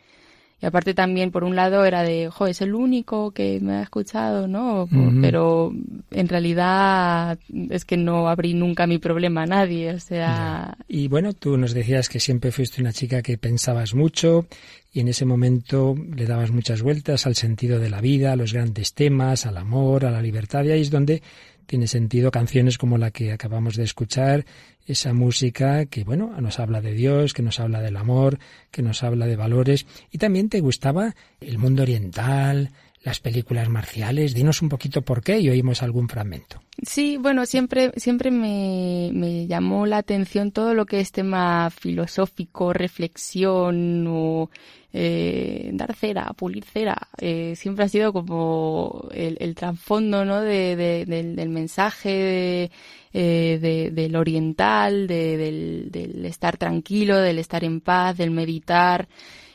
Y 0.62 0.66
aparte 0.66 0.94
también, 0.94 1.33
por 1.33 1.42
un 1.42 1.57
lado, 1.57 1.85
era 1.85 2.05
de, 2.05 2.29
jo, 2.31 2.46
es 2.46 2.61
el 2.61 2.75
único 2.75 3.33
que 3.33 3.59
me 3.61 3.75
ha 3.75 3.83
escuchado, 3.83 4.46
¿no? 4.46 4.88
Pero 5.20 5.72
en 6.12 6.29
realidad 6.29 7.37
es 7.68 7.85
que 7.85 7.96
no 7.96 8.29
abrí 8.29 8.55
nunca 8.55 8.87
mi 8.87 8.98
problema 8.98 9.42
a 9.42 9.46
nadie, 9.46 9.92
o 9.92 9.98
sea... 9.98 10.79
Y 10.87 11.09
bueno, 11.09 11.33
tú 11.33 11.57
nos 11.57 11.75
decías 11.75 12.09
que 12.09 12.20
siempre 12.20 12.53
fuiste 12.53 12.81
una 12.81 12.92
chica 12.92 13.22
que 13.22 13.38
pensabas 13.38 13.96
mucho 13.96 14.46
y 14.92 15.01
en 15.01 15.09
ese 15.09 15.25
momento 15.25 15.96
le 16.14 16.27
dabas 16.27 16.53
muchas 16.53 16.81
vueltas 16.81 17.27
al 17.27 17.35
sentido 17.35 17.81
de 17.81 17.90
la 17.90 18.01
vida, 18.01 18.33
a 18.33 18.37
los 18.37 18.53
grandes 18.53 18.94
temas, 18.94 19.46
al 19.46 19.57
amor, 19.57 20.05
a 20.05 20.12
la 20.12 20.22
libertad, 20.22 20.62
y 20.62 20.70
ahí 20.70 20.83
es 20.83 20.90
donde 20.90 21.22
tiene 21.66 21.88
sentido 21.88 22.31
canciones 22.31 22.79
como 22.79 22.98
la 22.98 23.11
que 23.11 23.33
acabamos 23.33 23.75
de 23.75 23.85
escuchar, 23.85 24.44
esa 24.86 25.12
música 25.12 25.86
que, 25.86 26.04
bueno, 26.04 26.34
nos 26.40 26.58
habla 26.58 26.80
de 26.80 26.92
Dios, 26.92 27.34
que 27.34 27.42
nos 27.42 27.60
habla 27.60 27.80
del 27.80 27.96
amor, 27.96 28.38
que 28.70 28.82
nos 28.82 29.02
habla 29.02 29.26
de 29.26 29.36
valores, 29.36 29.86
y 30.10 30.18
también 30.18 30.48
te 30.48 30.60
gustaba 30.60 31.14
el 31.40 31.58
mundo 31.58 31.82
oriental, 31.82 32.70
las 33.02 33.20
películas 33.20 33.68
marciales. 33.68 34.34
Dinos 34.34 34.62
un 34.62 34.68
poquito 34.68 35.02
por 35.02 35.22
qué 35.22 35.40
y 35.40 35.50
oímos 35.50 35.82
algún 35.82 36.08
fragmento. 36.08 36.62
Sí, 36.82 37.16
bueno, 37.16 37.46
siempre, 37.46 37.92
siempre 37.96 38.30
me, 38.30 39.10
me 39.12 39.46
llamó 39.46 39.86
la 39.86 39.98
atención 39.98 40.52
todo 40.52 40.74
lo 40.74 40.86
que 40.86 41.00
es 41.00 41.12
tema 41.12 41.70
filosófico, 41.70 42.72
reflexión 42.72 44.06
o 44.08 44.50
eh, 44.92 45.70
dar 45.72 45.94
cera, 45.94 46.33
pulir 46.35 46.64
cera. 46.64 47.09
Eh, 47.18 47.55
siempre 47.57 47.85
ha 47.85 47.88
sido 47.88 48.12
como 48.12 49.09
el, 49.12 49.55
trasfondo, 49.55 50.24
¿no? 50.24 50.40
De, 50.40 50.76
de, 50.76 51.05
del, 51.07 51.48
mensaje 51.48 52.70
eh, 53.12 53.90
del 53.92 54.16
oriental, 54.16 55.07
del, 55.07 55.90
del, 55.90 56.26
estar 56.26 56.57
tranquilo, 56.57 57.18
del 57.18 57.38
estar 57.38 57.64
en 57.64 57.81
paz, 57.81 58.18
del 58.18 58.31
meditar. 58.31 59.09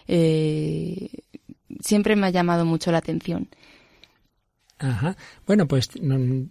Siempre 0.07 2.15
me 2.15 2.27
ha 2.27 2.31
llamado 2.31 2.65
mucho 2.65 2.91
la 2.91 2.97
atención. 2.97 3.47
Ajá. 4.79 5.15
Bueno, 5.45 5.67
pues 5.67 5.89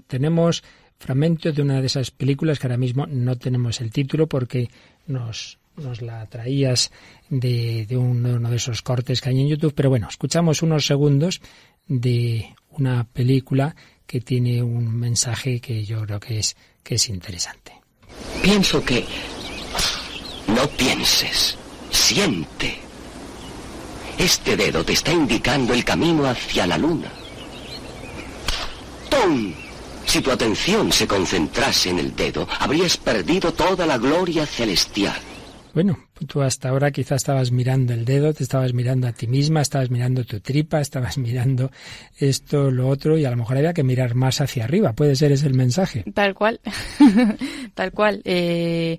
tenemos 0.07 0.62
fragmentos 0.99 1.55
de 1.55 1.62
una 1.62 1.81
de 1.81 1.87
esas 1.87 2.11
películas 2.11 2.59
que 2.59 2.66
ahora 2.66 2.77
mismo 2.77 3.07
no 3.07 3.37
tenemos 3.37 3.81
el 3.81 3.90
título 3.90 4.29
porque 4.29 4.68
nos, 5.07 5.59
nos 5.76 6.02
la 6.02 6.26
traías 6.26 6.90
de, 7.28 7.86
de, 7.86 7.96
uno 7.96 8.50
de 8.50 8.56
esos 8.56 8.82
cortes 8.82 9.20
que 9.20 9.30
hay 9.30 9.40
en 9.40 9.48
YouTube. 9.48 9.74
Pero 9.74 9.90
bueno, 9.90 10.08
escuchamos 10.08 10.62
unos 10.62 10.86
segundos 10.86 11.40
de 11.86 12.54
una 12.70 13.04
película 13.04 13.74
que 14.06 14.20
tiene 14.20 14.62
un 14.62 14.96
mensaje 14.96 15.60
que 15.60 15.84
yo 15.84 16.02
creo 16.02 16.20
que 16.20 16.38
es, 16.38 16.56
que 16.82 16.94
es 16.94 17.08
interesante. 17.08 17.72
Pienso 18.42 18.84
que 18.84 19.04
no 20.48 20.66
pienses, 20.68 21.58
siente. 21.90 22.78
Este 24.18 24.56
dedo 24.56 24.84
te 24.84 24.94
está 24.94 25.12
indicando 25.12 25.74
el 25.74 25.84
camino 25.84 26.26
hacia 26.26 26.66
la 26.66 26.78
luna. 26.78 27.10
¡Tom! 29.10 29.52
Si 30.06 30.20
tu 30.20 30.30
atención 30.30 30.92
se 30.92 31.06
concentrase 31.06 31.90
en 31.90 31.98
el 31.98 32.14
dedo, 32.14 32.48
habrías 32.60 32.96
perdido 32.96 33.52
toda 33.52 33.84
la 33.86 33.98
gloria 33.98 34.46
celestial. 34.46 35.20
Bueno, 35.76 35.98
tú 36.26 36.40
hasta 36.40 36.70
ahora 36.70 36.90
quizás 36.90 37.16
estabas 37.16 37.52
mirando 37.52 37.92
el 37.92 38.06
dedo, 38.06 38.32
te 38.32 38.42
estabas 38.42 38.72
mirando 38.72 39.08
a 39.08 39.12
ti 39.12 39.26
misma, 39.26 39.60
estabas 39.60 39.90
mirando 39.90 40.24
tu 40.24 40.40
tripa, 40.40 40.80
estabas 40.80 41.18
mirando 41.28 41.70
esto, 42.16 42.70
lo 42.70 42.88
otro, 42.88 43.18
y 43.18 43.26
a 43.26 43.30
lo 43.30 43.36
mejor 43.36 43.58
había 43.58 43.74
que 43.74 43.82
mirar 43.82 44.14
más 44.14 44.40
hacia 44.40 44.64
arriba. 44.64 44.94
Puede 44.94 45.14
ser 45.16 45.32
ese 45.32 45.46
el 45.46 45.52
mensaje. 45.52 46.02
Tal 46.14 46.34
cual, 46.34 46.60
tal 47.74 47.92
cual. 47.92 48.22
Eh, 48.24 48.98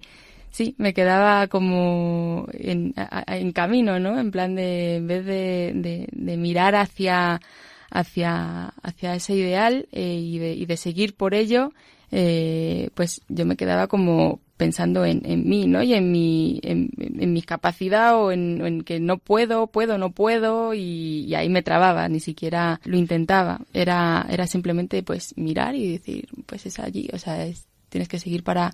sí, 0.52 0.76
me 0.78 0.94
quedaba 0.94 1.48
como 1.48 2.48
en, 2.54 2.94
en, 3.26 3.52
camino, 3.54 4.00
¿no? 4.00 4.20
En 4.20 4.30
plan 4.30 4.54
de, 4.54 4.98
en 4.98 5.08
vez 5.08 5.26
de, 5.26 5.72
de, 5.74 6.08
de 6.12 6.38
mirar 6.38 6.76
hacia, 6.76 7.42
hacia, 7.90 8.68
hacia 8.84 9.16
ese 9.16 9.34
ideal 9.34 9.88
eh, 9.92 10.14
y, 10.14 10.38
de, 10.38 10.54
y, 10.54 10.68
de, 10.68 10.78
seguir 10.78 11.16
por 11.16 11.34
ello, 11.34 11.74
eh, 12.12 12.92
pues 12.94 13.24
yo 13.30 13.48
me 13.48 13.58
quedaba 13.58 13.88
como 13.88 14.42
pensando 14.58 15.06
en, 15.06 15.22
en 15.24 15.48
mí, 15.48 15.68
¿no? 15.68 15.84
Y 15.84 15.94
en 15.94 16.12
mi, 16.12 16.60
en, 16.64 16.90
en 16.98 17.32
mi 17.32 17.42
capacidad 17.44 18.18
o 18.18 18.32
en, 18.32 18.66
en, 18.66 18.82
que 18.84 19.00
no 19.00 19.18
puedo, 19.20 19.68
puedo, 19.68 19.98
no 19.98 20.12
puedo 20.12 20.74
y, 20.74 21.26
y, 21.28 21.36
ahí 21.36 21.48
me 21.48 21.62
trababa, 21.62 22.10
ni 22.10 22.20
siquiera 22.20 22.82
lo 22.84 22.98
intentaba. 22.98 23.62
Era, 23.74 24.26
era 24.30 24.48
simplemente 24.48 25.04
pues 25.04 25.38
mirar 25.38 25.76
y 25.76 25.92
decir, 25.94 26.28
pues 26.48 26.66
es 26.66 26.80
allí, 26.80 27.10
o 27.14 27.20
sea, 27.20 27.46
es, 27.46 27.68
tienes 27.90 28.10
que 28.10 28.20
seguir 28.20 28.44
para, 28.44 28.74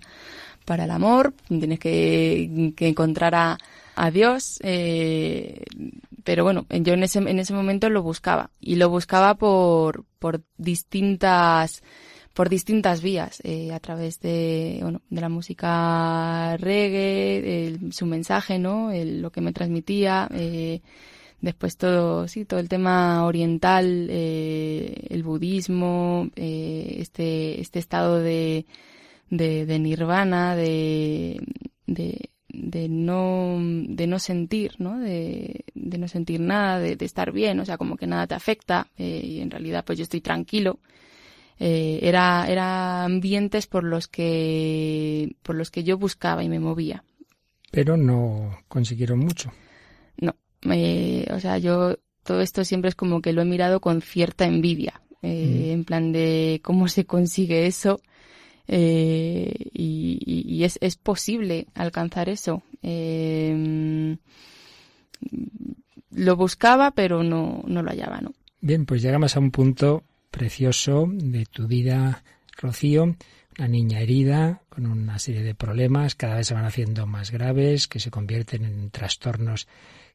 para 0.64 0.84
el 0.84 0.90
amor, 0.90 1.34
tienes 1.48 1.78
que, 1.78 2.72
que 2.76 2.88
encontrar 2.88 3.34
a, 3.34 3.58
a 3.94 4.10
Dios, 4.10 4.58
eh, 4.62 5.64
pero 6.24 6.44
bueno, 6.44 6.66
yo 6.70 6.94
en 6.94 7.02
ese, 7.02 7.18
en 7.18 7.38
ese 7.38 7.52
momento 7.52 7.90
lo 7.90 8.02
buscaba 8.02 8.50
y 8.58 8.76
lo 8.76 8.88
buscaba 8.88 9.34
por, 9.34 10.04
por 10.18 10.42
distintas, 10.56 11.82
por 12.34 12.48
distintas 12.48 13.00
vías, 13.00 13.40
eh, 13.44 13.72
a 13.72 13.80
través 13.80 14.20
de, 14.20 14.80
bueno, 14.82 15.00
de 15.08 15.20
la 15.20 15.28
música 15.28 16.56
reggae, 16.58 17.78
su 17.92 18.06
mensaje, 18.06 18.58
¿no? 18.58 18.90
El, 18.90 19.22
lo 19.22 19.30
que 19.30 19.40
me 19.40 19.52
transmitía, 19.52 20.28
eh, 20.32 20.82
después 21.40 21.76
todo, 21.76 22.26
sí, 22.26 22.44
todo 22.44 22.58
el 22.58 22.68
tema 22.68 23.24
oriental, 23.24 24.08
eh, 24.10 25.06
el 25.10 25.22
budismo, 25.22 26.28
eh, 26.34 26.96
este, 26.98 27.60
este 27.60 27.78
estado 27.78 28.18
de, 28.18 28.66
de, 29.30 29.78
nirvana, 29.78 30.56
de, 30.56 31.40
de, 31.86 32.88
no, 32.88 33.58
de 33.60 34.06
no 34.06 34.18
sentir, 34.18 34.74
¿no? 34.78 34.98
De, 34.98 35.64
de 35.74 35.98
no 35.98 36.08
sentir 36.08 36.40
nada, 36.40 36.80
de, 36.80 36.96
de, 36.96 37.04
estar 37.04 37.30
bien, 37.30 37.60
o 37.60 37.64
sea, 37.64 37.76
como 37.78 37.96
que 37.96 38.06
nada 38.06 38.26
te 38.26 38.34
afecta, 38.34 38.88
eh, 38.96 39.20
y 39.24 39.40
en 39.40 39.50
realidad 39.50 39.84
pues 39.84 39.98
yo 39.98 40.02
estoy 40.02 40.20
tranquilo. 40.20 40.80
Eh, 41.58 42.00
era, 42.02 42.46
era 42.48 43.04
ambientes 43.04 43.66
por 43.66 43.84
los 43.84 44.08
que, 44.08 45.36
por 45.42 45.54
los 45.54 45.70
que 45.70 45.84
yo 45.84 45.98
buscaba 45.98 46.42
y 46.42 46.48
me 46.48 46.58
movía. 46.58 47.04
Pero 47.70 47.96
no 47.96 48.58
consiguieron 48.68 49.20
mucho. 49.20 49.52
No, 50.16 50.36
eh, 50.70 51.26
o 51.32 51.40
sea, 51.40 51.58
yo 51.58 51.96
todo 52.22 52.40
esto 52.40 52.64
siempre 52.64 52.88
es 52.88 52.94
como 52.94 53.20
que 53.20 53.32
lo 53.32 53.42
he 53.42 53.44
mirado 53.44 53.80
con 53.80 54.00
cierta 54.00 54.46
envidia, 54.46 55.00
eh, 55.22 55.68
mm. 55.68 55.70
en 55.72 55.84
plan 55.84 56.12
de 56.12 56.60
cómo 56.62 56.88
se 56.88 57.04
consigue 57.04 57.66
eso 57.66 58.00
eh, 58.68 59.52
y, 59.72 60.18
y 60.24 60.64
es, 60.64 60.78
es, 60.80 60.96
posible 60.96 61.66
alcanzar 61.74 62.28
eso. 62.28 62.62
Lo 66.12 66.36
buscaba, 66.36 66.92
pero 66.92 67.22
no, 67.22 67.62
no 67.66 67.82
lo 67.82 67.90
hallaba, 67.90 68.20
¿no? 68.20 68.32
Bien, 68.60 68.86
pues 68.86 69.02
llegamos 69.02 69.36
a 69.36 69.40
un 69.40 69.50
punto 69.50 70.04
precioso 70.34 71.06
de 71.08 71.46
tu 71.46 71.68
vida, 71.68 72.24
Rocío, 72.56 73.14
una 73.56 73.68
niña 73.68 74.00
herida, 74.00 74.62
con 74.68 74.86
una 74.86 75.20
serie 75.20 75.44
de 75.44 75.54
problemas, 75.54 76.16
cada 76.16 76.34
vez 76.34 76.48
se 76.48 76.54
van 76.54 76.64
haciendo 76.64 77.06
más 77.06 77.30
graves, 77.30 77.86
que 77.86 78.00
se 78.00 78.10
convierten 78.10 78.64
en 78.64 78.90
trastornos 78.90 79.68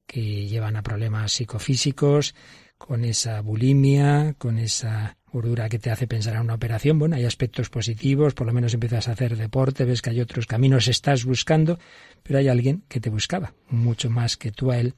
que 0.06 0.48
llevan 0.48 0.76
a 0.76 0.84
problemas 0.84 1.32
psicofísicos, 1.32 2.36
con 2.78 3.06
esa 3.06 3.40
bulimia, 3.40 4.36
con 4.38 4.58
esa 4.58 5.16
gordura 5.32 5.70
que 5.70 5.80
te 5.80 5.90
hace 5.90 6.08
pensar 6.08 6.36
en 6.36 6.42
una 6.42 6.56
operación. 6.56 7.00
Bueno, 7.00 7.16
hay 7.16 7.24
aspectos 7.24 7.70
positivos, 7.70 8.34
por 8.34 8.46
lo 8.46 8.52
menos 8.54 8.74
empiezas 8.74 9.08
a 9.08 9.14
hacer 9.14 9.38
deporte, 9.38 9.86
ves 9.86 10.02
que 10.02 10.10
hay 10.10 10.20
otros 10.20 10.48
caminos, 10.48 10.90
estás 10.90 11.24
buscando, 11.24 11.80
pero 12.24 12.40
hay 12.40 12.50
alguien 12.50 12.84
que 12.90 13.00
te 13.00 13.10
buscaba, 13.10 13.54
mucho 13.70 14.10
más 14.10 14.36
que 14.36 14.52
tú 14.52 14.72
a 14.72 14.80
él. 14.80 14.96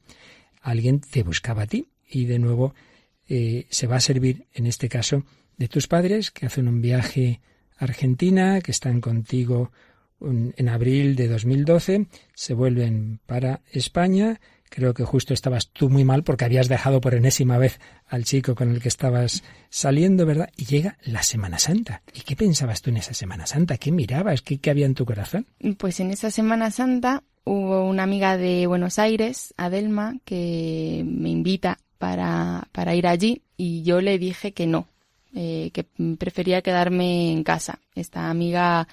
Alguien 0.61 0.99
te 0.99 1.21
buscaba 1.21 1.63
a 1.63 1.67
ti 1.67 1.89
y 2.09 2.25
de 2.25 2.39
nuevo 2.39 2.73
eh, 3.27 3.67
se 3.69 3.87
va 3.87 3.97
a 3.97 4.01
servir, 4.01 4.47
en 4.53 4.67
este 4.67 4.89
caso, 4.89 5.23
de 5.57 5.67
tus 5.67 5.87
padres 5.87 6.31
que 6.31 6.45
hacen 6.45 6.67
un 6.67 6.81
viaje 6.81 7.41
a 7.77 7.85
Argentina, 7.85 8.61
que 8.61 8.71
están 8.71 9.01
contigo 9.01 9.71
en 10.21 10.69
abril 10.69 11.15
de 11.15 11.27
2012, 11.27 12.05
se 12.35 12.53
vuelven 12.53 13.19
para 13.25 13.61
España 13.71 14.39
Creo 14.71 14.93
que 14.93 15.03
justo 15.03 15.33
estabas 15.33 15.67
tú 15.67 15.89
muy 15.89 16.05
mal 16.05 16.23
porque 16.23 16.45
habías 16.45 16.69
dejado 16.69 17.01
por 17.01 17.13
enésima 17.13 17.57
vez 17.57 17.81
al 18.07 18.23
chico 18.23 18.55
con 18.55 18.71
el 18.71 18.81
que 18.81 18.87
estabas 18.87 19.43
saliendo, 19.69 20.25
¿verdad? 20.25 20.49
Y 20.55 20.63
llega 20.63 20.97
la 21.03 21.23
Semana 21.23 21.59
Santa. 21.59 22.03
¿Y 22.13 22.21
qué 22.21 22.37
pensabas 22.37 22.81
tú 22.81 22.89
en 22.89 22.95
esa 22.95 23.13
Semana 23.13 23.45
Santa? 23.45 23.77
¿Qué 23.77 23.91
mirabas? 23.91 24.41
¿Qué, 24.41 24.59
qué 24.59 24.69
había 24.69 24.85
en 24.85 24.95
tu 24.95 25.05
corazón? 25.05 25.45
Pues 25.77 25.99
en 25.99 26.11
esa 26.11 26.31
Semana 26.31 26.71
Santa 26.71 27.21
hubo 27.43 27.85
una 27.85 28.03
amiga 28.03 28.37
de 28.37 28.65
Buenos 28.65 28.97
Aires, 28.97 29.53
Adelma, 29.57 30.15
que 30.23 31.03
me 31.05 31.29
invita 31.29 31.77
para, 32.01 32.67
para 32.71 32.95
ir 32.95 33.05
allí 33.05 33.43
y 33.57 33.83
yo 33.83 34.01
le 34.01 34.17
dije 34.17 34.53
que 34.53 34.65
no, 34.65 34.87
eh, 35.35 35.69
que 35.71 35.83
prefería 36.17 36.63
quedarme 36.63 37.31
en 37.31 37.43
casa. 37.43 37.79
Esta 37.93 38.31
amiga 38.31 38.87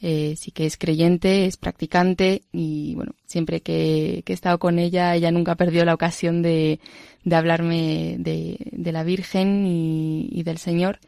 eh, 0.00 0.34
sí 0.38 0.50
que 0.50 0.64
es 0.64 0.78
creyente, 0.78 1.44
es 1.44 1.58
practicante 1.58 2.40
y 2.52 2.94
bueno, 2.94 3.12
siempre 3.26 3.60
que, 3.60 4.22
que, 4.24 4.32
he 4.32 4.34
estado 4.34 4.58
con 4.58 4.78
ella, 4.78 5.14
ella 5.14 5.30
nunca 5.30 5.52
ha 5.52 5.56
perdido 5.56 5.84
la 5.84 5.92
ocasión 5.92 6.40
de, 6.40 6.80
de 7.22 7.36
hablarme 7.36 8.16
de, 8.18 8.56
de, 8.72 8.92
la 8.92 9.04
Virgen 9.04 9.66
y, 9.66 10.30
y 10.32 10.42
del 10.42 10.56
Señor. 10.56 11.00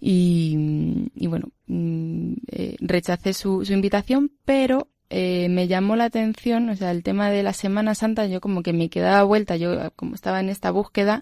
Y, 0.00 1.08
y 1.16 1.26
bueno, 1.26 1.48
mm, 1.66 2.34
eh, 2.52 2.76
rechacé 2.78 3.32
su, 3.32 3.64
su, 3.64 3.72
invitación, 3.72 4.30
pero 4.44 4.86
eh, 5.10 5.48
me 5.48 5.68
llamó 5.68 5.96
la 5.96 6.04
atención, 6.04 6.68
o 6.68 6.76
sea, 6.76 6.90
el 6.90 7.02
tema 7.02 7.30
de 7.30 7.42
la 7.42 7.52
Semana 7.52 7.94
Santa, 7.94 8.26
yo 8.26 8.40
como 8.40 8.62
que 8.62 8.72
me 8.72 8.88
quedaba 8.90 9.22
vuelta, 9.24 9.56
yo 9.56 9.90
como 9.96 10.14
estaba 10.14 10.40
en 10.40 10.48
esta 10.48 10.70
búsqueda, 10.70 11.20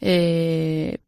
eh, 0.00 0.98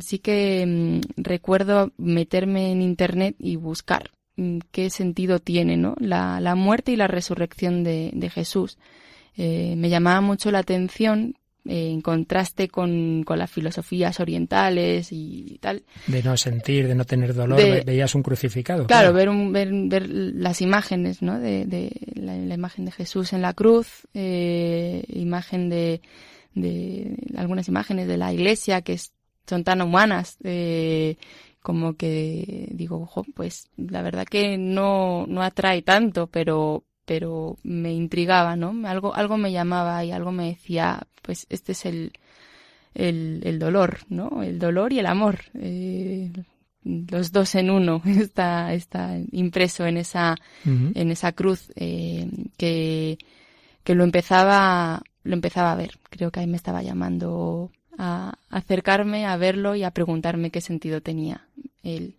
sí 0.00 0.18
que 0.18 0.64
mm, 0.66 1.00
recuerdo 1.16 1.92
meterme 1.96 2.72
en 2.72 2.82
internet 2.82 3.36
y 3.38 3.56
buscar 3.56 4.10
Mm, 4.36 4.58
qué 4.72 4.90
sentido 4.90 5.38
tiene 5.38 5.76
¿no? 5.76 5.94
la, 5.98 6.40
la 6.40 6.54
muerte 6.56 6.92
y 6.92 6.96
la 6.96 7.06
resurrección 7.06 7.84
de, 7.84 8.10
de 8.14 8.30
Jesús. 8.30 8.78
Eh, 9.36 9.74
me 9.76 9.90
llamaba 9.90 10.20
mucho 10.20 10.50
la 10.50 10.60
atención 10.60 11.36
eh, 11.66 11.90
en 11.90 12.00
contraste 12.00 12.68
con, 12.68 13.22
con, 13.24 13.38
las 13.38 13.50
filosofías 13.50 14.20
orientales 14.20 15.08
y 15.10 15.58
tal. 15.60 15.82
De 16.06 16.22
no 16.22 16.36
sentir, 16.36 16.88
de 16.88 16.94
no 16.94 17.04
tener 17.04 17.34
dolor, 17.34 17.58
de, 17.58 17.82
veías 17.82 18.14
un 18.14 18.22
crucificado. 18.22 18.86
Claro, 18.86 19.12
claro. 19.12 19.14
Ver, 19.14 19.28
un, 19.28 19.52
ver, 19.52 19.70
ver, 19.72 20.08
las 20.08 20.60
imágenes, 20.60 21.22
¿no? 21.22 21.38
De, 21.38 21.64
de 21.66 21.92
la, 22.14 22.36
la, 22.36 22.54
imagen 22.54 22.84
de 22.84 22.92
Jesús 22.92 23.32
en 23.32 23.42
la 23.42 23.54
cruz, 23.54 24.06
eh, 24.14 25.04
imagen 25.08 25.68
de, 25.68 26.00
de 26.54 27.16
algunas 27.36 27.68
imágenes 27.68 28.08
de 28.08 28.16
la 28.16 28.32
iglesia 28.32 28.82
que 28.82 28.94
es 28.94 29.12
son 29.46 29.64
tan 29.64 29.82
humanas. 29.82 30.36
Eh, 30.44 31.16
como 31.60 31.94
que 31.94 32.68
digo, 32.72 33.00
ojo, 33.00 33.24
pues 33.34 33.70
la 33.76 34.02
verdad 34.02 34.26
que 34.26 34.58
no, 34.58 35.26
no 35.26 35.42
atrae 35.42 35.80
tanto, 35.82 36.26
pero, 36.26 36.84
pero 37.04 37.58
me 37.62 37.92
intrigaba, 37.92 38.56
¿no? 38.56 38.74
Algo, 38.88 39.14
algo 39.14 39.36
me 39.36 39.52
llamaba 39.52 40.04
y 40.04 40.12
algo 40.12 40.32
me 40.32 40.48
decía, 40.48 41.06
pues 41.22 41.46
este 41.50 41.72
es 41.72 41.86
el, 41.86 42.12
el, 42.94 43.42
el 43.44 43.58
dolor, 43.58 43.98
¿no? 44.08 44.42
El 44.42 44.58
dolor 44.58 44.92
y 44.92 44.98
el 44.98 45.06
amor. 45.06 45.40
Eh, 45.54 46.30
los 46.84 47.32
dos 47.32 47.54
en 47.54 47.70
uno 47.70 48.02
está, 48.06 48.72
está 48.74 49.18
impreso 49.32 49.86
en 49.86 49.96
esa, 49.96 50.36
en 50.64 51.10
esa 51.10 51.32
cruz 51.32 51.72
eh, 51.76 52.28
que, 52.56 53.18
que 53.82 53.94
lo 53.94 54.04
empezaba, 54.04 55.02
lo 55.22 55.34
empezaba 55.34 55.72
a 55.72 55.76
ver. 55.76 55.98
Creo 56.10 56.30
que 56.30 56.40
ahí 56.40 56.46
me 56.46 56.56
estaba 56.56 56.82
llamando 56.82 57.70
a 57.98 58.34
acercarme 58.50 59.26
a 59.26 59.36
verlo 59.36 59.76
y 59.76 59.84
a 59.84 59.90
preguntarme 59.92 60.50
qué 60.50 60.60
sentido 60.60 61.00
tenía 61.00 61.46
él. 61.82 62.16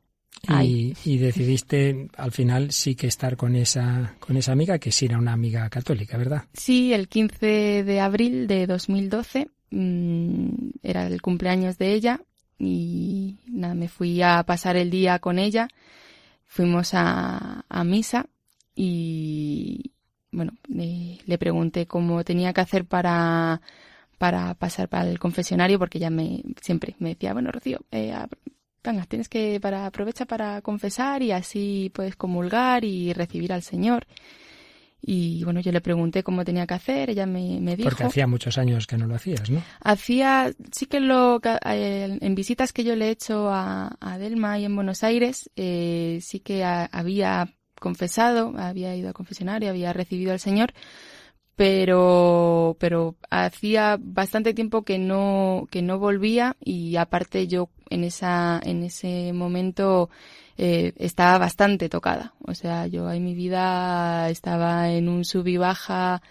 Y, 0.47 0.93
y, 1.03 1.17
decidiste 1.17 2.07
al 2.17 2.31
final 2.31 2.71
sí 2.71 2.95
que 2.95 3.07
estar 3.07 3.35
con 3.35 3.55
esa, 3.55 4.15
con 4.19 4.37
esa 4.37 4.51
amiga, 4.51 4.77
que 4.77 4.91
sí 4.91 5.05
era 5.05 5.17
una 5.17 5.33
amiga 5.33 5.67
católica, 5.69 6.17
¿verdad? 6.17 6.43
Sí, 6.53 6.93
el 6.93 7.07
15 7.07 7.83
de 7.83 7.99
abril 7.99 8.45
de 8.47 8.67
2012 8.67 9.49
mmm, 9.71 10.49
era 10.83 11.07
el 11.07 11.21
cumpleaños 11.21 11.77
de 11.77 11.93
ella 11.93 12.21
y 12.59 13.37
nada, 13.47 13.73
me 13.73 13.87
fui 13.87 14.21
a 14.21 14.43
pasar 14.43 14.75
el 14.77 14.89
día 14.89 15.19
con 15.19 15.39
ella. 15.39 15.67
Fuimos 16.45 16.93
a, 16.93 17.65
a 17.67 17.83
misa 17.83 18.27
y 18.75 19.91
bueno, 20.31 20.53
le 20.67 21.37
pregunté 21.37 21.87
cómo 21.87 22.23
tenía 22.23 22.53
que 22.53 22.61
hacer 22.61 22.85
para 22.85 23.61
para 24.17 24.53
pasar 24.53 24.87
para 24.87 25.09
el 25.09 25.19
confesionario 25.19 25.79
porque 25.79 25.97
ella 25.97 26.09
me 26.09 26.43
siempre 26.61 26.95
me 26.99 27.09
decía, 27.09 27.33
bueno, 27.33 27.51
Rocío, 27.51 27.79
eh, 27.91 28.13
venga, 28.85 29.05
tienes 29.05 29.29
que 29.29 29.59
para 29.59 29.85
aprovecha 29.85 30.25
para 30.25 30.61
confesar 30.61 31.21
y 31.23 31.31
así 31.31 31.91
puedes 31.93 32.15
comulgar 32.15 32.83
y 32.85 33.13
recibir 33.13 33.51
al 33.53 33.63
Señor. 33.63 34.05
Y 35.07 35.43
bueno, 35.43 35.59
yo 35.59 35.71
le 35.71 35.81
pregunté 35.81 36.23
cómo 36.23 36.43
tenía 36.43 36.65
que 36.65 36.73
hacer, 36.73 37.11
ella 37.11 37.27
me, 37.27 37.59
me 37.61 37.75
dijo... 37.75 37.89
Porque 37.89 38.05
hacía 38.05 38.25
muchos 38.25 38.57
años 38.57 38.87
que 38.87 38.97
no 38.97 39.05
lo 39.05 39.13
hacías, 39.13 39.51
¿no? 39.51 39.61
Hacía, 39.81 40.51
sí 40.71 40.87
que 40.87 40.99
lo, 40.99 41.39
eh, 41.43 42.17
en 42.19 42.35
visitas 42.35 42.73
que 42.73 42.83
yo 42.83 42.95
le 42.95 43.09
he 43.09 43.11
hecho 43.11 43.51
a, 43.51 43.95
a 43.99 44.17
Delma 44.17 44.57
y 44.57 44.65
en 44.65 44.75
Buenos 44.75 45.03
Aires, 45.03 45.51
eh, 45.55 46.19
sí 46.23 46.39
que 46.39 46.63
había 46.63 47.53
confesado, 47.79 48.53
había 48.57 48.95
ido 48.95 49.09
a 49.09 49.13
confesionario, 49.13 49.69
había 49.69 49.93
recibido 49.93 50.31
al 50.31 50.39
Señor, 50.39 50.73
pero 51.55 52.75
pero 52.79 53.15
hacía 53.29 53.97
bastante 53.99 54.53
tiempo 54.53 54.83
que 54.83 54.97
no 54.99 55.67
que 55.71 55.81
no 55.81 55.99
volvía 55.99 56.57
y 56.59 56.97
aparte 56.97 57.47
yo 57.47 57.69
en 57.89 58.03
esa 58.03 58.59
en 58.63 58.83
ese 58.83 59.31
momento 59.33 60.09
eh, 60.57 60.93
estaba 60.97 61.37
bastante 61.37 61.89
tocada. 61.89 62.33
O 62.45 62.53
sea 62.53 62.87
yo 62.87 63.11
en 63.11 63.23
mi 63.23 63.35
vida 63.35 64.29
estaba 64.29 64.91
en 64.91 65.09
un 65.09 65.25
sub 65.25 65.47
y 65.47 65.57
baja 65.57 66.21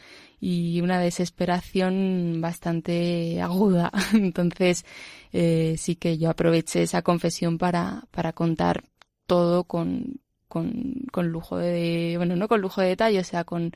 y 0.40 0.80
una 0.82 1.00
desesperación 1.00 2.40
bastante 2.40 3.40
aguda. 3.40 3.90
Entonces 4.14 4.84
eh, 5.32 5.76
sí 5.78 5.96
que 5.96 6.18
yo 6.18 6.30
aproveché 6.30 6.82
esa 6.82 7.02
confesión 7.02 7.58
para 7.58 8.04
para 8.10 8.32
contar 8.32 8.84
todo 9.26 9.64
con 9.64 10.20
con, 10.48 11.06
con 11.10 11.28
lujo 11.28 11.56
de 11.56 12.14
bueno 12.18 12.36
no 12.36 12.46
con 12.48 12.60
lujo 12.60 12.80
de 12.80 12.88
detalle 12.88 13.18
o 13.18 13.24
sea 13.24 13.44
con 13.44 13.72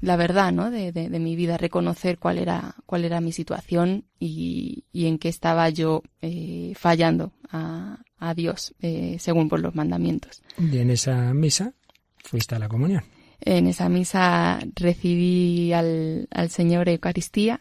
la 0.00 0.16
verdad 0.16 0.52
¿no? 0.52 0.70
de, 0.70 0.92
de, 0.92 1.08
de, 1.08 1.18
mi 1.18 1.36
vida, 1.36 1.56
reconocer 1.56 2.18
cuál 2.18 2.38
era, 2.38 2.74
cuál 2.86 3.04
era 3.04 3.20
mi 3.20 3.32
situación 3.32 4.04
y, 4.18 4.84
y 4.92 5.06
en 5.06 5.18
qué 5.18 5.28
estaba 5.28 5.68
yo 5.70 6.02
eh, 6.22 6.72
fallando 6.76 7.32
a, 7.50 7.98
a 8.18 8.34
Dios, 8.34 8.74
eh, 8.80 9.16
según 9.18 9.48
por 9.48 9.60
los 9.60 9.74
mandamientos. 9.74 10.42
Y 10.58 10.78
en 10.78 10.90
esa 10.90 11.32
misa 11.34 11.72
fuiste 12.24 12.54
a 12.54 12.58
la 12.58 12.68
comunión. 12.68 13.04
En 13.40 13.66
esa 13.66 13.88
misa 13.88 14.58
recibí 14.74 15.72
al, 15.72 16.26
al 16.30 16.50
Señor 16.50 16.88
Eucaristía 16.88 17.58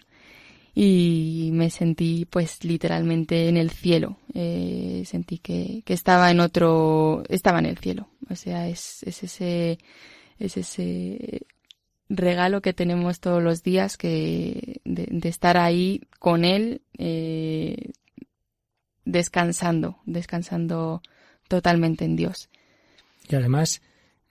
y 0.73 1.49
me 1.53 1.69
sentí 1.69 2.25
pues 2.29 2.63
literalmente 2.63 3.47
en 3.47 3.57
el 3.57 3.69
cielo. 3.69 4.17
Eh, 4.33 5.03
sentí 5.05 5.37
que, 5.37 5.83
que 5.85 5.93
estaba 5.93 6.31
en 6.31 6.39
otro, 6.39 7.23
estaba 7.29 7.59
en 7.59 7.65
el 7.65 7.77
cielo. 7.77 8.09
O 8.29 8.35
sea, 8.35 8.67
es, 8.67 9.03
es 9.03 9.23
ese, 9.23 9.79
es 10.39 10.57
ese 10.57 11.45
regalo 12.09 12.61
que 12.61 12.73
tenemos 12.73 13.19
todos 13.19 13.41
los 13.41 13.63
días 13.63 13.97
que 13.97 14.81
de, 14.85 15.07
de 15.09 15.29
estar 15.29 15.57
ahí 15.57 16.01
con 16.19 16.45
él 16.45 16.81
eh, 16.97 17.91
descansando, 19.05 19.97
descansando 20.05 21.01
totalmente 21.47 22.05
en 22.05 22.15
Dios. 22.15 22.49
Y 23.29 23.35
además 23.35 23.81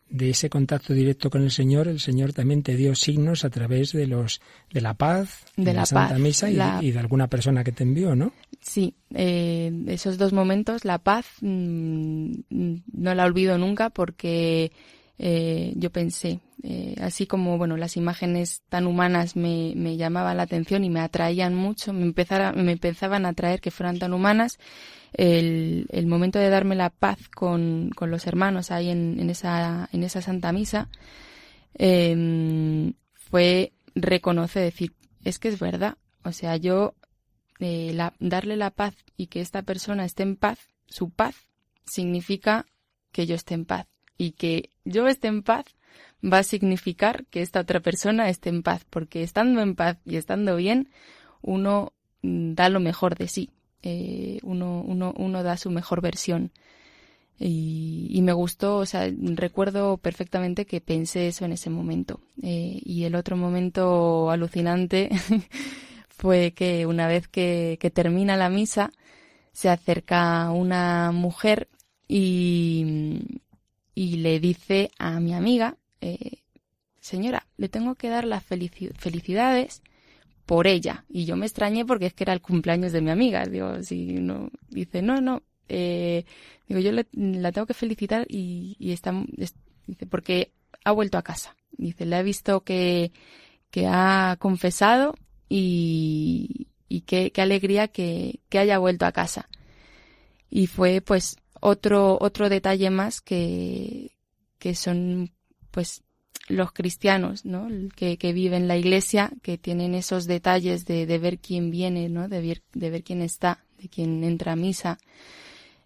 de 0.08 0.30
ese 0.30 0.50
contacto 0.50 0.92
directo 0.92 1.30
con 1.30 1.42
el 1.42 1.50
Señor, 1.50 1.88
el 1.88 1.98
Señor 1.98 2.32
también 2.32 2.62
te 2.62 2.76
dio 2.76 2.94
signos 2.94 3.44
a 3.44 3.50
través 3.50 3.92
de 3.92 4.06
los 4.06 4.40
de 4.72 4.80
la 4.80 4.94
paz, 4.94 5.44
de, 5.56 5.64
de 5.64 5.72
la, 5.72 5.80
la, 5.80 5.86
Santa 5.86 6.08
paz, 6.10 6.20
Misa 6.20 6.50
y, 6.50 6.54
la... 6.54 6.78
y, 6.80 6.92
de 6.92 6.98
alguna 6.98 7.28
persona 7.28 7.64
que 7.64 7.72
te 7.72 7.82
envió, 7.82 8.14
¿no? 8.14 8.32
Sí, 8.60 8.94
eh, 9.14 9.72
esos 9.88 10.18
dos 10.18 10.32
momentos, 10.32 10.84
la 10.84 10.98
paz 10.98 11.26
mmm, 11.40 12.32
no 12.50 13.14
la 13.14 13.24
olvido 13.24 13.58
nunca 13.58 13.90
porque 13.90 14.70
eh, 15.18 15.72
yo 15.76 15.90
pensé, 15.90 16.40
eh, 16.62 16.96
así 17.00 17.26
como 17.26 17.56
bueno 17.56 17.76
las 17.76 17.96
imágenes 17.96 18.62
tan 18.68 18.86
humanas 18.86 19.36
me, 19.36 19.72
me, 19.76 19.96
llamaban 19.96 20.36
la 20.36 20.42
atención 20.42 20.84
y 20.84 20.90
me 20.90 21.00
atraían 21.00 21.54
mucho, 21.54 21.92
me, 21.92 22.02
empezara, 22.02 22.52
me 22.52 22.72
empezaban 22.72 23.24
a 23.24 23.30
atraer 23.30 23.60
que 23.60 23.70
fueran 23.70 23.98
tan 23.98 24.12
humanas, 24.12 24.58
el, 25.12 25.86
el 25.90 26.06
momento 26.06 26.40
de 26.40 26.48
darme 26.50 26.74
la 26.74 26.90
paz 26.90 27.28
con, 27.28 27.90
con 27.94 28.10
los 28.10 28.26
hermanos 28.26 28.72
ahí 28.72 28.90
en, 28.90 29.20
en, 29.20 29.30
esa, 29.30 29.88
en 29.92 30.02
esa 30.02 30.20
Santa 30.20 30.52
Misa 30.52 30.88
eh, 31.74 32.92
fue 33.14 33.72
reconocer, 33.94 34.64
decir, 34.64 34.94
es 35.24 35.38
que 35.38 35.48
es 35.48 35.60
verdad, 35.60 35.96
o 36.24 36.32
sea, 36.32 36.56
yo 36.56 36.94
eh, 37.60 37.92
la, 37.94 38.14
darle 38.18 38.56
la 38.56 38.70
paz 38.70 38.94
y 39.16 39.28
que 39.28 39.40
esta 39.40 39.62
persona 39.62 40.04
esté 40.04 40.24
en 40.24 40.36
paz, 40.36 40.58
su 40.86 41.10
paz 41.10 41.36
significa 41.86 42.66
que 43.12 43.26
yo 43.26 43.36
esté 43.36 43.54
en 43.54 43.64
paz 43.64 43.86
y 44.18 44.32
que 44.32 44.70
yo 44.84 45.06
esté 45.08 45.28
en 45.28 45.42
paz 45.42 45.64
va 46.24 46.38
a 46.38 46.42
significar 46.42 47.26
que 47.26 47.42
esta 47.42 47.60
otra 47.60 47.80
persona 47.80 48.28
esté 48.28 48.48
en 48.48 48.62
paz, 48.62 48.84
porque 48.88 49.22
estando 49.22 49.60
en 49.60 49.74
paz 49.74 49.98
y 50.04 50.16
estando 50.16 50.56
bien, 50.56 50.90
uno 51.42 51.92
mm, 52.22 52.54
da 52.54 52.68
lo 52.68 52.80
mejor 52.80 53.16
de 53.16 53.28
sí, 53.28 53.50
eh, 53.82 54.38
uno, 54.42 54.82
uno, 54.86 55.12
uno 55.16 55.42
da 55.42 55.56
su 55.56 55.70
mejor 55.70 56.00
versión. 56.00 56.52
Y, 57.36 58.20
me 58.22 58.32
gustó, 58.32 58.76
o 58.76 58.86
sea, 58.86 59.10
recuerdo 59.18 59.96
perfectamente 59.98 60.66
que 60.66 60.80
pensé 60.80 61.26
eso 61.28 61.44
en 61.44 61.52
ese 61.52 61.68
momento. 61.68 62.20
Eh, 62.42 62.80
y 62.84 63.04
el 63.04 63.16
otro 63.16 63.36
momento 63.36 64.30
alucinante 64.30 65.10
fue 66.08 66.52
que 66.52 66.86
una 66.86 67.08
vez 67.08 67.26
que 67.28 67.92
termina 67.92 68.36
la 68.36 68.48
misa, 68.48 68.92
se 69.52 69.68
acerca 69.68 70.50
una 70.52 71.12
mujer 71.12 71.68
y, 72.08 73.42
y 73.94 74.16
le 74.16 74.40
dice 74.40 74.90
a 74.98 75.20
mi 75.20 75.34
amiga, 75.34 75.76
eh, 76.00 76.42
señora, 77.00 77.46
le 77.56 77.68
tengo 77.68 77.94
que 77.94 78.08
dar 78.08 78.24
las 78.24 78.42
felici 78.42 78.88
felicidades 78.98 79.82
por 80.46 80.66
ella. 80.66 81.04
Y 81.08 81.24
yo 81.24 81.36
me 81.36 81.46
extrañé 81.46 81.84
porque 81.84 82.06
es 82.06 82.14
que 82.14 82.24
era 82.24 82.32
el 82.32 82.40
cumpleaños 82.40 82.92
de 82.92 83.00
mi 83.00 83.10
amiga. 83.10 83.46
Digo, 83.46 83.82
si 83.82 84.04
no, 84.14 84.50
dice, 84.68 85.02
no, 85.02 85.20
no, 85.20 85.42
eh, 85.68 86.24
digo, 86.68 86.80
yo 86.80 86.92
le, 86.92 87.06
la 87.12 87.52
tengo 87.52 87.66
que 87.66 87.74
felicitar 87.74 88.26
y, 88.28 88.76
y 88.78 88.92
está, 88.92 89.14
es, 89.38 89.54
dice, 89.86 90.06
porque 90.06 90.52
ha 90.84 90.92
vuelto 90.92 91.18
a 91.18 91.22
casa. 91.22 91.56
Dice, 91.72 92.06
le 92.06 92.18
he 92.18 92.22
visto 92.22 92.62
que, 92.62 93.12
que 93.70 93.86
ha 93.86 94.36
confesado 94.38 95.14
y, 95.48 96.68
y 96.88 97.02
qué, 97.02 97.32
qué 97.32 97.42
alegría 97.42 97.88
que, 97.88 98.40
que 98.48 98.58
haya 98.58 98.78
vuelto 98.78 99.06
a 99.06 99.12
casa. 99.12 99.48
Y 100.50 100.66
fue 100.66 101.00
pues 101.00 101.36
otro, 101.64 102.18
otro 102.20 102.50
detalle 102.50 102.90
más 102.90 103.22
que, 103.22 104.12
que 104.58 104.74
son 104.74 105.30
pues 105.70 106.02
los 106.46 106.72
cristianos, 106.72 107.46
¿no? 107.46 107.68
Que, 107.96 108.18
que 108.18 108.34
viven 108.34 108.68
la 108.68 108.76
iglesia, 108.76 109.32
que 109.40 109.56
tienen 109.56 109.94
esos 109.94 110.26
detalles 110.26 110.84
de, 110.84 111.06
de 111.06 111.18
ver 111.18 111.38
quién 111.38 111.70
viene, 111.70 112.10
¿no? 112.10 112.28
De 112.28 112.42
ver, 112.42 112.62
de 112.74 112.90
ver 112.90 113.02
quién 113.02 113.22
está, 113.22 113.64
de 113.78 113.88
quién 113.88 114.24
entra 114.24 114.52
a 114.52 114.56
misa. 114.56 114.98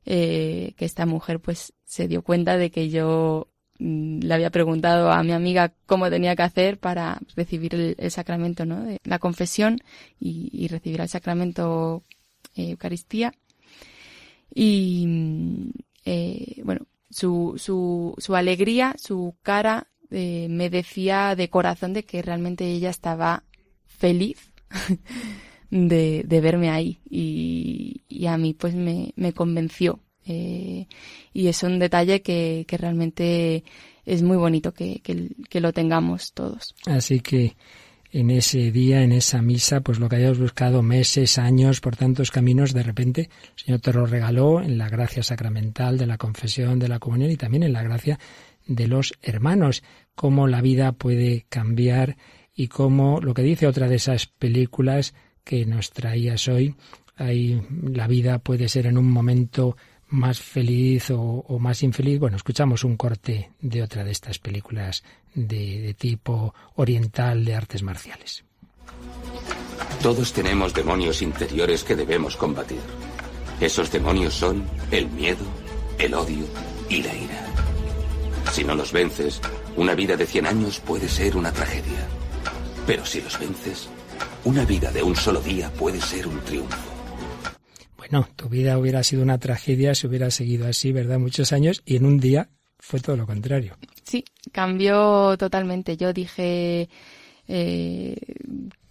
Eh, 0.05 0.73
que 0.77 0.85
esta 0.85 1.07
mujer 1.07 1.39
pues 1.39 1.75
se 1.85 2.09
dio 2.09 2.23
cuenta 2.23 2.57
de 2.57 2.71
que 2.71 2.89
yo 2.89 3.47
mm, 3.79 4.21
le 4.21 4.35
había 4.35 4.51
preguntado 4.51 5.13
a 5.13 5.23
mi 5.23 5.33
amiga 5.33 5.75
cómo 5.87 6.11
tenía 6.11 6.35
que 6.35 6.43
hacer 6.43 6.79
para 6.79 7.21
recibir 7.37 7.95
el, 7.97 8.11
sacramento, 8.11 8.67
¿no? 8.67 8.83
De 8.83 8.99
la 9.05 9.21
confesión 9.21 9.79
y, 10.19 10.51
y 10.53 10.67
recibir 10.67 11.03
el 11.03 11.09
sacramento 11.09 12.03
eh, 12.57 12.71
Eucaristía. 12.71 13.33
Y 14.61 15.07
eh, 16.05 16.61
bueno, 16.65 16.89
su, 17.11 17.55
su, 17.59 18.13
su 18.19 18.35
alegría, 18.35 18.97
su 18.99 19.37
cara 19.45 19.87
eh, 20.11 20.49
me 20.51 20.69
decía 20.69 21.37
de 21.37 21.49
corazón 21.49 21.93
de 21.93 22.03
que 22.03 22.23
realmente 22.23 22.65
ella 22.65 22.91
estaba 22.91 23.45
feliz 23.87 24.53
de, 25.71 26.25
verme 26.29 26.71
ahí 26.71 26.99
y, 27.09 28.27
a 28.27 28.37
mí 28.37 28.53
pues 28.53 28.75
me, 28.75 29.33
convenció. 29.33 30.01
Eh, 30.27 30.89
y 31.33 31.47
es 31.47 31.63
un 31.63 31.79
detalle 31.79 32.21
que, 32.23 32.67
realmente 32.69 33.63
es 34.07 34.25
muy 34.25 34.39
bonito 34.39 34.75
que, 34.75 35.01
que, 35.05 35.61
lo 35.61 35.73
tengamos 35.73 36.33
todos. 36.33 36.75
Así 36.85 37.21
que 37.21 37.55
en 38.11 38.31
ese 38.31 38.73
día, 38.73 39.03
en 39.03 39.13
esa 39.13 39.43
misa, 39.43 39.81
pues 39.81 39.99
lo 39.99 40.09
que 40.09 40.17
hayas 40.17 40.39
buscado 40.39 40.83
meses, 40.83 41.39
años, 41.39 41.81
por 41.81 41.97
tantos 41.97 42.31
caminos, 42.31 42.73
de 42.73 42.83
repente 42.83 43.31
el 43.57 43.65
Señor 43.65 43.81
te 43.81 43.93
lo 43.93 44.07
regaló 44.07 44.63
en 44.63 44.79
la 44.79 44.89
gracia 44.89 45.23
sacramental 45.23 45.99
de 45.99 46.07
la 46.07 46.17
confesión, 46.17 46.79
de 46.79 46.89
la 46.89 46.99
comunión 46.99 47.31
y 47.31 47.37
también 47.37 47.63
en 47.63 47.73
la 47.73 47.83
gracia 47.83 48.19
de 48.67 48.87
los 48.87 49.15
hermanos, 49.23 49.83
cómo 50.15 50.47
la 50.47 50.61
vida 50.61 50.93
puede 50.93 51.47
cambiar 51.49 52.17
y 52.55 52.69
cómo 52.69 53.21
lo 53.21 53.35
que 53.35 53.43
dice 53.43 53.67
otra 53.67 53.89
de 53.89 53.97
esas 53.97 54.27
películas 54.27 55.15
que 55.45 55.65
nos 55.65 55.91
traías 55.91 56.49
hoy, 56.49 56.75
ahí 57.17 57.63
la 57.83 58.07
vida 58.07 58.39
puede 58.39 58.69
ser 58.69 58.87
en 58.87 58.99
un 58.99 59.11
momento 59.11 59.77
más 60.09 60.41
feliz 60.41 61.11
o, 61.11 61.59
más 61.59 61.83
infeliz. 61.83 62.19
Bueno, 62.19 62.37
escuchamos 62.37 62.85
un 62.85 62.97
corte 62.97 63.51
de 63.61 63.83
otra 63.83 64.05
de 64.05 64.11
estas 64.11 64.39
películas 64.39 65.03
de, 65.35 65.95
tipo 65.99 66.55
oriental 66.77 67.45
de 67.45 67.55
artes 67.55 67.83
marciales. 67.83 68.45
Todos 70.03 70.33
tenemos 70.33 70.75
demonios 70.75 71.23
interiores 71.23 71.85
que 71.85 71.97
debemos 71.97 72.37
combatir. 72.37 72.81
Esos 73.61 73.91
demonios 73.91 74.35
son 74.35 74.65
el 74.91 75.09
miedo, 75.09 75.45
el 75.99 76.15
odio 76.15 76.47
y 76.89 77.03
la 77.03 77.15
ira. 77.15 77.47
Si 78.53 78.65
no 78.65 78.75
los 78.75 78.93
vences, 78.93 79.41
una 79.77 79.95
vida 79.95 80.17
de 80.17 80.27
100 80.27 80.47
años 80.47 80.81
puede 80.81 81.09
ser 81.09 81.37
una 81.37 81.53
tragedia. 81.53 82.07
Pero 82.87 83.05
si 83.05 83.21
los 83.21 83.39
vences, 83.39 83.89
una 84.45 84.65
vida 84.65 84.91
de 84.91 85.03
un 85.03 85.15
solo 85.15 85.41
día 85.41 85.71
puede 85.73 86.01
ser 86.01 86.27
un 86.27 86.41
triunfo. 86.41 86.98
Bueno, 88.11 88.27
tu 88.37 88.49
vida 88.49 88.79
hubiera 88.79 89.03
sido 89.03 89.23
una 89.23 89.39
tragedia 89.39 89.95
si 89.95 90.07
hubiera 90.07 90.31
seguido 90.31 90.67
así, 90.67 90.93
¿verdad? 90.93 91.19
Muchos 91.19 91.53
años 91.53 91.83
y 91.85 91.97
en 91.97 92.07
un 92.07 92.19
día 92.19 92.49
fue 92.79 93.01
todo 93.01 93.17
lo 93.17 93.27
contrario. 93.27 93.77
Sí, 94.05 94.25
cambió 94.53 95.37
totalmente. 95.37 95.97
Yo 95.97 96.13
dije, 96.13 96.89
eh, 97.47 98.17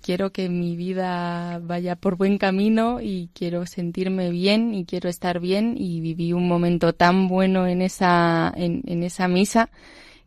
quiero 0.01 0.31
que 0.31 0.49
mi 0.49 0.75
vida 0.75 1.59
vaya 1.59 1.95
por 1.95 2.15
buen 2.15 2.37
camino 2.37 3.01
y 3.01 3.29
quiero 3.33 3.65
sentirme 3.65 4.29
bien 4.29 4.73
y 4.73 4.85
quiero 4.85 5.09
estar 5.09 5.39
bien 5.39 5.75
y 5.77 6.01
viví 6.01 6.33
un 6.33 6.47
momento 6.47 6.93
tan 6.93 7.27
bueno 7.27 7.67
en 7.67 7.81
esa, 7.81 8.53
en, 8.55 8.83
en 8.85 9.03
esa 9.03 9.27
misa 9.27 9.69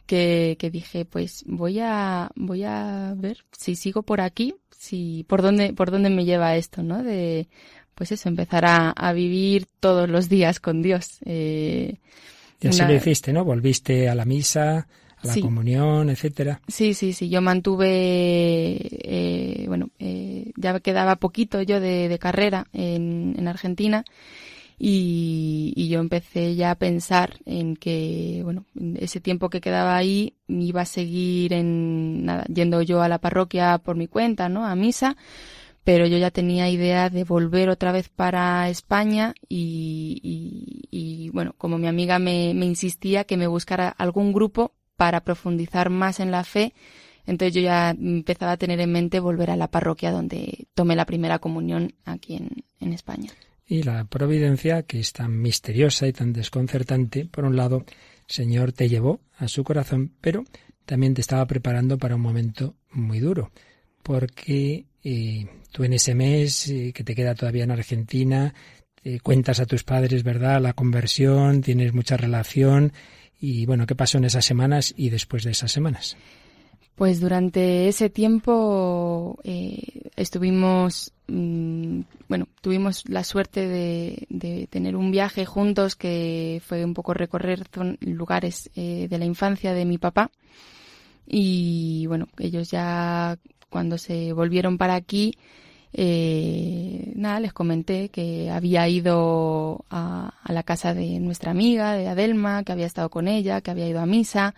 que, 0.06 0.56
que, 0.58 0.70
dije, 0.70 1.04
pues 1.04 1.44
voy 1.46 1.78
a, 1.78 2.30
voy 2.34 2.64
a 2.64 3.14
ver 3.16 3.38
si 3.52 3.76
sigo 3.76 4.02
por 4.02 4.20
aquí, 4.20 4.56
si, 4.70 5.24
por 5.28 5.40
dónde, 5.40 5.72
por 5.72 5.90
dónde 5.90 6.10
me 6.10 6.24
lleva 6.24 6.56
esto, 6.56 6.82
¿no? 6.82 7.02
De, 7.02 7.48
pues 7.94 8.12
eso, 8.12 8.28
empezar 8.28 8.64
a, 8.66 9.12
vivir 9.12 9.66
todos 9.80 10.08
los 10.08 10.28
días 10.28 10.60
con 10.60 10.82
Dios. 10.82 11.18
Eh, 11.24 11.96
y 12.60 12.68
así 12.68 12.82
lo 12.82 12.94
hiciste, 12.94 13.32
¿no? 13.32 13.44
Volviste 13.44 14.08
a 14.08 14.14
la 14.14 14.24
misa, 14.24 14.86
a 15.18 15.26
la 15.26 15.40
comunión, 15.40 16.10
etcétera. 16.10 16.60
Sí, 16.68 16.94
sí, 16.94 17.12
sí. 17.12 17.28
Yo 17.28 17.40
mantuve, 17.42 17.88
eh, 17.90 19.64
bueno, 19.68 19.90
eh, 19.98 20.52
ya 20.56 20.78
quedaba 20.80 21.16
poquito 21.16 21.62
yo 21.62 21.80
de, 21.80 22.18
carrera 22.20 22.66
en, 22.72 23.34
en 23.38 23.48
Argentina 23.48 24.04
y, 24.82 25.74
y, 25.76 25.88
yo 25.90 26.00
empecé 26.00 26.54
ya 26.54 26.70
a 26.70 26.74
pensar 26.74 27.38
en 27.44 27.76
que, 27.76 28.40
bueno, 28.44 28.64
ese 28.98 29.20
tiempo 29.20 29.50
que 29.50 29.60
quedaba 29.60 29.94
ahí 29.94 30.32
iba 30.48 30.80
a 30.80 30.86
seguir 30.86 31.52
en, 31.52 32.24
nada, 32.24 32.44
yendo 32.44 32.80
yo 32.80 33.02
a 33.02 33.08
la 33.08 33.18
parroquia 33.18 33.76
por 33.76 33.96
mi 33.96 34.06
cuenta, 34.06 34.48
¿no? 34.48 34.64
A 34.64 34.74
misa 34.74 35.18
pero 35.90 36.06
yo 36.06 36.18
ya 36.18 36.30
tenía 36.30 36.70
idea 36.70 37.10
de 37.10 37.24
volver 37.24 37.68
otra 37.68 37.90
vez 37.90 38.08
para 38.08 38.68
España 38.68 39.34
y, 39.48 41.28
bueno, 41.34 41.52
como 41.58 41.78
mi 41.78 41.88
amiga 41.88 42.20
me, 42.20 42.50
insistía 42.50 43.24
que 43.24 43.36
me 43.36 43.48
buscara 43.48 43.88
algún 43.88 44.32
grupo 44.32 44.72
para 44.94 45.24
profundizar 45.24 45.90
más 45.90 46.20
en 46.20 46.30
la 46.30 46.44
fe, 46.44 46.74
entonces 47.26 47.56
yo 47.56 47.62
ya 47.62 47.90
empezaba 47.90 48.52
a 48.52 48.56
tener 48.56 48.78
en 48.78 48.92
mente 48.92 49.18
volver 49.18 49.50
a 49.50 49.56
la 49.56 49.66
parroquia 49.66 50.12
donde 50.12 50.68
tomé 50.74 50.94
la 50.94 51.06
primera 51.06 51.40
comunión 51.40 51.92
aquí 52.04 52.36
en, 52.36 52.50
en 52.78 52.92
España. 52.92 53.32
Y 53.66 53.82
la 53.82 54.04
providencia, 54.04 54.84
que 54.84 55.00
es 55.00 55.12
tan 55.12 55.40
misteriosa 55.40 56.06
y 56.06 56.12
tan 56.12 56.32
desconcertante, 56.32 57.24
por 57.24 57.44
un 57.44 57.56
lado, 57.56 57.84
Señor 58.28 58.70
te 58.70 58.88
llevó 58.88 59.22
a 59.36 59.48
su 59.48 59.64
corazón, 59.64 60.12
pero 60.20 60.44
también 60.86 61.14
te 61.14 61.20
estaba 61.20 61.44
preparando 61.46 61.98
para 61.98 62.14
un 62.14 62.22
momento 62.22 62.76
muy 62.92 63.18
duro, 63.18 63.50
porque 64.04 64.86
eh, 65.04 65.46
tú 65.72 65.84
en 65.84 65.92
ese 65.92 66.14
mes 66.14 66.68
eh, 66.68 66.92
que 66.94 67.04
te 67.04 67.14
queda 67.14 67.34
todavía 67.34 67.64
en 67.64 67.70
Argentina, 67.70 68.54
cuentas 69.22 69.60
a 69.60 69.66
tus 69.66 69.82
padres, 69.82 70.22
¿verdad? 70.22 70.60
La 70.60 70.74
conversión, 70.74 71.62
tienes 71.62 71.94
mucha 71.94 72.18
relación. 72.18 72.92
Y 73.40 73.64
bueno, 73.64 73.86
¿qué 73.86 73.94
pasó 73.94 74.18
en 74.18 74.24
esas 74.24 74.44
semanas 74.44 74.92
y 74.94 75.08
después 75.08 75.42
de 75.44 75.52
esas 75.52 75.72
semanas? 75.72 76.18
Pues 77.00 77.18
durante 77.18 77.88
ese 77.88 78.10
tiempo 78.10 79.38
eh, 79.42 80.10
estuvimos, 80.16 81.14
mm, 81.28 82.00
bueno, 82.28 82.46
tuvimos 82.60 83.08
la 83.08 83.24
suerte 83.24 83.66
de, 83.66 84.26
de, 84.28 84.66
tener 84.66 84.94
un 84.96 85.10
viaje 85.10 85.46
juntos 85.46 85.96
que 85.96 86.60
fue 86.62 86.84
un 86.84 86.92
poco 86.92 87.14
recorrer 87.14 87.64
lugares 88.00 88.68
eh, 88.76 89.06
de 89.08 89.18
la 89.18 89.24
infancia 89.24 89.72
de 89.72 89.86
mi 89.86 89.96
papá. 89.96 90.30
Y 91.26 92.04
bueno, 92.06 92.28
ellos 92.38 92.70
ya 92.70 93.38
cuando 93.70 93.96
se 93.96 94.32
volvieron 94.32 94.76
para 94.76 94.94
aquí, 94.94 95.34
eh, 95.92 97.12
nada, 97.16 97.40
les 97.40 97.52
comenté 97.52 98.10
que 98.10 98.50
había 98.50 98.88
ido 98.88 99.84
a, 99.90 100.34
la 100.46 100.62
casa 100.62 100.94
de 100.94 101.18
nuestra 101.20 101.50
amiga, 101.50 101.94
de 101.94 102.08
Adelma, 102.08 102.62
que 102.64 102.72
había 102.72 102.86
estado 102.86 103.08
con 103.08 103.28
ella, 103.28 103.60
que 103.60 103.70
había 103.70 103.88
ido 103.88 104.00
a 104.00 104.06
misa 104.06 104.54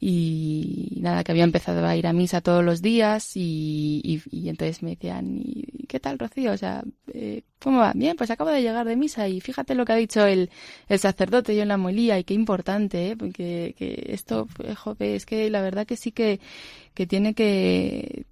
y 0.00 0.98
nada, 1.02 1.22
que 1.22 1.32
había 1.32 1.44
empezado 1.44 1.84
a 1.86 1.94
ir 1.96 2.06
a 2.06 2.14
misa 2.14 2.40
todos 2.40 2.64
los 2.64 2.80
días 2.80 3.32
y, 3.36 4.22
entonces 4.32 4.82
me 4.82 4.90
decían, 4.90 5.40
¿y 5.44 5.86
qué 5.88 6.00
tal, 6.00 6.18
Rocío? 6.18 6.52
O 6.52 6.56
sea, 6.56 6.82
eh, 7.12 7.42
¿cómo 7.58 7.80
va? 7.80 7.92
Bien, 7.94 8.16
pues 8.16 8.30
acabo 8.30 8.50
de 8.50 8.62
llegar 8.62 8.86
de 8.86 8.96
misa 8.96 9.28
y 9.28 9.40
fíjate 9.40 9.74
lo 9.74 9.84
que 9.84 9.92
ha 9.92 9.96
dicho 9.96 10.24
el, 10.26 10.50
el 10.88 10.98
sacerdote 10.98 11.54
yo 11.54 11.62
en 11.62 11.68
la 11.68 11.76
molía 11.76 12.18
y 12.18 12.24
qué 12.24 12.32
importante, 12.34 13.10
¿eh? 13.10 13.16
Porque 13.16 13.74
que 13.76 14.06
esto, 14.08 14.48
joder, 14.76 15.16
es 15.16 15.26
que 15.26 15.50
la 15.50 15.60
verdad 15.60 15.86
que 15.86 15.96
sí 15.96 16.12
que, 16.12 16.40
que 16.94 17.06
tiene 17.06 17.34
que 17.34 18.24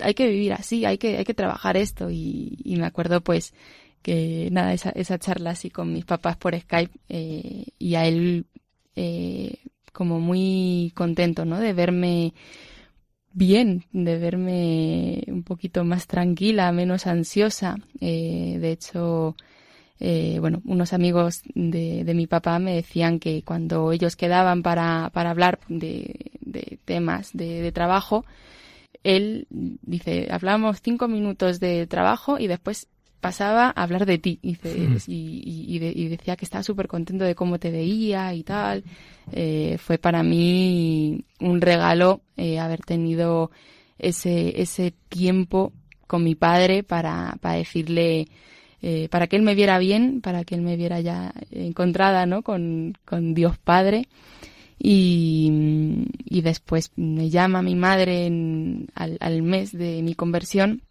hay 0.00 0.14
que 0.14 0.28
vivir 0.28 0.52
así, 0.52 0.84
hay 0.84 0.98
que, 0.98 1.16
hay 1.18 1.24
que 1.24 1.34
trabajar 1.34 1.76
esto. 1.76 2.10
Y, 2.10 2.58
y 2.64 2.76
me 2.76 2.86
acuerdo 2.86 3.20
pues 3.20 3.54
que 4.02 4.48
nada, 4.52 4.72
esa, 4.72 4.90
esa 4.90 5.18
charla 5.18 5.50
así 5.50 5.70
con 5.70 5.92
mis 5.92 6.04
papás 6.04 6.36
por 6.36 6.58
Skype 6.58 6.96
eh, 7.08 7.64
y 7.78 7.94
a 7.96 8.06
él 8.06 8.46
eh, 8.96 9.58
como 9.98 10.20
muy 10.20 10.92
contento, 10.94 11.44
¿no? 11.44 11.58
De 11.58 11.72
verme 11.72 12.32
bien, 13.32 13.84
de 13.90 14.16
verme 14.16 15.24
un 15.26 15.42
poquito 15.42 15.82
más 15.82 16.06
tranquila, 16.06 16.70
menos 16.70 17.08
ansiosa. 17.08 17.78
Eh, 18.00 18.58
de 18.60 18.70
hecho, 18.70 19.34
eh, 19.98 20.36
bueno, 20.38 20.62
unos 20.66 20.92
amigos 20.92 21.42
de, 21.52 22.04
de, 22.04 22.14
mi 22.14 22.28
papá 22.28 22.60
me 22.60 22.76
decían 22.76 23.18
que 23.18 23.42
cuando 23.42 23.90
ellos 23.90 24.14
quedaban 24.14 24.62
para, 24.62 25.10
para 25.12 25.30
hablar 25.30 25.58
de, 25.68 26.30
de 26.42 26.78
temas 26.84 27.32
de, 27.32 27.60
de 27.60 27.72
trabajo, 27.72 28.24
él 29.02 29.48
dice, 29.50 30.28
hablamos 30.30 30.80
cinco 30.80 31.08
minutos 31.08 31.58
de 31.58 31.88
trabajo 31.88 32.38
y 32.38 32.46
después 32.46 32.86
pasaba 33.20 33.72
a 33.74 33.82
hablar 33.82 34.06
de 34.06 34.18
ti 34.18 34.38
y, 34.42 34.56
y, 35.06 36.08
decía 36.08 36.36
que 36.36 36.44
estaba 36.44 36.62
súper 36.62 36.88
contento 36.88 37.24
de 37.24 37.34
cómo 37.34 37.58
te 37.58 37.70
veía 37.70 38.32
y 38.34 38.42
tal. 38.42 38.84
Eh, 39.32 39.76
fue 39.78 39.98
para 39.98 40.22
mí 40.22 41.24
un 41.40 41.60
regalo 41.60 42.22
eh, 42.36 42.58
haber 42.58 42.80
tenido 42.80 43.50
ese, 43.98 44.60
ese 44.60 44.94
tiempo 45.08 45.72
con 46.06 46.24
mi 46.24 46.34
padre 46.34 46.82
para, 46.82 47.36
para 47.40 47.56
decirle, 47.56 48.28
eh, 48.80 49.08
para 49.10 49.26
que 49.26 49.36
él 49.36 49.42
me 49.42 49.54
viera 49.54 49.78
bien, 49.78 50.20
para 50.20 50.44
que 50.44 50.54
él 50.54 50.62
me 50.62 50.76
viera 50.76 51.00
ya 51.00 51.32
encontrada 51.50 52.24
¿no? 52.26 52.42
con, 52.42 52.94
con 53.04 53.34
Dios 53.34 53.58
Padre 53.58 54.08
y, 54.78 56.06
y 56.24 56.40
después 56.40 56.92
me 56.96 57.30
llama 57.30 57.62
mi 57.62 57.74
madre 57.74 58.26
al, 58.94 59.18
al, 59.20 59.42
mes 59.42 59.72
de 59.72 60.02
mi 60.02 60.14
conversión 60.14 60.82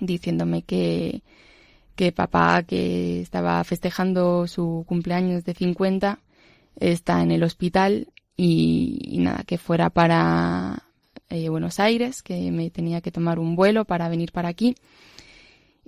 diciéndome 0.00 0.62
que, 0.62 1.22
que 1.96 2.12
papá 2.12 2.62
que 2.62 3.20
estaba 3.20 3.62
festejando 3.64 4.46
su 4.46 4.84
cumpleaños 4.86 5.44
de 5.44 5.54
50 5.54 6.20
está 6.78 7.22
en 7.22 7.30
el 7.32 7.42
hospital 7.42 8.08
y, 8.36 9.16
nada, 9.18 9.44
que 9.44 9.58
fuera 9.58 9.90
para 9.90 10.84
eh, 11.30 11.48
Buenos 11.48 11.80
Aires, 11.80 12.22
que 12.22 12.50
me 12.52 12.70
tenía 12.70 13.00
que 13.00 13.10
tomar 13.10 13.38
un 13.38 13.56
vuelo 13.56 13.84
para 13.86 14.08
venir 14.08 14.30
para 14.30 14.50
aquí 14.50 14.76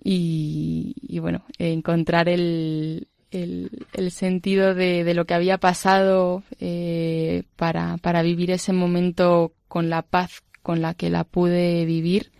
y, 0.02 0.94
y 1.02 1.18
bueno, 1.18 1.44
encontrar 1.58 2.28
el, 2.28 3.08
el, 3.30 3.86
el 3.92 4.10
sentido 4.10 4.74
de, 4.74 5.04
de, 5.04 5.14
lo 5.14 5.26
que 5.26 5.34
había 5.34 5.58
pasado 5.58 6.42
eh, 6.60 7.42
para, 7.56 7.98
para 7.98 8.22
vivir 8.22 8.50
ese 8.50 8.72
momento 8.72 9.52
con 9.68 9.90
la 9.90 10.02
paz 10.02 10.42
con 10.62 10.80
la 10.82 10.94
que 10.94 11.10
la 11.10 11.24
pude 11.24 11.84
vivir, 11.84 12.30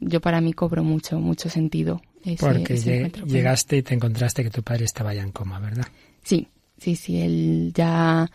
yo 0.00 0.20
para 0.20 0.40
mí 0.40 0.52
cobro 0.52 0.84
mucho, 0.84 1.18
mucho 1.20 1.50
sentido. 1.50 2.02
Porque 2.38 2.76
llegaste 2.76 3.76
y 3.76 3.82
te 3.82 3.94
encontraste 3.94 4.42
que 4.42 4.50
tu 4.50 4.62
padre 4.62 4.84
estaba 4.84 5.14
ya 5.14 5.22
en 5.22 5.32
coma, 5.32 5.58
¿verdad? 5.60 5.86
Sí, 6.22 6.48
sí, 6.78 6.96
sí, 6.96 7.20
él 7.20 7.72
ya, 7.74 8.30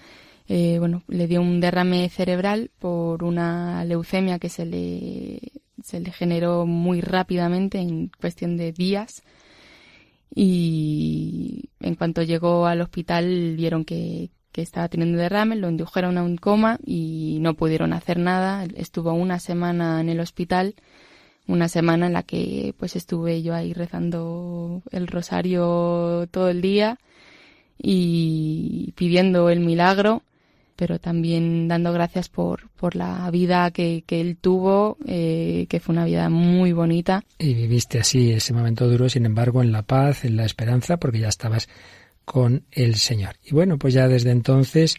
eh, 0.47 0.77
bueno, 0.79 1.03
le 1.07 1.27
dio 1.27 1.41
un 1.41 1.59
derrame 1.59 2.09
cerebral 2.09 2.71
por 2.79 3.23
una 3.23 3.83
leucemia 3.85 4.39
que 4.39 4.49
se 4.49 4.65
le, 4.65 5.39
se 5.83 5.99
le 5.99 6.11
generó 6.11 6.65
muy 6.65 7.01
rápidamente, 7.01 7.79
en 7.79 8.09
cuestión 8.19 8.57
de 8.57 8.71
días. 8.71 9.23
Y 10.35 11.69
en 11.79 11.95
cuanto 11.95 12.23
llegó 12.23 12.65
al 12.65 12.81
hospital 12.81 13.55
vieron 13.55 13.85
que, 13.85 14.31
que 14.53 14.61
estaba 14.61 14.87
teniendo 14.87 15.17
derrame, 15.17 15.55
lo 15.55 15.69
indujeron 15.69 16.17
a 16.17 16.23
un 16.23 16.37
coma 16.37 16.79
y 16.85 17.39
no 17.41 17.55
pudieron 17.55 17.91
hacer 17.91 18.19
nada. 18.19 18.65
Estuvo 18.75 19.11
una 19.13 19.39
semana 19.39 19.99
en 19.99 20.09
el 20.09 20.19
hospital, 20.19 20.75
una 21.47 21.67
semana 21.67 22.07
en 22.07 22.13
la 22.13 22.23
que 22.23 22.73
pues 22.77 22.95
estuve 22.95 23.41
yo 23.41 23.53
ahí 23.53 23.73
rezando 23.73 24.81
el 24.91 25.07
rosario 25.07 26.27
todo 26.31 26.49
el 26.49 26.61
día 26.61 26.97
y 27.77 28.93
pidiendo 28.95 29.49
el 29.49 29.59
milagro, 29.59 30.23
pero 30.75 30.99
también 30.99 31.67
dando 31.67 31.91
gracias 31.91 32.29
por, 32.29 32.69
por 32.71 32.95
la 32.95 33.29
vida 33.29 33.71
que, 33.71 34.03
que 34.05 34.21
él 34.21 34.37
tuvo, 34.37 34.97
eh, 35.05 35.65
que 35.69 35.79
fue 35.79 35.93
una 35.93 36.05
vida 36.05 36.29
muy 36.29 36.71
bonita. 36.71 37.23
Y 37.37 37.53
viviste 37.53 37.99
así 37.99 38.31
ese 38.31 38.53
momento 38.53 38.87
duro, 38.87 39.09
sin 39.09 39.25
embargo, 39.25 39.61
en 39.61 39.71
la 39.71 39.83
paz, 39.83 40.25
en 40.25 40.37
la 40.37 40.45
esperanza, 40.45 40.97
porque 40.97 41.19
ya 41.19 41.27
estabas 41.27 41.67
con 42.25 42.63
el 42.71 42.95
Señor. 42.95 43.35
Y 43.43 43.51
bueno, 43.51 43.77
pues 43.77 43.93
ya 43.93 44.07
desde 44.07 44.31
entonces 44.31 44.97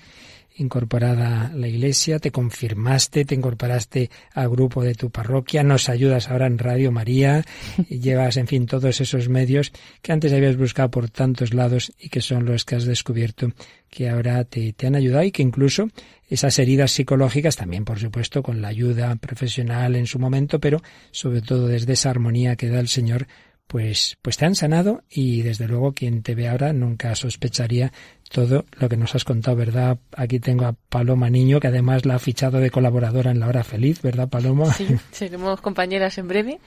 incorporada 0.56 1.46
a 1.46 1.52
la 1.52 1.68
iglesia, 1.68 2.18
te 2.18 2.30
confirmaste, 2.30 3.24
te 3.24 3.34
incorporaste 3.34 4.10
al 4.32 4.48
grupo 4.48 4.82
de 4.82 4.94
tu 4.94 5.10
parroquia, 5.10 5.62
nos 5.62 5.88
ayudas 5.88 6.30
ahora 6.30 6.46
en 6.46 6.58
Radio 6.58 6.92
María, 6.92 7.44
y 7.88 8.00
llevas, 8.00 8.36
en 8.36 8.46
fin, 8.46 8.66
todos 8.66 9.00
esos 9.00 9.28
medios 9.28 9.72
que 10.02 10.12
antes 10.12 10.32
habías 10.32 10.56
buscado 10.56 10.90
por 10.90 11.10
tantos 11.10 11.54
lados 11.54 11.92
y 11.98 12.08
que 12.08 12.20
son 12.20 12.44
los 12.44 12.64
que 12.64 12.76
has 12.76 12.84
descubierto 12.84 13.52
que 13.90 14.08
ahora 14.08 14.44
te, 14.44 14.72
te 14.72 14.86
han 14.86 14.96
ayudado 14.96 15.24
y 15.24 15.30
que 15.30 15.42
incluso 15.42 15.88
esas 16.28 16.58
heridas 16.58 16.90
psicológicas 16.90 17.56
también, 17.56 17.84
por 17.84 17.98
supuesto, 17.98 18.42
con 18.42 18.60
la 18.60 18.68
ayuda 18.68 19.14
profesional 19.16 19.94
en 19.94 20.06
su 20.06 20.18
momento, 20.18 20.58
pero 20.58 20.82
sobre 21.12 21.42
todo 21.42 21.68
desde 21.68 21.92
esa 21.92 22.10
armonía 22.10 22.56
que 22.56 22.68
da 22.68 22.80
el 22.80 22.88
Señor, 22.88 23.26
pues, 23.66 24.18
pues 24.22 24.36
te 24.36 24.44
han 24.44 24.54
sanado 24.54 25.04
y 25.10 25.42
desde 25.42 25.66
luego 25.66 25.92
quien 25.92 26.22
te 26.22 26.34
ve 26.34 26.48
ahora 26.48 26.72
nunca 26.72 27.14
sospecharía 27.14 27.92
todo 28.30 28.64
lo 28.78 28.88
que 28.88 28.96
nos 28.96 29.14
has 29.14 29.24
contado, 29.24 29.56
¿verdad? 29.56 29.98
Aquí 30.16 30.40
tengo 30.40 30.64
a 30.66 30.72
Paloma 30.72 31.30
Niño, 31.30 31.60
que 31.60 31.68
además 31.68 32.04
la 32.04 32.16
ha 32.16 32.18
fichado 32.18 32.58
de 32.58 32.70
colaboradora 32.70 33.30
en 33.30 33.40
La 33.40 33.48
Hora 33.48 33.64
Feliz, 33.64 34.02
¿verdad, 34.02 34.28
Paloma? 34.28 34.72
Sí, 34.72 34.88
seremos 35.12 35.60
compañeras 35.60 36.18
en 36.18 36.28
breve. 36.28 36.58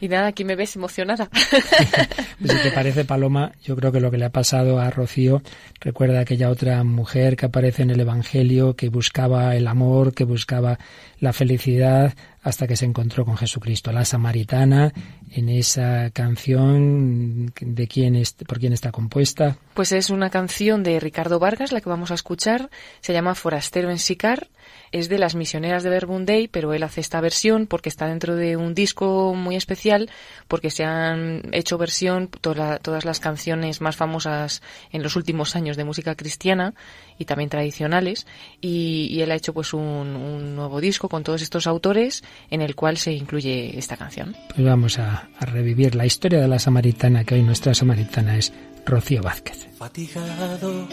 Y 0.00 0.08
nada, 0.08 0.28
aquí 0.28 0.44
me 0.44 0.54
ves 0.54 0.76
emocionada. 0.76 1.28
pues 2.40 2.52
si 2.52 2.62
te 2.62 2.70
parece, 2.70 3.04
Paloma, 3.04 3.52
yo 3.64 3.74
creo 3.76 3.90
que 3.90 4.00
lo 4.00 4.10
que 4.10 4.18
le 4.18 4.26
ha 4.26 4.30
pasado 4.30 4.78
a 4.78 4.90
Rocío, 4.90 5.42
recuerda 5.80 6.20
aquella 6.20 6.50
otra 6.50 6.84
mujer 6.84 7.36
que 7.36 7.46
aparece 7.46 7.82
en 7.82 7.90
el 7.90 8.00
Evangelio, 8.00 8.76
que 8.76 8.88
buscaba 8.88 9.56
el 9.56 9.66
amor, 9.66 10.14
que 10.14 10.24
buscaba 10.24 10.78
la 11.20 11.32
felicidad, 11.32 12.14
hasta 12.42 12.66
que 12.66 12.76
se 12.76 12.84
encontró 12.84 13.24
con 13.24 13.36
Jesucristo. 13.36 13.92
La 13.92 14.04
samaritana, 14.04 14.92
en 15.32 15.48
esa 15.48 16.10
canción, 16.10 17.52
¿de 17.60 17.88
quién 17.88 18.16
es, 18.16 18.32
por 18.32 18.58
quién 18.58 18.72
está 18.72 18.92
compuesta? 18.92 19.58
Pues 19.74 19.92
es 19.92 20.10
una 20.10 20.30
canción 20.30 20.82
de 20.82 20.97
Ricardo 21.00 21.38
Vargas, 21.38 21.72
la 21.72 21.80
que 21.80 21.88
vamos 21.88 22.10
a 22.10 22.14
escuchar. 22.14 22.70
Se 23.00 23.12
llama 23.12 23.34
Forastero 23.34 23.90
en 23.90 23.98
Sicar 23.98 24.48
es 24.92 25.08
de 25.08 25.18
las 25.18 25.34
misioneras 25.34 25.82
de 25.82 25.90
Verbunday, 25.90 26.48
pero 26.48 26.72
él 26.72 26.82
hace 26.82 27.00
esta 27.00 27.20
versión 27.20 27.66
porque 27.66 27.88
está 27.88 28.06
dentro 28.06 28.36
de 28.36 28.56
un 28.56 28.74
disco 28.74 29.34
muy 29.34 29.56
especial, 29.56 30.10
porque 30.46 30.70
se 30.70 30.84
han 30.84 31.42
hecho 31.52 31.78
versión 31.78 32.28
todas 32.28 33.04
las 33.04 33.20
canciones 33.20 33.80
más 33.80 33.96
famosas 33.96 34.62
en 34.90 35.02
los 35.02 35.16
últimos 35.16 35.56
años 35.56 35.76
de 35.76 35.84
música 35.84 36.14
cristiana 36.14 36.74
y 37.18 37.24
también 37.24 37.50
tradicionales, 37.50 38.26
y, 38.60 39.18
él 39.18 39.32
ha 39.32 39.34
hecho 39.34 39.52
pues 39.52 39.74
un, 39.74 40.54
nuevo 40.54 40.80
disco 40.80 41.08
con 41.08 41.24
todos 41.24 41.42
estos 41.42 41.66
autores 41.66 42.22
en 42.50 42.62
el 42.62 42.76
cual 42.76 42.96
se 42.96 43.12
incluye 43.12 43.76
esta 43.76 43.96
canción. 43.96 44.36
Pues 44.54 44.64
vamos 44.64 44.98
a, 45.00 45.28
a 45.38 45.44
revivir 45.44 45.96
la 45.96 46.06
historia 46.06 46.40
de 46.40 46.46
la 46.46 46.60
samaritana, 46.60 47.24
que 47.24 47.34
hoy 47.34 47.42
nuestra 47.42 47.74
samaritana 47.74 48.36
es 48.36 48.52
Rocío 48.88 49.22
Vázquez. 49.22 49.68
Fatigado 49.76 50.88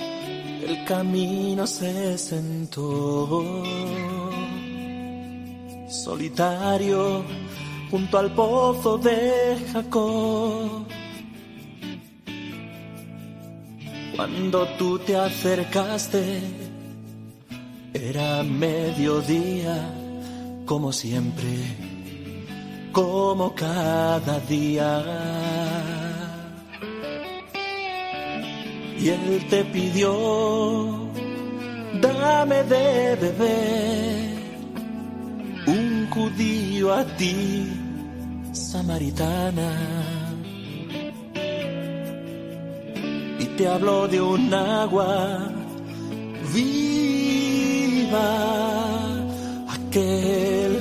el 0.67 0.83
camino 0.83 1.65
se 1.65 2.17
sentó 2.17 3.63
solitario 5.87 7.23
junto 7.89 8.17
al 8.17 8.33
pozo 8.33 8.97
de 8.97 9.57
Jacob. 9.71 10.85
Cuando 14.15 14.67
tú 14.77 14.99
te 14.99 15.15
acercaste, 15.15 16.41
era 17.93 18.43
mediodía, 18.43 19.77
como 20.65 20.91
siempre, 20.91 21.53
como 22.91 23.55
cada 23.55 24.39
día 24.41 25.84
y 28.97 29.09
él 29.09 29.45
te 29.49 29.63
pidió, 29.65 31.09
dame 32.01 32.63
de 32.63 33.15
beber, 33.15 34.35
un 35.67 36.07
judío 36.09 36.93
a 36.93 37.03
ti, 37.17 37.67
samaritana. 38.53 39.71
Y 43.39 43.45
te 43.57 43.67
habló 43.67 44.07
de 44.07 44.21
un 44.21 44.53
agua 44.53 45.49
viva, 46.53 48.27
aquel 49.69 50.77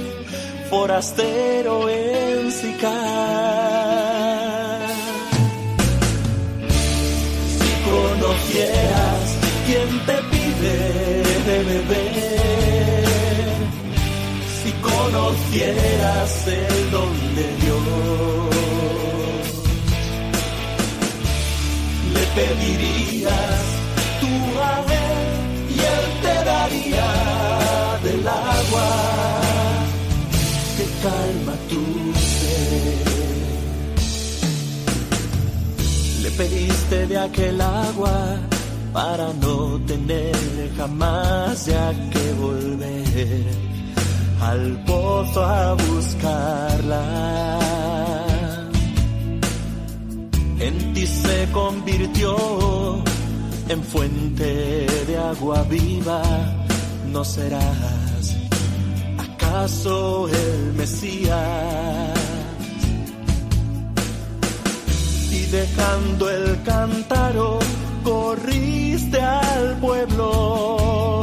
forastero 0.71 1.89
en 1.89 2.53
Sicar 2.53 4.04
conocieras 15.55 16.47
el 16.49 16.91
don 16.91 17.35
de 17.37 17.47
Dios, 17.63 17.81
le 22.13 22.25
pedirías 22.35 23.63
tu 24.21 24.33
a 24.61 24.85
y 25.71 25.79
él 25.79 26.07
te 26.23 26.35
daría 26.45 27.11
del 28.03 28.27
agua. 28.29 28.89
Que 30.77 30.87
calma 31.03 31.55
tu 31.69 31.85
pediste 36.37 37.07
de 37.07 37.17
aquel 37.17 37.61
agua 37.61 38.41
para 38.93 39.33
no 39.35 39.79
tener 39.87 40.35
jamás 40.77 41.67
ya 41.67 41.93
que 42.11 42.33
volver 42.33 43.64
al 44.51 44.85
pozo 44.85 45.45
a 45.45 45.75
buscarla. 45.75 47.05
En 50.59 50.95
ti 50.95 51.07
se 51.07 51.49
convirtió 51.53 52.37
en 53.69 53.83
fuente 53.83 54.87
de 55.09 55.17
agua 55.19 55.63
viva, 55.65 56.23
no 57.13 57.25
serás 57.25 58.37
acaso 59.19 60.29
el 60.29 60.73
Mesías 60.75 62.25
dejando 65.55 66.29
el 66.31 66.63
cántaro, 66.65 67.59
corriste 68.03 69.21
al 69.21 69.77
pueblo. 69.79 71.23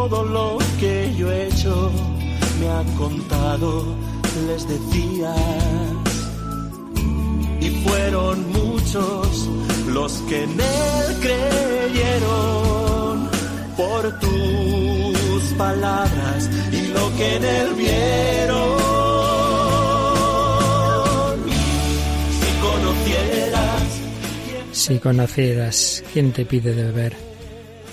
Todo 0.00 0.24
lo 0.24 0.58
que 0.78 1.12
yo 1.18 1.30
he 1.30 1.48
hecho 1.48 1.90
me 2.60 2.68
ha 2.68 2.84
contado, 2.96 3.84
les 4.46 4.66
decías. 4.68 5.36
Y 7.60 7.68
fueron 7.84 8.50
muchos 8.52 9.48
los 9.88 10.12
que 10.28 10.44
en 10.44 10.52
él 10.52 11.06
creyeron 11.20 13.28
por 13.76 14.18
tus 14.20 15.42
palabras 15.58 16.48
y 16.72 16.80
lo 16.96 17.16
que 17.16 17.36
en 17.36 17.44
él 17.44 17.74
vieron. 17.74 18.78
Si 24.72 24.98
conocieras 25.00 26.04
quién 26.12 26.32
te 26.32 26.46
pide 26.46 26.72
de 26.72 26.84
beber, 26.84 27.27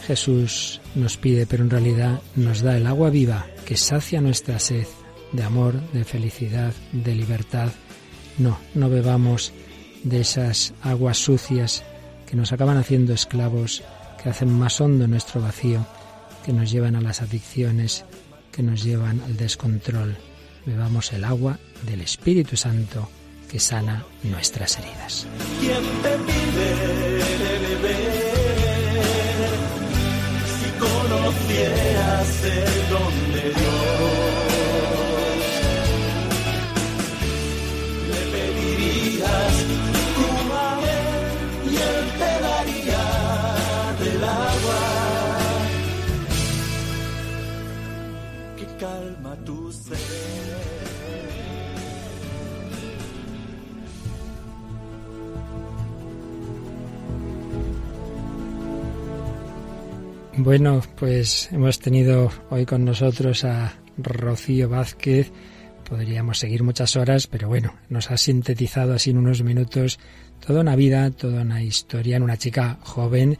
Jesús 0.07 0.81
nos 0.93 1.17
pide, 1.17 1.45
pero 1.45 1.63
en 1.63 1.69
realidad 1.69 2.21
nos 2.35 2.61
da 2.61 2.77
el 2.77 2.87
agua 2.87 3.09
viva 3.09 3.47
que 3.65 3.75
sacia 3.77 4.21
nuestra 4.21 4.59
sed 4.59 4.85
de 5.31 5.43
amor, 5.43 5.81
de 5.91 6.03
felicidad, 6.03 6.73
de 6.91 7.15
libertad, 7.15 7.69
No, 8.37 8.59
no 8.73 8.89
bebamos 8.89 9.53
de 10.03 10.19
esas 10.21 10.73
aguas 10.81 11.17
sucias 11.17 11.83
que 12.27 12.35
nos 12.35 12.51
acaban 12.51 12.77
haciendo 12.77 13.13
esclavos, 13.13 13.81
que 14.21 14.29
hacen 14.29 14.51
más 14.51 14.81
hondo 14.81 15.07
nuestro 15.07 15.41
vacío, 15.41 15.85
que 16.45 16.51
nos 16.53 16.69
llevan 16.69 16.95
a 16.95 17.01
las 17.01 17.21
adicciones, 17.21 18.03
que 18.51 18.61
nos 18.61 18.83
llevan 18.83 19.21
al 19.21 19.37
descontrol. 19.37 20.15
Bebamos 20.65 21.13
el 21.13 21.23
agua 21.23 21.59
del 21.85 22.01
Espíritu 22.01 22.57
Santo 22.57 23.09
que 23.49 23.59
sana 23.59 24.03
nuestras 24.23 24.77
heridas. 24.79 25.27
¿Quién 25.61 25.83
te 26.01 26.17
pide 26.25 28.14
conocieras 31.35 32.43
el 32.43 32.89
don 32.89 33.33
de 33.33 33.41
Dios, 33.41 33.65
le 38.09 38.21
pedirías 38.31 39.55
madre 40.49 40.97
y 41.65 41.75
él 41.75 42.05
te 42.19 42.31
daría 42.47 43.03
del 43.99 44.23
agua 44.23 44.83
que 48.57 48.65
calma 48.77 49.35
tu 49.45 49.71
ser. 49.71 50.94
Bueno, 60.37 60.81
pues 60.97 61.49
hemos 61.53 61.79
tenido 61.79 62.29
hoy 62.49 62.65
con 62.65 62.83
nosotros 62.83 63.45
a 63.45 63.73
Rocío 63.97 64.67
Vázquez. 64.67 65.31
Podríamos 65.87 66.39
seguir 66.39 66.61
muchas 66.61 66.97
horas, 66.97 67.27
pero 67.27 67.47
bueno, 67.47 67.73
nos 67.89 68.11
ha 68.11 68.17
sintetizado 68.17 68.93
así 68.93 69.11
en 69.11 69.17
unos 69.17 69.43
minutos 69.43 69.97
toda 70.45 70.59
una 70.59 70.75
vida, 70.75 71.09
toda 71.11 71.43
una 71.43 71.63
historia 71.63 72.17
en 72.17 72.23
una 72.23 72.37
chica 72.37 72.77
joven 72.81 73.37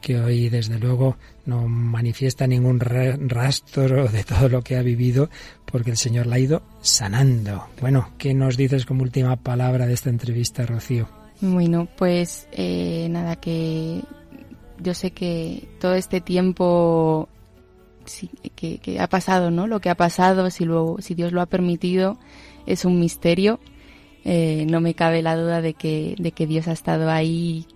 que 0.00 0.18
hoy 0.18 0.48
desde 0.48 0.78
luego 0.78 1.16
no 1.44 1.68
manifiesta 1.68 2.46
ningún 2.46 2.80
rastro 2.80 4.08
de 4.08 4.24
todo 4.24 4.48
lo 4.48 4.62
que 4.62 4.76
ha 4.76 4.82
vivido 4.82 5.28
porque 5.70 5.90
el 5.90 5.96
Señor 5.98 6.26
la 6.26 6.36
ha 6.36 6.40
ido 6.40 6.62
sanando. 6.80 7.66
Bueno, 7.80 8.12
¿qué 8.16 8.32
nos 8.32 8.56
dices 8.56 8.86
como 8.86 9.02
última 9.02 9.36
palabra 9.36 9.86
de 9.86 9.94
esta 9.94 10.08
entrevista, 10.08 10.64
Rocío? 10.64 11.08
Bueno, 11.40 11.88
pues 11.96 12.48
eh, 12.52 13.06
nada, 13.10 13.36
que 13.36 14.02
yo 14.80 14.94
sé 14.94 15.10
que 15.10 15.68
todo 15.80 15.94
este 15.94 16.20
tiempo 16.20 17.28
que, 18.56 18.98
ha 19.00 19.08
pasado, 19.08 19.50
¿no? 19.50 19.66
Lo 19.66 19.80
que 19.80 19.90
ha 19.90 19.94
pasado, 19.94 20.50
si, 20.50 20.64
luego, 20.64 21.00
si 21.00 21.14
Dios 21.14 21.32
lo 21.32 21.40
ha 21.40 21.46
permitido, 21.46 22.18
es 22.66 22.84
un 22.84 22.98
misterio. 22.98 23.60
Eh, 24.24 24.66
no 24.68 24.80
me 24.80 24.94
cabe 24.94 25.22
la 25.22 25.36
duda 25.36 25.60
de 25.60 25.74
que, 25.74 26.14
de 26.18 26.32
que 26.32 26.46
Dios 26.46 26.68
ha 26.68 26.72
estado 26.72 27.10
ahí 27.10 27.66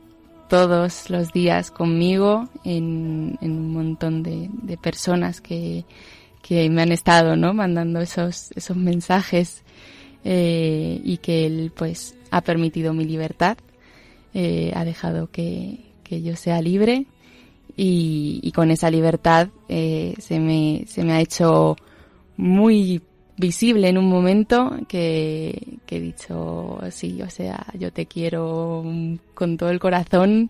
todos 0.49 1.09
los 1.09 1.33
días 1.33 1.71
conmigo 1.71 2.49
en, 2.65 3.39
un 3.41 3.73
montón 3.73 4.23
de, 4.23 4.51
personas 4.77 5.41
que, 5.41 5.85
que, 6.43 6.69
me 6.69 6.83
han 6.83 6.93
estado 6.93 7.37
¿no? 7.37 7.55
mandando 7.55 8.01
esos, 8.01 8.51
esos 8.53 8.77
mensajes 8.77 9.63
eh, 10.25 11.01
y 11.03 11.17
que 11.19 11.47
Él 11.47 11.73
pues 11.75 12.17
ha 12.31 12.43
permitido 12.43 12.93
mi 12.93 13.05
libertad, 13.05 13.57
eh, 14.35 14.73
ha 14.75 14.85
dejado 14.85 15.31
que, 15.31 15.92
que 16.03 16.23
yo 16.23 16.37
sea 16.37 16.61
libre 16.61 17.07
y, 17.77 18.53
con 18.55 18.71
esa 18.71 18.91
libertad 18.91 19.49
eh, 19.69 20.15
se, 20.19 20.39
me, 20.39 20.85
se 20.87 21.05
me 21.05 21.13
ha 21.13 21.21
hecho 21.21 21.77
muy 22.37 23.03
visible 23.37 23.89
en 23.89 23.99
un 23.99 24.09
momento 24.09 24.77
que, 24.89 25.79
he 25.89 26.01
dicho, 26.01 26.79
sí, 26.91 27.21
o 27.23 27.31
sea, 27.31 27.67
yo 27.79 27.93
te 27.93 28.07
quiero 28.07 28.85
con 29.35 29.57
todo 29.57 29.71
el 29.71 29.81
corazón 29.81 30.49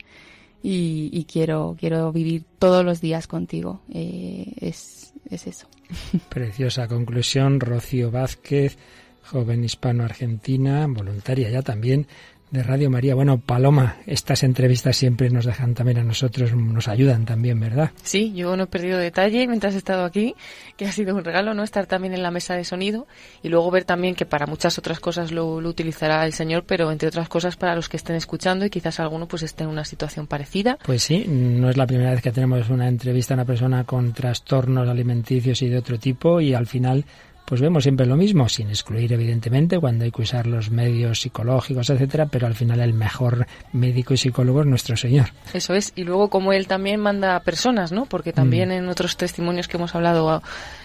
y, 0.62 1.24
quiero, 1.24 1.76
quiero 1.78 2.12
vivir 2.12 2.44
todos 2.58 2.84
los 2.84 3.00
días 3.00 3.26
contigo. 3.26 3.80
Eh, 3.92 4.52
es, 4.60 5.12
es 5.28 5.46
eso. 5.46 5.66
Preciosa 6.28 6.86
conclusión, 6.86 7.58
Rocío 7.58 8.10
Vázquez, 8.10 8.78
joven 9.24 9.64
hispano-argentina, 9.64 10.86
voluntaria 10.88 11.50
ya 11.50 11.62
también 11.62 12.06
de 12.52 12.62
Radio 12.62 12.90
María. 12.90 13.14
Bueno, 13.14 13.40
Paloma, 13.40 13.96
estas 14.06 14.42
entrevistas 14.42 14.96
siempre 14.96 15.30
nos 15.30 15.46
dejan 15.46 15.74
también 15.74 15.98
a 15.98 16.04
nosotros, 16.04 16.54
nos 16.54 16.86
ayudan 16.86 17.24
también, 17.24 17.58
¿verdad? 17.58 17.90
Sí, 18.02 18.32
yo 18.34 18.54
no 18.56 18.64
he 18.64 18.66
perdido 18.66 18.98
detalle 18.98 19.48
mientras 19.48 19.74
he 19.74 19.78
estado 19.78 20.04
aquí, 20.04 20.34
que 20.76 20.86
ha 20.86 20.92
sido 20.92 21.16
un 21.16 21.24
regalo, 21.24 21.54
¿no? 21.54 21.62
Estar 21.62 21.86
también 21.86 22.12
en 22.12 22.22
la 22.22 22.30
mesa 22.30 22.54
de 22.54 22.64
sonido 22.64 23.06
y 23.42 23.48
luego 23.48 23.70
ver 23.70 23.84
también 23.84 24.14
que 24.14 24.26
para 24.26 24.46
muchas 24.46 24.78
otras 24.78 25.00
cosas 25.00 25.32
lo, 25.32 25.56
utilizará 25.56 26.24
el 26.26 26.34
Señor, 26.34 26.64
pero 26.66 26.92
entre 26.92 27.08
otras 27.08 27.28
cosas 27.30 27.56
para 27.56 27.74
los 27.74 27.88
que 27.88 27.96
estén 27.96 28.16
escuchando 28.16 28.66
y 28.66 28.70
quizás 28.70 29.00
alguno 29.00 29.26
pues 29.26 29.42
esté 29.42 29.64
en 29.64 29.70
una 29.70 29.86
situación 29.86 30.26
parecida. 30.26 30.78
Pues 30.84 31.02
sí, 31.02 31.24
no 31.26 31.70
es 31.70 31.78
la 31.78 31.86
primera 31.86 32.10
vez 32.10 32.20
que 32.20 32.32
tenemos 32.32 32.68
una 32.68 32.86
entrevista 32.86 33.32
a 33.32 33.36
una 33.36 33.44
persona 33.46 33.84
con 33.84 34.12
trastornos 34.12 34.86
alimenticios 34.86 35.62
y 35.62 35.70
de 35.70 35.78
otro 35.78 35.98
tipo 35.98 36.38
y 36.38 36.52
al 36.52 36.66
final 36.66 37.06
pues 37.52 37.60
vemos 37.60 37.82
siempre 37.82 38.06
lo 38.06 38.16
mismo, 38.16 38.48
sin 38.48 38.70
excluir 38.70 39.12
evidentemente 39.12 39.78
cuando 39.78 40.04
hay 40.04 40.10
que 40.10 40.22
usar 40.22 40.46
los 40.46 40.70
medios 40.70 41.20
psicológicos, 41.20 41.90
etcétera, 41.90 42.24
pero 42.24 42.46
al 42.46 42.54
final 42.54 42.80
el 42.80 42.94
mejor 42.94 43.46
médico 43.74 44.14
y 44.14 44.16
psicólogo 44.16 44.62
es 44.62 44.66
nuestro 44.66 44.96
Señor. 44.96 45.26
Eso 45.52 45.74
es, 45.74 45.92
y 45.94 46.04
luego 46.04 46.30
como 46.30 46.54
él 46.54 46.66
también 46.66 46.98
manda 47.00 47.38
personas, 47.40 47.92
¿no? 47.92 48.06
Porque 48.06 48.32
también 48.32 48.70
mm. 48.70 48.72
en 48.72 48.88
otros 48.88 49.18
testimonios 49.18 49.68
que 49.68 49.76
hemos 49.76 49.94
hablado 49.94 50.42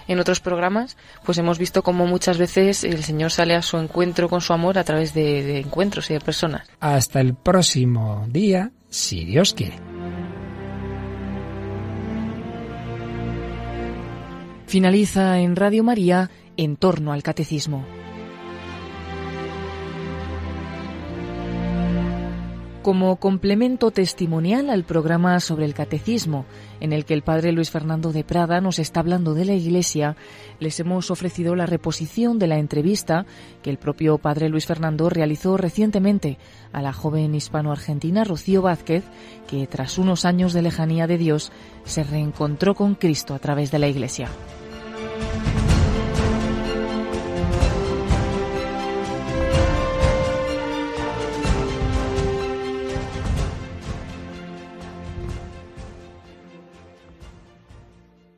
en 0.10 0.20
otros 0.20 0.42
programas, 0.42 0.98
pues 1.24 1.38
hemos 1.38 1.58
visto 1.58 1.84
como 1.84 2.06
muchas 2.06 2.38
veces 2.38 2.84
el 2.84 3.02
Señor 3.02 3.32
sale 3.32 3.56
a 3.56 3.62
su 3.62 3.78
encuentro 3.78 4.28
con 4.28 4.42
su 4.42 4.52
amor 4.52 4.78
a 4.78 4.84
través 4.84 5.14
de, 5.14 5.44
de 5.44 5.60
encuentros 5.60 6.10
y 6.10 6.16
de 6.16 6.20
personas. 6.20 6.68
Hasta 6.82 7.22
el 7.22 7.34
próximo 7.34 8.26
día, 8.28 8.72
si 8.90 9.24
Dios 9.24 9.54
quiere. 9.54 9.80
Finaliza 14.68 15.40
en 15.40 15.56
Radio 15.56 15.82
María 15.82 16.30
en 16.58 16.76
torno 16.76 17.14
al 17.14 17.24
catecismo. 17.24 17.86
Como 22.88 23.18
complemento 23.18 23.92
testimonial 23.92 24.70
al 24.70 24.86
programa 24.86 25.42
sobre 25.42 25.66
el 25.66 25.74
catecismo, 25.74 26.46
en 26.80 26.94
el 26.94 27.04
que 27.04 27.14
el 27.14 27.22
padre 27.22 27.52
Luis 27.52 27.70
Fernando 27.70 28.14
de 28.14 28.24
Prada 28.24 28.62
nos 28.62 28.80
está 28.80 29.02
hablando 29.02 29.34
de 29.34 29.44
la 29.44 29.56
Iglesia, 29.56 30.16
les 30.62 30.80
hemos 30.80 31.12
ofrecido 31.12 31.54
la 31.54 31.66
reposición 31.66 32.40
de 32.40 32.48
la 32.48 32.60
entrevista 32.60 33.26
que 33.62 33.70
el 33.70 33.78
propio 33.78 34.20
padre 34.20 34.48
Luis 34.48 34.66
Fernando 34.66 35.10
realizó 35.10 35.58
recientemente 35.58 36.38
a 36.72 36.82
la 36.82 36.94
joven 36.94 37.36
hispano-argentina 37.36 38.24
Rocío 38.24 38.62
Vázquez, 38.62 39.04
que 39.50 39.68
tras 39.68 39.98
unos 39.98 40.24
años 40.24 40.54
de 40.54 40.62
lejanía 40.62 41.08
de 41.08 41.18
Dios 41.18 41.52
se 41.84 42.06
reencontró 42.06 42.74
con 42.74 42.96
Cristo 42.96 43.34
a 43.34 43.40
través 43.40 43.70
de 43.70 43.80
la 43.80 43.90
Iglesia. 43.90 44.30